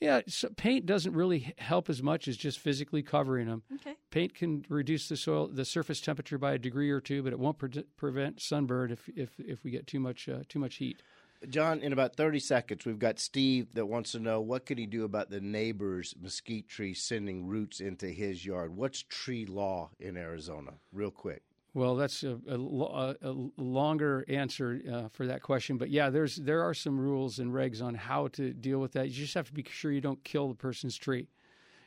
Yeah, 0.00 0.22
so 0.26 0.48
paint 0.48 0.86
doesn't 0.86 1.12
really 1.12 1.52
help 1.58 1.90
as 1.90 2.02
much 2.02 2.26
as 2.26 2.38
just 2.38 2.58
physically 2.58 3.02
covering 3.02 3.48
them. 3.48 3.62
Okay. 3.74 3.96
Paint 4.10 4.34
can 4.34 4.64
reduce 4.70 5.10
the 5.10 5.16
soil, 5.16 5.46
the 5.46 5.66
surface 5.66 6.00
temperature 6.00 6.38
by 6.38 6.54
a 6.54 6.58
degree 6.58 6.90
or 6.90 7.02
two, 7.02 7.22
but 7.22 7.34
it 7.34 7.38
won't 7.38 7.58
pre- 7.58 7.84
prevent 7.98 8.40
sunburn 8.40 8.92
if, 8.92 9.08
if 9.14 9.38
if 9.38 9.62
we 9.62 9.70
get 9.70 9.86
too 9.86 10.00
much 10.00 10.26
uh, 10.26 10.40
too 10.48 10.58
much 10.58 10.76
heat. 10.76 11.02
John, 11.48 11.80
in 11.80 11.92
about 11.92 12.16
thirty 12.16 12.38
seconds, 12.38 12.86
we've 12.86 12.98
got 12.98 13.18
Steve 13.18 13.68
that 13.74 13.86
wants 13.86 14.12
to 14.12 14.18
know 14.18 14.40
what 14.40 14.64
could 14.64 14.78
he 14.78 14.86
do 14.86 15.04
about 15.04 15.30
the 15.30 15.40
neighbor's 15.40 16.14
mesquite 16.20 16.68
tree 16.68 16.94
sending 16.94 17.46
roots 17.46 17.80
into 17.80 18.06
his 18.06 18.44
yard. 18.44 18.74
What's 18.74 19.02
tree 19.02 19.44
law 19.44 19.90
in 19.98 20.16
Arizona? 20.16 20.72
Real 20.92 21.10
quick. 21.10 21.42
Well, 21.72 21.94
that's 21.94 22.24
a, 22.24 22.36
a, 22.48 23.16
a 23.22 23.34
longer 23.56 24.24
answer 24.28 24.80
uh, 24.92 25.08
for 25.12 25.26
that 25.26 25.42
question, 25.42 25.78
but 25.78 25.88
yeah, 25.90 26.10
there's 26.10 26.36
there 26.36 26.62
are 26.62 26.74
some 26.74 26.98
rules 26.98 27.38
and 27.38 27.52
regs 27.52 27.80
on 27.80 27.94
how 27.94 28.28
to 28.28 28.52
deal 28.52 28.80
with 28.80 28.92
that. 28.92 29.08
You 29.08 29.14
just 29.14 29.34
have 29.34 29.46
to 29.46 29.52
be 29.52 29.64
sure 29.70 29.92
you 29.92 30.00
don't 30.00 30.22
kill 30.24 30.48
the 30.48 30.54
person's 30.54 30.96
tree. 30.96 31.28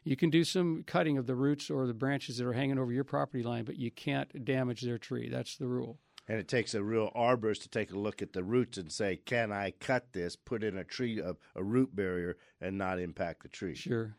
You 0.05 0.15
can 0.15 0.29
do 0.29 0.43
some 0.43 0.83
cutting 0.85 1.17
of 1.17 1.27
the 1.27 1.35
roots 1.35 1.69
or 1.69 1.85
the 1.87 1.93
branches 1.93 2.37
that 2.37 2.45
are 2.45 2.53
hanging 2.53 2.77
over 2.77 2.91
your 2.91 3.03
property 3.03 3.43
line, 3.43 3.63
but 3.65 3.77
you 3.77 3.91
can't 3.91 4.45
damage 4.45 4.81
their 4.81 4.97
tree. 4.97 5.29
That's 5.29 5.57
the 5.57 5.67
rule. 5.67 5.97
And 6.27 6.39
it 6.39 6.47
takes 6.47 6.73
a 6.73 6.83
real 6.83 7.11
arborist 7.15 7.63
to 7.63 7.69
take 7.69 7.91
a 7.91 7.99
look 7.99 8.21
at 8.21 8.31
the 8.31 8.43
roots 8.43 8.77
and 8.77 8.89
say, 8.89 9.17
"Can 9.17 9.51
I 9.51 9.71
cut 9.71 10.13
this, 10.13 10.37
put 10.37 10.63
in 10.63 10.77
a 10.77 10.85
tree 10.85 11.19
a, 11.19 11.35
a 11.55 11.63
root 11.63 11.93
barrier, 11.93 12.37
and 12.61 12.77
not 12.77 12.99
impact 12.99 13.43
the 13.43 13.49
tree?" 13.49 13.75
Sure. 13.75 14.15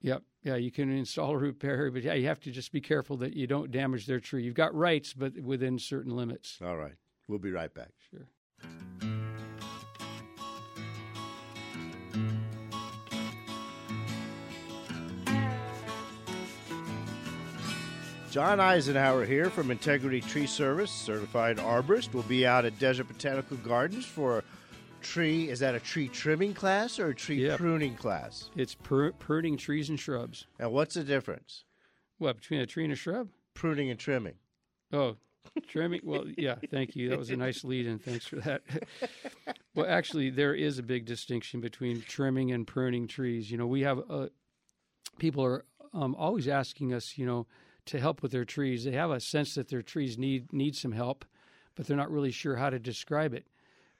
Yep. 0.00 0.22
Yeah, 0.48 0.56
you 0.56 0.70
can 0.70 0.90
install 0.90 1.30
a 1.34 1.36
root 1.36 1.58
barrier, 1.58 1.90
but 1.90 2.02
yeah, 2.02 2.14
you 2.14 2.26
have 2.26 2.40
to 2.40 2.50
just 2.50 2.72
be 2.72 2.80
careful 2.80 3.18
that 3.18 3.34
you 3.34 3.46
don't 3.46 3.70
damage 3.70 4.06
their 4.06 4.18
tree. 4.18 4.44
You've 4.44 4.54
got 4.54 4.74
rights, 4.74 5.12
but 5.12 5.38
within 5.38 5.78
certain 5.78 6.16
limits. 6.16 6.58
All 6.64 6.76
right. 6.76 6.94
We'll 7.28 7.38
be 7.38 7.50
right 7.50 7.72
back. 7.72 7.90
Sure. 8.10 8.26
John 18.30 18.60
Eisenhower 18.60 19.26
here 19.26 19.50
from 19.50 19.70
Integrity 19.70 20.22
Tree 20.22 20.46
Service, 20.46 20.90
certified 20.90 21.58
arborist. 21.58 22.14
We'll 22.14 22.22
be 22.22 22.46
out 22.46 22.64
at 22.64 22.78
Desert 22.78 23.08
Botanical 23.08 23.58
Gardens 23.58 24.06
for 24.06 24.44
tree 25.00 25.48
is 25.48 25.60
that 25.60 25.74
a 25.74 25.80
tree 25.80 26.08
trimming 26.08 26.54
class 26.54 26.98
or 26.98 27.08
a 27.08 27.14
tree 27.14 27.46
yep. 27.46 27.58
pruning 27.58 27.94
class? 27.94 28.50
It's 28.56 28.74
pr- 28.74 29.10
pruning 29.18 29.56
trees 29.56 29.88
and 29.88 29.98
shrubs. 29.98 30.46
And 30.58 30.72
what's 30.72 30.94
the 30.94 31.04
difference? 31.04 31.64
What 32.18 32.36
between 32.36 32.60
a 32.60 32.66
tree 32.66 32.84
and 32.84 32.92
a 32.92 32.96
shrub? 32.96 33.28
Pruning 33.54 33.90
and 33.90 33.98
trimming. 33.98 34.34
Oh, 34.92 35.16
trimming. 35.68 36.00
Well, 36.04 36.24
yeah. 36.36 36.56
Thank 36.70 36.96
you. 36.96 37.10
That 37.10 37.18
was 37.18 37.30
a 37.30 37.36
nice 37.36 37.64
lead, 37.64 37.86
and 37.86 38.02
thanks 38.02 38.26
for 38.26 38.36
that. 38.36 38.62
well, 39.74 39.86
actually, 39.88 40.30
there 40.30 40.54
is 40.54 40.78
a 40.78 40.82
big 40.82 41.04
distinction 41.04 41.60
between 41.60 42.02
trimming 42.02 42.52
and 42.52 42.66
pruning 42.66 43.06
trees. 43.06 43.50
You 43.50 43.58
know, 43.58 43.66
we 43.66 43.82
have 43.82 44.00
uh, 44.10 44.26
people 45.18 45.44
are 45.44 45.64
um, 45.92 46.14
always 46.16 46.48
asking 46.48 46.92
us, 46.92 47.16
you 47.16 47.26
know, 47.26 47.46
to 47.86 47.98
help 47.98 48.22
with 48.22 48.32
their 48.32 48.44
trees. 48.44 48.84
They 48.84 48.92
have 48.92 49.10
a 49.10 49.20
sense 49.20 49.54
that 49.54 49.68
their 49.68 49.82
trees 49.82 50.18
need 50.18 50.52
need 50.52 50.76
some 50.76 50.92
help, 50.92 51.24
but 51.74 51.86
they're 51.86 51.96
not 51.96 52.10
really 52.10 52.32
sure 52.32 52.56
how 52.56 52.70
to 52.70 52.78
describe 52.78 53.34
it 53.34 53.46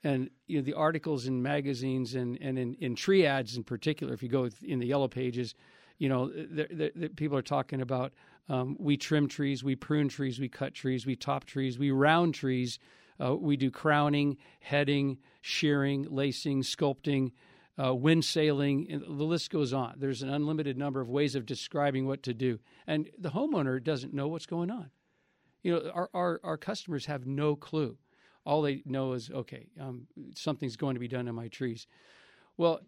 and 0.05 0.31
you 0.47 0.59
know 0.59 0.65
the 0.65 0.75
articles 0.75 1.27
in 1.27 1.43
magazines 1.43 2.15
and 2.15 2.39
and 2.41 2.59
in, 2.59 2.75
in 2.75 2.95
tree 2.95 3.27
ads 3.27 3.57
in 3.57 3.65
particular 3.65 4.15
if 4.15 4.23
you 4.23 4.29
go 4.29 4.49
in 4.63 4.79
the 4.79 4.87
yellow 4.87 5.09
pages 5.09 5.55
you 5.99 6.09
know 6.09 6.29
the, 6.29 7.11
people 7.17 7.37
are 7.37 7.43
talking 7.43 7.81
about 7.81 8.13
um, 8.49 8.77
we 8.79 8.97
trim 8.97 9.29
trees 9.29 9.63
we 9.65 9.75
prune 9.75 10.09
trees 10.09 10.39
we 10.39 10.49
cut 10.49 10.75
trees 10.75 11.07
we 11.07 11.17
top 11.17 11.45
trees 11.45 11.79
we 11.79 11.91
round 11.91 12.35
trees. 12.35 12.79
Uh, 13.21 13.35
we 13.35 13.57
do 13.57 13.69
crowning 13.69 14.37
heading 14.61 15.19
shearing 15.41 16.07
lacing 16.09 16.63
sculpting 16.63 17.33
uh, 17.83 17.93
wind 17.93 18.25
sailing 18.25 18.87
and 18.91 19.03
the 19.03 19.25
list 19.25 19.51
goes 19.51 19.73
on. 19.73 19.95
There's 19.99 20.23
an 20.23 20.31
unlimited 20.31 20.79
number 20.79 21.01
of 21.01 21.09
ways 21.09 21.35
of 21.35 21.45
describing 21.45 22.07
what 22.07 22.23
to 22.25 22.35
do. 22.35 22.61
And 22.87 23.09
the 23.19 23.31
homeowner 23.31 23.83
doesn't 23.83 24.15
know 24.15 24.29
what's 24.29 24.47
going 24.47 24.71
on. 24.71 24.91
You 25.65 25.73
know 25.73 25.91
our, 25.93 26.09
our, 26.15 26.41
our 26.45 26.57
customers 26.57 27.07
have 27.07 27.27
no 27.27 27.57
clue 27.57 27.99
all 28.49 28.63
they 28.63 28.83
know 28.87 29.13
is 29.13 29.31
okay, 29.31 29.67
um, 29.79 30.07
something's 30.35 30.77
going 30.77 30.95
to 30.95 31.01
be 31.01 31.07
done 31.07 31.29
in 31.29 31.35
my 31.35 31.49
trees. 31.49 31.87
Well, 32.57 32.81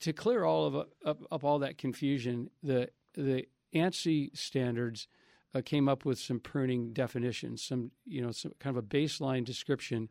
to 0.00 0.12
clear 0.12 0.44
all 0.44 0.66
of 0.66 0.74
up, 1.06 1.22
up 1.30 1.44
all 1.44 1.60
that 1.60 1.78
confusion, 1.78 2.50
the 2.64 2.88
the 3.14 3.46
ANSI 3.72 4.36
standards 4.36 5.06
uh, 5.54 5.62
came 5.64 5.88
up 5.88 6.04
with 6.04 6.18
some 6.18 6.40
pruning 6.40 6.92
definitions, 6.92 7.62
some 7.62 7.92
you 8.04 8.20
know 8.22 8.32
some 8.32 8.52
kind 8.58 8.76
of 8.76 8.82
a 8.82 8.86
baseline 8.86 9.44
description, 9.44 10.08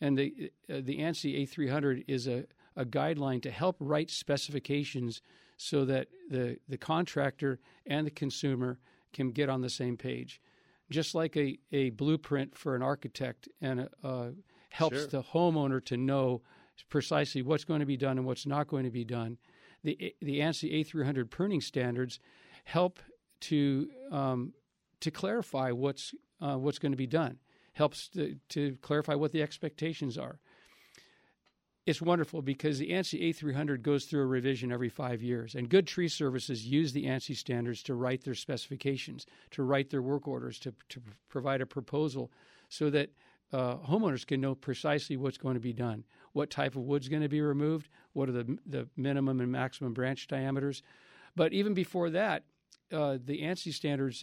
and 0.00 0.18
the 0.18 0.50
uh, 0.68 0.80
the 0.82 0.98
ANSI 0.98 1.46
A300 1.46 2.04
is 2.08 2.26
a 2.26 2.44
a 2.74 2.84
guideline 2.84 3.40
to 3.42 3.52
help 3.52 3.76
write 3.78 4.10
specifications 4.10 5.22
so 5.58 5.84
that 5.84 6.08
the 6.28 6.58
the 6.68 6.76
contractor 6.76 7.60
and 7.86 8.04
the 8.04 8.10
consumer 8.10 8.80
can 9.12 9.30
get 9.30 9.48
on 9.48 9.60
the 9.60 9.70
same 9.70 9.96
page 9.96 10.40
just 10.90 11.14
like 11.14 11.36
a, 11.36 11.58
a 11.72 11.90
blueprint 11.90 12.56
for 12.56 12.74
an 12.74 12.82
architect 12.82 13.48
and 13.60 13.88
uh, 14.02 14.28
helps 14.70 14.98
sure. 14.98 15.06
the 15.06 15.22
homeowner 15.22 15.84
to 15.84 15.96
know 15.96 16.42
precisely 16.88 17.42
what's 17.42 17.64
going 17.64 17.80
to 17.80 17.86
be 17.86 17.96
done 17.96 18.18
and 18.18 18.26
what's 18.26 18.46
not 18.46 18.66
going 18.66 18.84
to 18.84 18.90
be 18.90 19.04
done. 19.04 19.38
The 19.82 20.14
the 20.20 20.40
ANSI 20.40 20.84
A300 20.84 21.30
pruning 21.30 21.60
standards 21.60 22.18
help 22.64 22.98
to 23.42 23.88
um, 24.10 24.52
to 25.00 25.10
clarify 25.10 25.70
what's 25.70 26.14
uh, 26.40 26.56
what's 26.56 26.78
going 26.78 26.92
to 26.92 26.98
be 26.98 27.06
done. 27.06 27.38
Helps 27.72 28.08
to, 28.10 28.36
to 28.50 28.76
clarify 28.82 29.14
what 29.14 29.32
the 29.32 29.42
expectations 29.42 30.18
are 30.18 30.40
it's 31.86 32.02
wonderful 32.02 32.42
because 32.42 32.78
the 32.78 32.90
ANSI 32.90 33.30
A300 33.30 33.82
goes 33.82 34.04
through 34.04 34.22
a 34.22 34.26
revision 34.26 34.70
every 34.70 34.90
five 34.90 35.22
years, 35.22 35.54
and 35.54 35.68
good 35.68 35.86
tree 35.86 36.08
services 36.08 36.66
use 36.66 36.92
the 36.92 37.06
ANSI 37.06 37.34
standards 37.34 37.82
to 37.84 37.94
write 37.94 38.22
their 38.22 38.34
specifications, 38.34 39.24
to 39.52 39.62
write 39.62 39.88
their 39.88 40.02
work 40.02 40.28
orders, 40.28 40.58
to, 40.60 40.74
to 40.90 41.00
provide 41.28 41.60
a 41.62 41.66
proposal 41.66 42.30
so 42.68 42.90
that 42.90 43.10
uh, 43.52 43.76
homeowners 43.76 44.26
can 44.26 44.40
know 44.40 44.54
precisely 44.54 45.16
what's 45.16 45.38
going 45.38 45.54
to 45.54 45.60
be 45.60 45.72
done, 45.72 46.04
what 46.32 46.50
type 46.50 46.76
of 46.76 46.82
wood's 46.82 47.08
going 47.08 47.22
to 47.22 47.28
be 47.28 47.40
removed, 47.40 47.88
what 48.12 48.28
are 48.28 48.32
the, 48.32 48.58
the 48.66 48.86
minimum 48.96 49.40
and 49.40 49.50
maximum 49.50 49.94
branch 49.94 50.28
diameters. 50.28 50.82
But 51.34 51.52
even 51.52 51.72
before 51.72 52.10
that, 52.10 52.44
uh, 52.92 53.18
the 53.24 53.40
ANSI 53.40 53.72
standards 53.72 54.22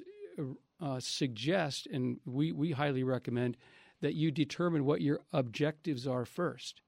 uh, 0.79 0.99
suggest, 0.99 1.87
and 1.87 2.19
we, 2.25 2.51
we 2.51 2.71
highly 2.71 3.03
recommend, 3.03 3.57
that 4.01 4.13
you 4.13 4.29
determine 4.29 4.85
what 4.85 5.01
your 5.01 5.21
objectives 5.33 6.05
are 6.05 6.23
first 6.23 6.81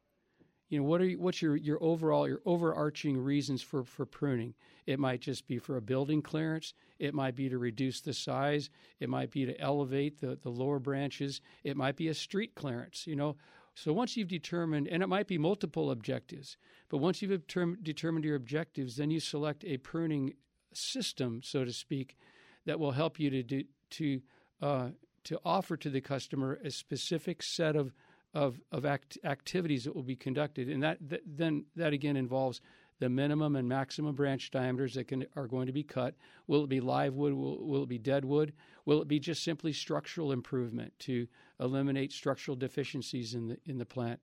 you 0.70 0.80
know 0.80 0.86
what 0.86 1.02
are 1.02 1.06
you, 1.06 1.20
what's 1.20 1.42
your 1.42 1.56
your 1.56 1.82
overall 1.82 2.28
your 2.28 2.42
overarching 2.46 3.18
reasons 3.18 3.62
for 3.62 3.84
for 3.84 4.06
pruning? 4.06 4.54
It 4.86 5.00
might 5.00 5.22
just 5.22 5.48
be 5.48 5.58
for 5.58 5.78
a 5.78 5.82
building 5.82 6.22
clearance. 6.22 6.74
It 7.00 7.14
might 7.14 7.36
be 7.36 7.50
to 7.50 7.58
reduce 7.58 8.02
the 8.02 8.14
size. 8.14 8.70
It 9.00 9.10
might 9.10 9.32
be 9.32 9.46
to 9.46 9.60
elevate 9.60 10.22
the 10.22 10.38
the 10.42 10.50
lower 10.50 10.80
branches. 10.80 11.42
It 11.64 11.76
might 11.76 11.96
be 11.96 12.08
a 12.08 12.14
street 12.14 12.56
clearance 12.56 13.06
you 13.08 13.16
know? 13.16 13.36
So 13.76 13.94
once 13.94 14.18
you've 14.18 14.28
determined 14.28 14.88
and 14.88 15.02
it 15.02 15.08
might 15.08 15.28
be 15.28 15.38
multiple 15.38 15.92
objectives 15.92 16.58
but 16.90 16.98
once 16.98 17.22
you've 17.22 17.48
determined 17.48 18.26
your 18.26 18.36
objectives 18.36 18.98
then 18.98 19.10
you 19.10 19.20
select 19.20 19.64
a 19.64 19.78
pruning 19.78 20.34
system 20.74 21.42
so 21.44 21.64
to 21.64 21.72
speak 21.72 22.18
that 22.66 22.80
will 22.80 22.92
help 22.92 23.20
you 23.20 23.30
to 23.30 23.44
do 23.44 23.64
to 23.92 24.22
uh, 24.62 24.90
to 25.24 25.40
offer 25.46 25.78
to 25.78 25.90
the 25.90 26.02
customer 26.02 26.60
a 26.64 26.72
specific 26.72 27.42
set 27.42 27.76
of 27.76 27.94
of, 28.34 28.60
of 28.72 28.86
act, 28.86 29.18
activities 29.24 29.84
that 29.86 29.96
will 29.96 30.04
be 30.04 30.16
conducted, 30.16 30.70
and 30.70 30.84
that, 30.84 30.98
that, 31.02 31.22
then 31.26 31.66
that 31.76 31.94
again 31.94 32.16
involves 32.16 32.62
the 33.00 33.10
minimum 33.10 33.56
and 33.56 33.68
maximum 33.68 34.14
branch 34.14 34.52
diameters 34.52 34.94
that 34.94 35.08
can, 35.08 35.26
are 35.36 35.48
going 35.48 35.68
to 35.68 35.72
be 35.72 35.84
cut. 35.84 36.16
Will 36.48 36.66
it 36.66 36.70
be 36.70 36.82
live 36.82 37.16
wood? 37.16 37.34
Will, 37.34 37.66
will 37.66 37.84
it 37.84 37.90
be 37.90 37.98
dead 37.98 38.26
wood? 38.26 38.54
Will 38.86 39.02
it 39.02 39.08
be 39.08 39.20
just 39.20 39.44
simply 39.44 39.74
structural 39.74 40.32
improvement 40.32 40.94
to 41.00 41.28
eliminate 41.60 42.12
structural 42.12 42.58
deficiencies 42.58 43.34
in 43.34 43.48
the 43.48 43.58
in 43.66 43.78
the 43.78 43.86
plant? 43.86 44.20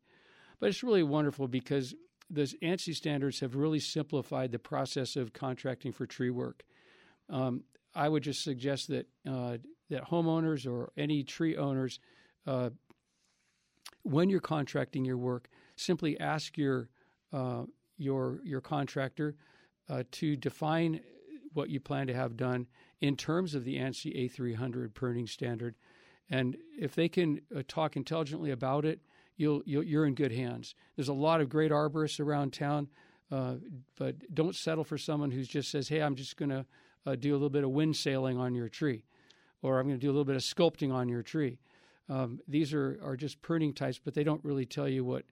But 0.60 0.68
it's 0.68 0.82
really 0.82 1.02
wonderful 1.02 1.48
because 1.48 1.94
those 2.28 2.54
ANSI 2.62 2.94
standards 2.94 3.40
have 3.40 3.56
really 3.56 3.80
simplified 3.80 4.52
the 4.52 4.58
process 4.58 5.16
of 5.16 5.32
contracting 5.32 5.92
for 5.92 6.06
tree 6.06 6.30
work. 6.30 6.64
Um, 7.30 7.62
I 7.94 8.08
would 8.08 8.22
just 8.22 8.42
suggest 8.42 8.88
that 8.88 9.06
uh, 9.28 9.56
that 9.88 10.04
homeowners 10.10 10.70
or 10.70 10.92
any 10.96 11.22
tree 11.22 11.56
owners 11.56 11.98
uh, 12.46 12.70
when 14.06 14.30
you're 14.30 14.40
contracting 14.40 15.04
your 15.04 15.18
work, 15.18 15.48
simply 15.74 16.18
ask 16.20 16.56
your 16.56 16.88
uh, 17.32 17.64
your 17.98 18.40
your 18.44 18.60
contractor 18.60 19.34
uh, 19.88 20.04
to 20.12 20.36
define 20.36 21.00
what 21.52 21.70
you 21.70 21.80
plan 21.80 22.06
to 22.06 22.14
have 22.14 22.36
done 22.36 22.66
in 23.00 23.16
terms 23.16 23.54
of 23.54 23.64
the 23.64 23.76
ANSI 23.76 24.30
A300 24.30 24.94
pruning 24.94 25.26
standard, 25.26 25.74
and 26.30 26.56
if 26.78 26.94
they 26.94 27.08
can 27.08 27.40
uh, 27.54 27.62
talk 27.66 27.96
intelligently 27.96 28.50
about 28.50 28.84
it, 28.84 29.00
you'll, 29.36 29.62
you 29.64 30.00
are 30.00 30.06
in 30.06 30.14
good 30.14 30.32
hands. 30.32 30.74
There's 30.94 31.08
a 31.08 31.14
lot 31.14 31.40
of 31.40 31.48
great 31.48 31.72
arborists 31.72 32.20
around 32.20 32.52
town, 32.52 32.88
uh, 33.30 33.54
but 33.98 34.34
don't 34.34 34.54
settle 34.54 34.84
for 34.84 34.98
someone 34.98 35.30
who 35.30 35.42
just 35.42 35.70
says, 35.70 35.88
"Hey, 35.88 36.00
I'm 36.00 36.14
just 36.14 36.36
going 36.36 36.50
to 36.50 36.64
uh, 37.06 37.16
do 37.16 37.32
a 37.32 37.36
little 37.36 37.50
bit 37.50 37.64
of 37.64 37.70
wind 37.70 37.96
sailing 37.96 38.38
on 38.38 38.54
your 38.54 38.68
tree," 38.68 39.04
or 39.62 39.80
"I'm 39.80 39.86
going 39.86 39.98
to 39.98 40.00
do 40.00 40.10
a 40.10 40.14
little 40.14 40.24
bit 40.24 40.36
of 40.36 40.42
sculpting 40.42 40.92
on 40.92 41.08
your 41.08 41.22
tree." 41.22 41.58
Um, 42.08 42.40
these 42.46 42.72
are, 42.72 42.98
are 43.02 43.16
just 43.16 43.42
pruning 43.42 43.72
types, 43.72 44.00
but 44.02 44.14
they 44.14 44.24
don't 44.24 44.44
really 44.44 44.66
tell 44.66 44.88
you 44.88 45.04
what 45.04 45.24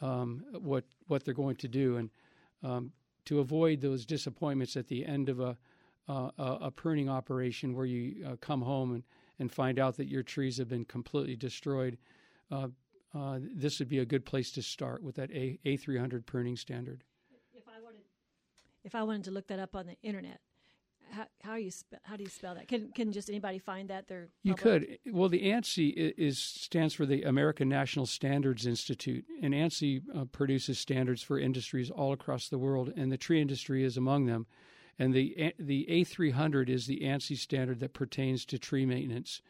um, 0.00 0.44
what 0.52 0.84
what 1.06 1.24
they're 1.24 1.34
going 1.34 1.56
to 1.56 1.68
do. 1.68 1.96
And 1.96 2.10
um, 2.62 2.92
to 3.26 3.40
avoid 3.40 3.80
those 3.80 4.06
disappointments 4.06 4.76
at 4.76 4.88
the 4.88 5.04
end 5.04 5.28
of 5.28 5.40
a 5.40 5.56
uh, 6.08 6.30
a 6.38 6.70
pruning 6.70 7.08
operation 7.08 7.74
where 7.74 7.86
you 7.86 8.26
uh, 8.26 8.36
come 8.40 8.62
home 8.62 8.94
and, 8.94 9.04
and 9.38 9.52
find 9.52 9.78
out 9.78 9.96
that 9.96 10.08
your 10.08 10.24
trees 10.24 10.58
have 10.58 10.68
been 10.68 10.84
completely 10.84 11.36
destroyed, 11.36 11.98
uh, 12.50 12.68
uh 13.14 13.38
this 13.54 13.78
would 13.78 13.88
be 13.88 14.00
a 14.00 14.04
good 14.04 14.24
place 14.24 14.50
to 14.50 14.62
start 14.62 15.02
with 15.02 15.14
that 15.14 15.30
A 15.30 15.58
A300 15.64 16.26
pruning 16.26 16.56
standard. 16.56 17.04
If 17.54 17.68
I 17.68 17.80
wanted, 17.80 18.00
if 18.82 18.94
I 18.94 19.02
wanted 19.04 19.24
to 19.24 19.30
look 19.30 19.46
that 19.48 19.60
up 19.60 19.76
on 19.76 19.86
the 19.86 19.96
internet, 20.02 20.40
how, 21.10 21.26
how 21.42 21.54
you 21.56 21.70
spe- 21.70 21.94
how 22.02 22.16
do 22.16 22.22
you 22.22 22.28
spell 22.28 22.54
that? 22.54 22.68
Can 22.68 22.90
can 22.92 23.12
just 23.12 23.28
anybody 23.28 23.58
find 23.58 23.88
that? 23.90 24.08
There 24.08 24.28
you 24.42 24.54
could. 24.54 24.98
Well, 25.06 25.28
the 25.28 25.42
ANSI 25.42 26.14
is 26.16 26.38
stands 26.38 26.94
for 26.94 27.06
the 27.06 27.22
American 27.22 27.68
National 27.68 28.06
Standards 28.06 28.66
Institute, 28.66 29.24
and 29.42 29.54
ANSI 29.54 30.02
uh, 30.14 30.24
produces 30.26 30.78
standards 30.78 31.22
for 31.22 31.38
industries 31.38 31.90
all 31.90 32.12
across 32.12 32.48
the 32.48 32.58
world, 32.58 32.92
and 32.96 33.10
the 33.10 33.18
tree 33.18 33.40
industry 33.40 33.84
is 33.84 33.96
among 33.96 34.26
them. 34.26 34.46
And 34.98 35.14
the 35.14 35.54
the 35.58 35.86
A300 35.90 36.68
is 36.68 36.86
the 36.86 37.00
ANSI 37.00 37.36
standard 37.36 37.80
that 37.80 37.94
pertains 37.94 38.44
to 38.46 38.58
tree 38.58 38.86
maintenance, 38.86 39.42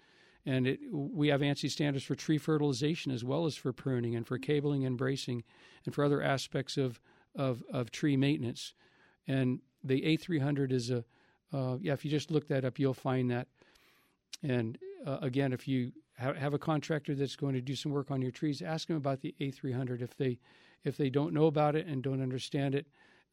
and 0.46 0.66
it, 0.66 0.80
we 0.92 1.28
have 1.28 1.40
ANSI 1.40 1.70
standards 1.70 2.04
for 2.04 2.14
tree 2.14 2.38
fertilization 2.38 3.12
as 3.12 3.24
well 3.24 3.46
as 3.46 3.56
for 3.56 3.72
pruning 3.72 4.14
and 4.14 4.26
for 4.26 4.38
cabling 4.38 4.84
and 4.84 4.96
bracing, 4.96 5.44
and 5.84 5.94
for 5.94 6.04
other 6.04 6.22
aspects 6.22 6.76
of 6.76 7.00
of, 7.34 7.62
of 7.72 7.90
tree 7.90 8.16
maintenance. 8.16 8.74
And 9.26 9.60
the 9.82 10.02
A300 10.02 10.72
is 10.72 10.90
a 10.90 11.04
uh, 11.52 11.76
yeah, 11.80 11.92
if 11.92 12.04
you 12.04 12.10
just 12.10 12.30
look 12.30 12.48
that 12.48 12.64
up, 12.64 12.78
you'll 12.78 12.94
find 12.94 13.30
that. 13.30 13.48
And 14.42 14.78
uh, 15.06 15.18
again, 15.22 15.52
if 15.52 15.66
you 15.66 15.92
ha- 16.18 16.34
have 16.34 16.54
a 16.54 16.58
contractor 16.58 17.14
that's 17.14 17.36
going 17.36 17.54
to 17.54 17.60
do 17.60 17.74
some 17.74 17.92
work 17.92 18.10
on 18.10 18.22
your 18.22 18.30
trees, 18.30 18.62
ask 18.62 18.88
them 18.88 18.96
about 18.96 19.20
the 19.20 19.34
A300. 19.40 20.02
If 20.02 20.16
they 20.16 20.38
if 20.82 20.96
they 20.96 21.10
don't 21.10 21.34
know 21.34 21.46
about 21.46 21.76
it 21.76 21.86
and 21.86 22.02
don't 22.02 22.22
understand 22.22 22.74
it, 22.74 22.86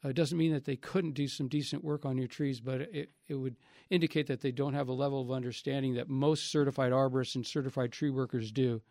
uh, 0.04 0.10
it 0.10 0.16
doesn't 0.16 0.38
mean 0.38 0.54
that 0.54 0.66
they 0.66 0.76
couldn't 0.76 1.14
do 1.14 1.28
some 1.28 1.48
decent 1.48 1.84
work 1.84 2.06
on 2.06 2.18
your 2.18 2.28
trees, 2.28 2.60
but 2.60 2.82
it, 2.82 3.12
it 3.28 3.36
would 3.36 3.56
indicate 3.90 4.28
that 4.28 4.42
they 4.42 4.52
don't 4.52 4.74
have 4.74 4.90
a 4.90 4.94
level 4.94 5.22
of 5.22 5.32
understanding 5.32 5.96
that 5.96 6.10
most 6.10 6.52
certified 6.52 6.92
arborists 6.92 7.36
and 7.36 7.46
certified 7.46 7.92
tree 7.92 8.10
workers 8.10 8.52
do. 8.52 8.82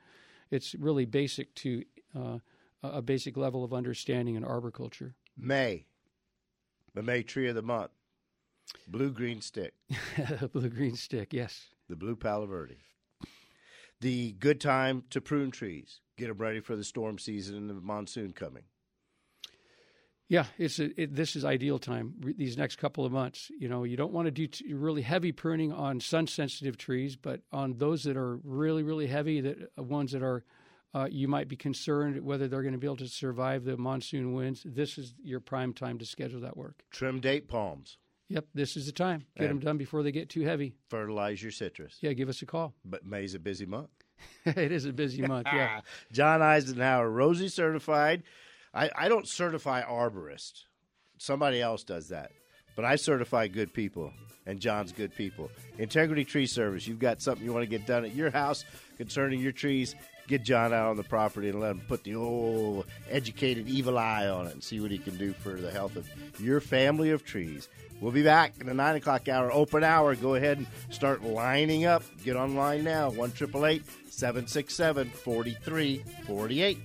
It's 0.50 0.74
really 0.74 1.04
basic 1.04 1.54
to 1.56 1.84
uh, 2.14 2.38
a 2.82 3.02
basic 3.02 3.36
level 3.36 3.62
of 3.62 3.72
understanding 3.72 4.36
in 4.36 4.44
arboriculture. 4.44 5.14
May, 5.36 5.86
the 6.94 7.02
May 7.02 7.22
tree 7.22 7.48
of 7.48 7.54
the 7.54 7.62
month. 7.62 7.90
Blue 8.88 9.10
green 9.10 9.40
stick. 9.40 9.74
blue 10.52 10.68
green 10.68 10.96
stick, 10.96 11.32
yes. 11.32 11.66
The 11.88 11.96
blue 11.96 12.16
Palo 12.16 12.46
Verde. 12.46 12.78
The 14.00 14.32
good 14.32 14.60
time 14.60 15.04
to 15.10 15.20
prune 15.20 15.50
trees. 15.50 16.00
Get 16.16 16.28
them 16.28 16.38
ready 16.38 16.60
for 16.60 16.76
the 16.76 16.84
storm 16.84 17.18
season 17.18 17.56
and 17.56 17.70
the 17.70 17.74
monsoon 17.74 18.32
coming. 18.32 18.64
Yeah, 20.28 20.46
it's 20.58 20.80
a, 20.80 21.00
it, 21.00 21.14
this 21.14 21.36
is 21.36 21.44
ideal 21.44 21.78
time. 21.78 22.14
These 22.36 22.56
next 22.56 22.76
couple 22.76 23.04
of 23.04 23.12
months, 23.12 23.50
you 23.58 23.68
know, 23.68 23.84
you 23.84 23.96
don't 23.96 24.12
want 24.12 24.26
to 24.26 24.32
do 24.32 24.48
t- 24.48 24.74
really 24.74 25.02
heavy 25.02 25.30
pruning 25.30 25.72
on 25.72 26.00
sun-sensitive 26.00 26.76
trees, 26.76 27.14
but 27.14 27.42
on 27.52 27.74
those 27.78 28.02
that 28.04 28.16
are 28.16 28.36
really, 28.42 28.82
really 28.82 29.06
heavy, 29.06 29.40
that 29.40 29.70
uh, 29.78 29.82
ones 29.84 30.12
that 30.12 30.22
are 30.22 30.42
uh, 30.94 31.06
you 31.10 31.28
might 31.28 31.46
be 31.46 31.56
concerned 31.56 32.20
whether 32.24 32.48
they're 32.48 32.62
going 32.62 32.72
to 32.72 32.78
be 32.78 32.86
able 32.86 32.96
to 32.96 33.08
survive 33.08 33.64
the 33.64 33.76
monsoon 33.76 34.32
winds. 34.32 34.62
This 34.64 34.98
is 34.98 35.14
your 35.22 35.40
prime 35.40 35.72
time 35.72 35.98
to 35.98 36.06
schedule 36.06 36.40
that 36.40 36.56
work. 36.56 36.84
Trim 36.90 37.20
date 37.20 37.48
palms. 37.48 37.98
Yep, 38.28 38.46
this 38.54 38.76
is 38.76 38.86
the 38.86 38.92
time. 38.92 39.24
Get 39.36 39.50
and 39.50 39.50
them 39.50 39.58
done 39.60 39.78
before 39.78 40.02
they 40.02 40.12
get 40.12 40.28
too 40.28 40.42
heavy. 40.42 40.74
Fertilize 40.88 41.42
your 41.42 41.52
citrus. 41.52 41.96
Yeah, 42.00 42.12
give 42.12 42.28
us 42.28 42.42
a 42.42 42.46
call. 42.46 42.74
But 42.84 43.04
May's 43.04 43.34
a 43.34 43.38
busy 43.38 43.66
month. 43.66 43.90
it 44.44 44.72
is 44.72 44.84
a 44.84 44.92
busy 44.92 45.22
month, 45.22 45.46
yeah. 45.52 45.80
John 46.12 46.42
Eisenhower, 46.42 47.08
Rosie 47.08 47.48
certified. 47.48 48.22
I, 48.74 48.90
I 48.96 49.08
don't 49.08 49.28
certify 49.28 49.82
arborists. 49.82 50.64
Somebody 51.18 51.60
else 51.60 51.84
does 51.84 52.08
that. 52.08 52.30
But 52.74 52.84
I 52.84 52.96
certify 52.96 53.48
good 53.48 53.72
people, 53.72 54.12
and 54.44 54.60
John's 54.60 54.92
good 54.92 55.14
people. 55.14 55.50
Integrity 55.78 56.24
Tree 56.24 56.46
Service, 56.46 56.86
you've 56.86 56.98
got 56.98 57.22
something 57.22 57.44
you 57.44 57.52
want 57.52 57.62
to 57.62 57.70
get 57.70 57.86
done 57.86 58.04
at 58.04 58.14
your 58.14 58.30
house 58.30 58.64
concerning 58.98 59.40
your 59.40 59.52
trees, 59.52 59.94
get 60.26 60.42
John 60.42 60.72
out 60.72 60.88
on 60.90 60.96
the 60.96 61.04
property 61.04 61.48
and 61.48 61.60
let 61.60 61.72
him 61.72 61.80
put 61.86 62.04
the 62.04 62.14
old 62.14 62.86
educated 63.10 63.68
evil 63.68 63.98
eye 63.98 64.28
on 64.28 64.46
it 64.46 64.52
and 64.52 64.62
see 64.62 64.80
what 64.80 64.90
he 64.90 64.98
can 64.98 65.16
do 65.16 65.32
for 65.32 65.54
the 65.54 65.70
health 65.70 65.96
of 65.96 66.08
your 66.40 66.60
family 66.60 67.10
of 67.10 67.24
trees. 67.24 67.68
We'll 68.00 68.12
be 68.12 68.22
back 68.22 68.54
in 68.60 68.66
the 68.66 68.74
9 68.74 68.96
o'clock 68.96 69.28
hour, 69.28 69.50
open 69.50 69.82
hour. 69.82 70.14
Go 70.14 70.34
ahead 70.34 70.58
and 70.58 70.66
start 70.90 71.22
lining 71.22 71.86
up. 71.86 72.02
Get 72.24 72.36
online 72.36 72.84
now, 72.84 73.10
1 73.10 73.32
767 73.34 75.08
4348. 75.10 76.78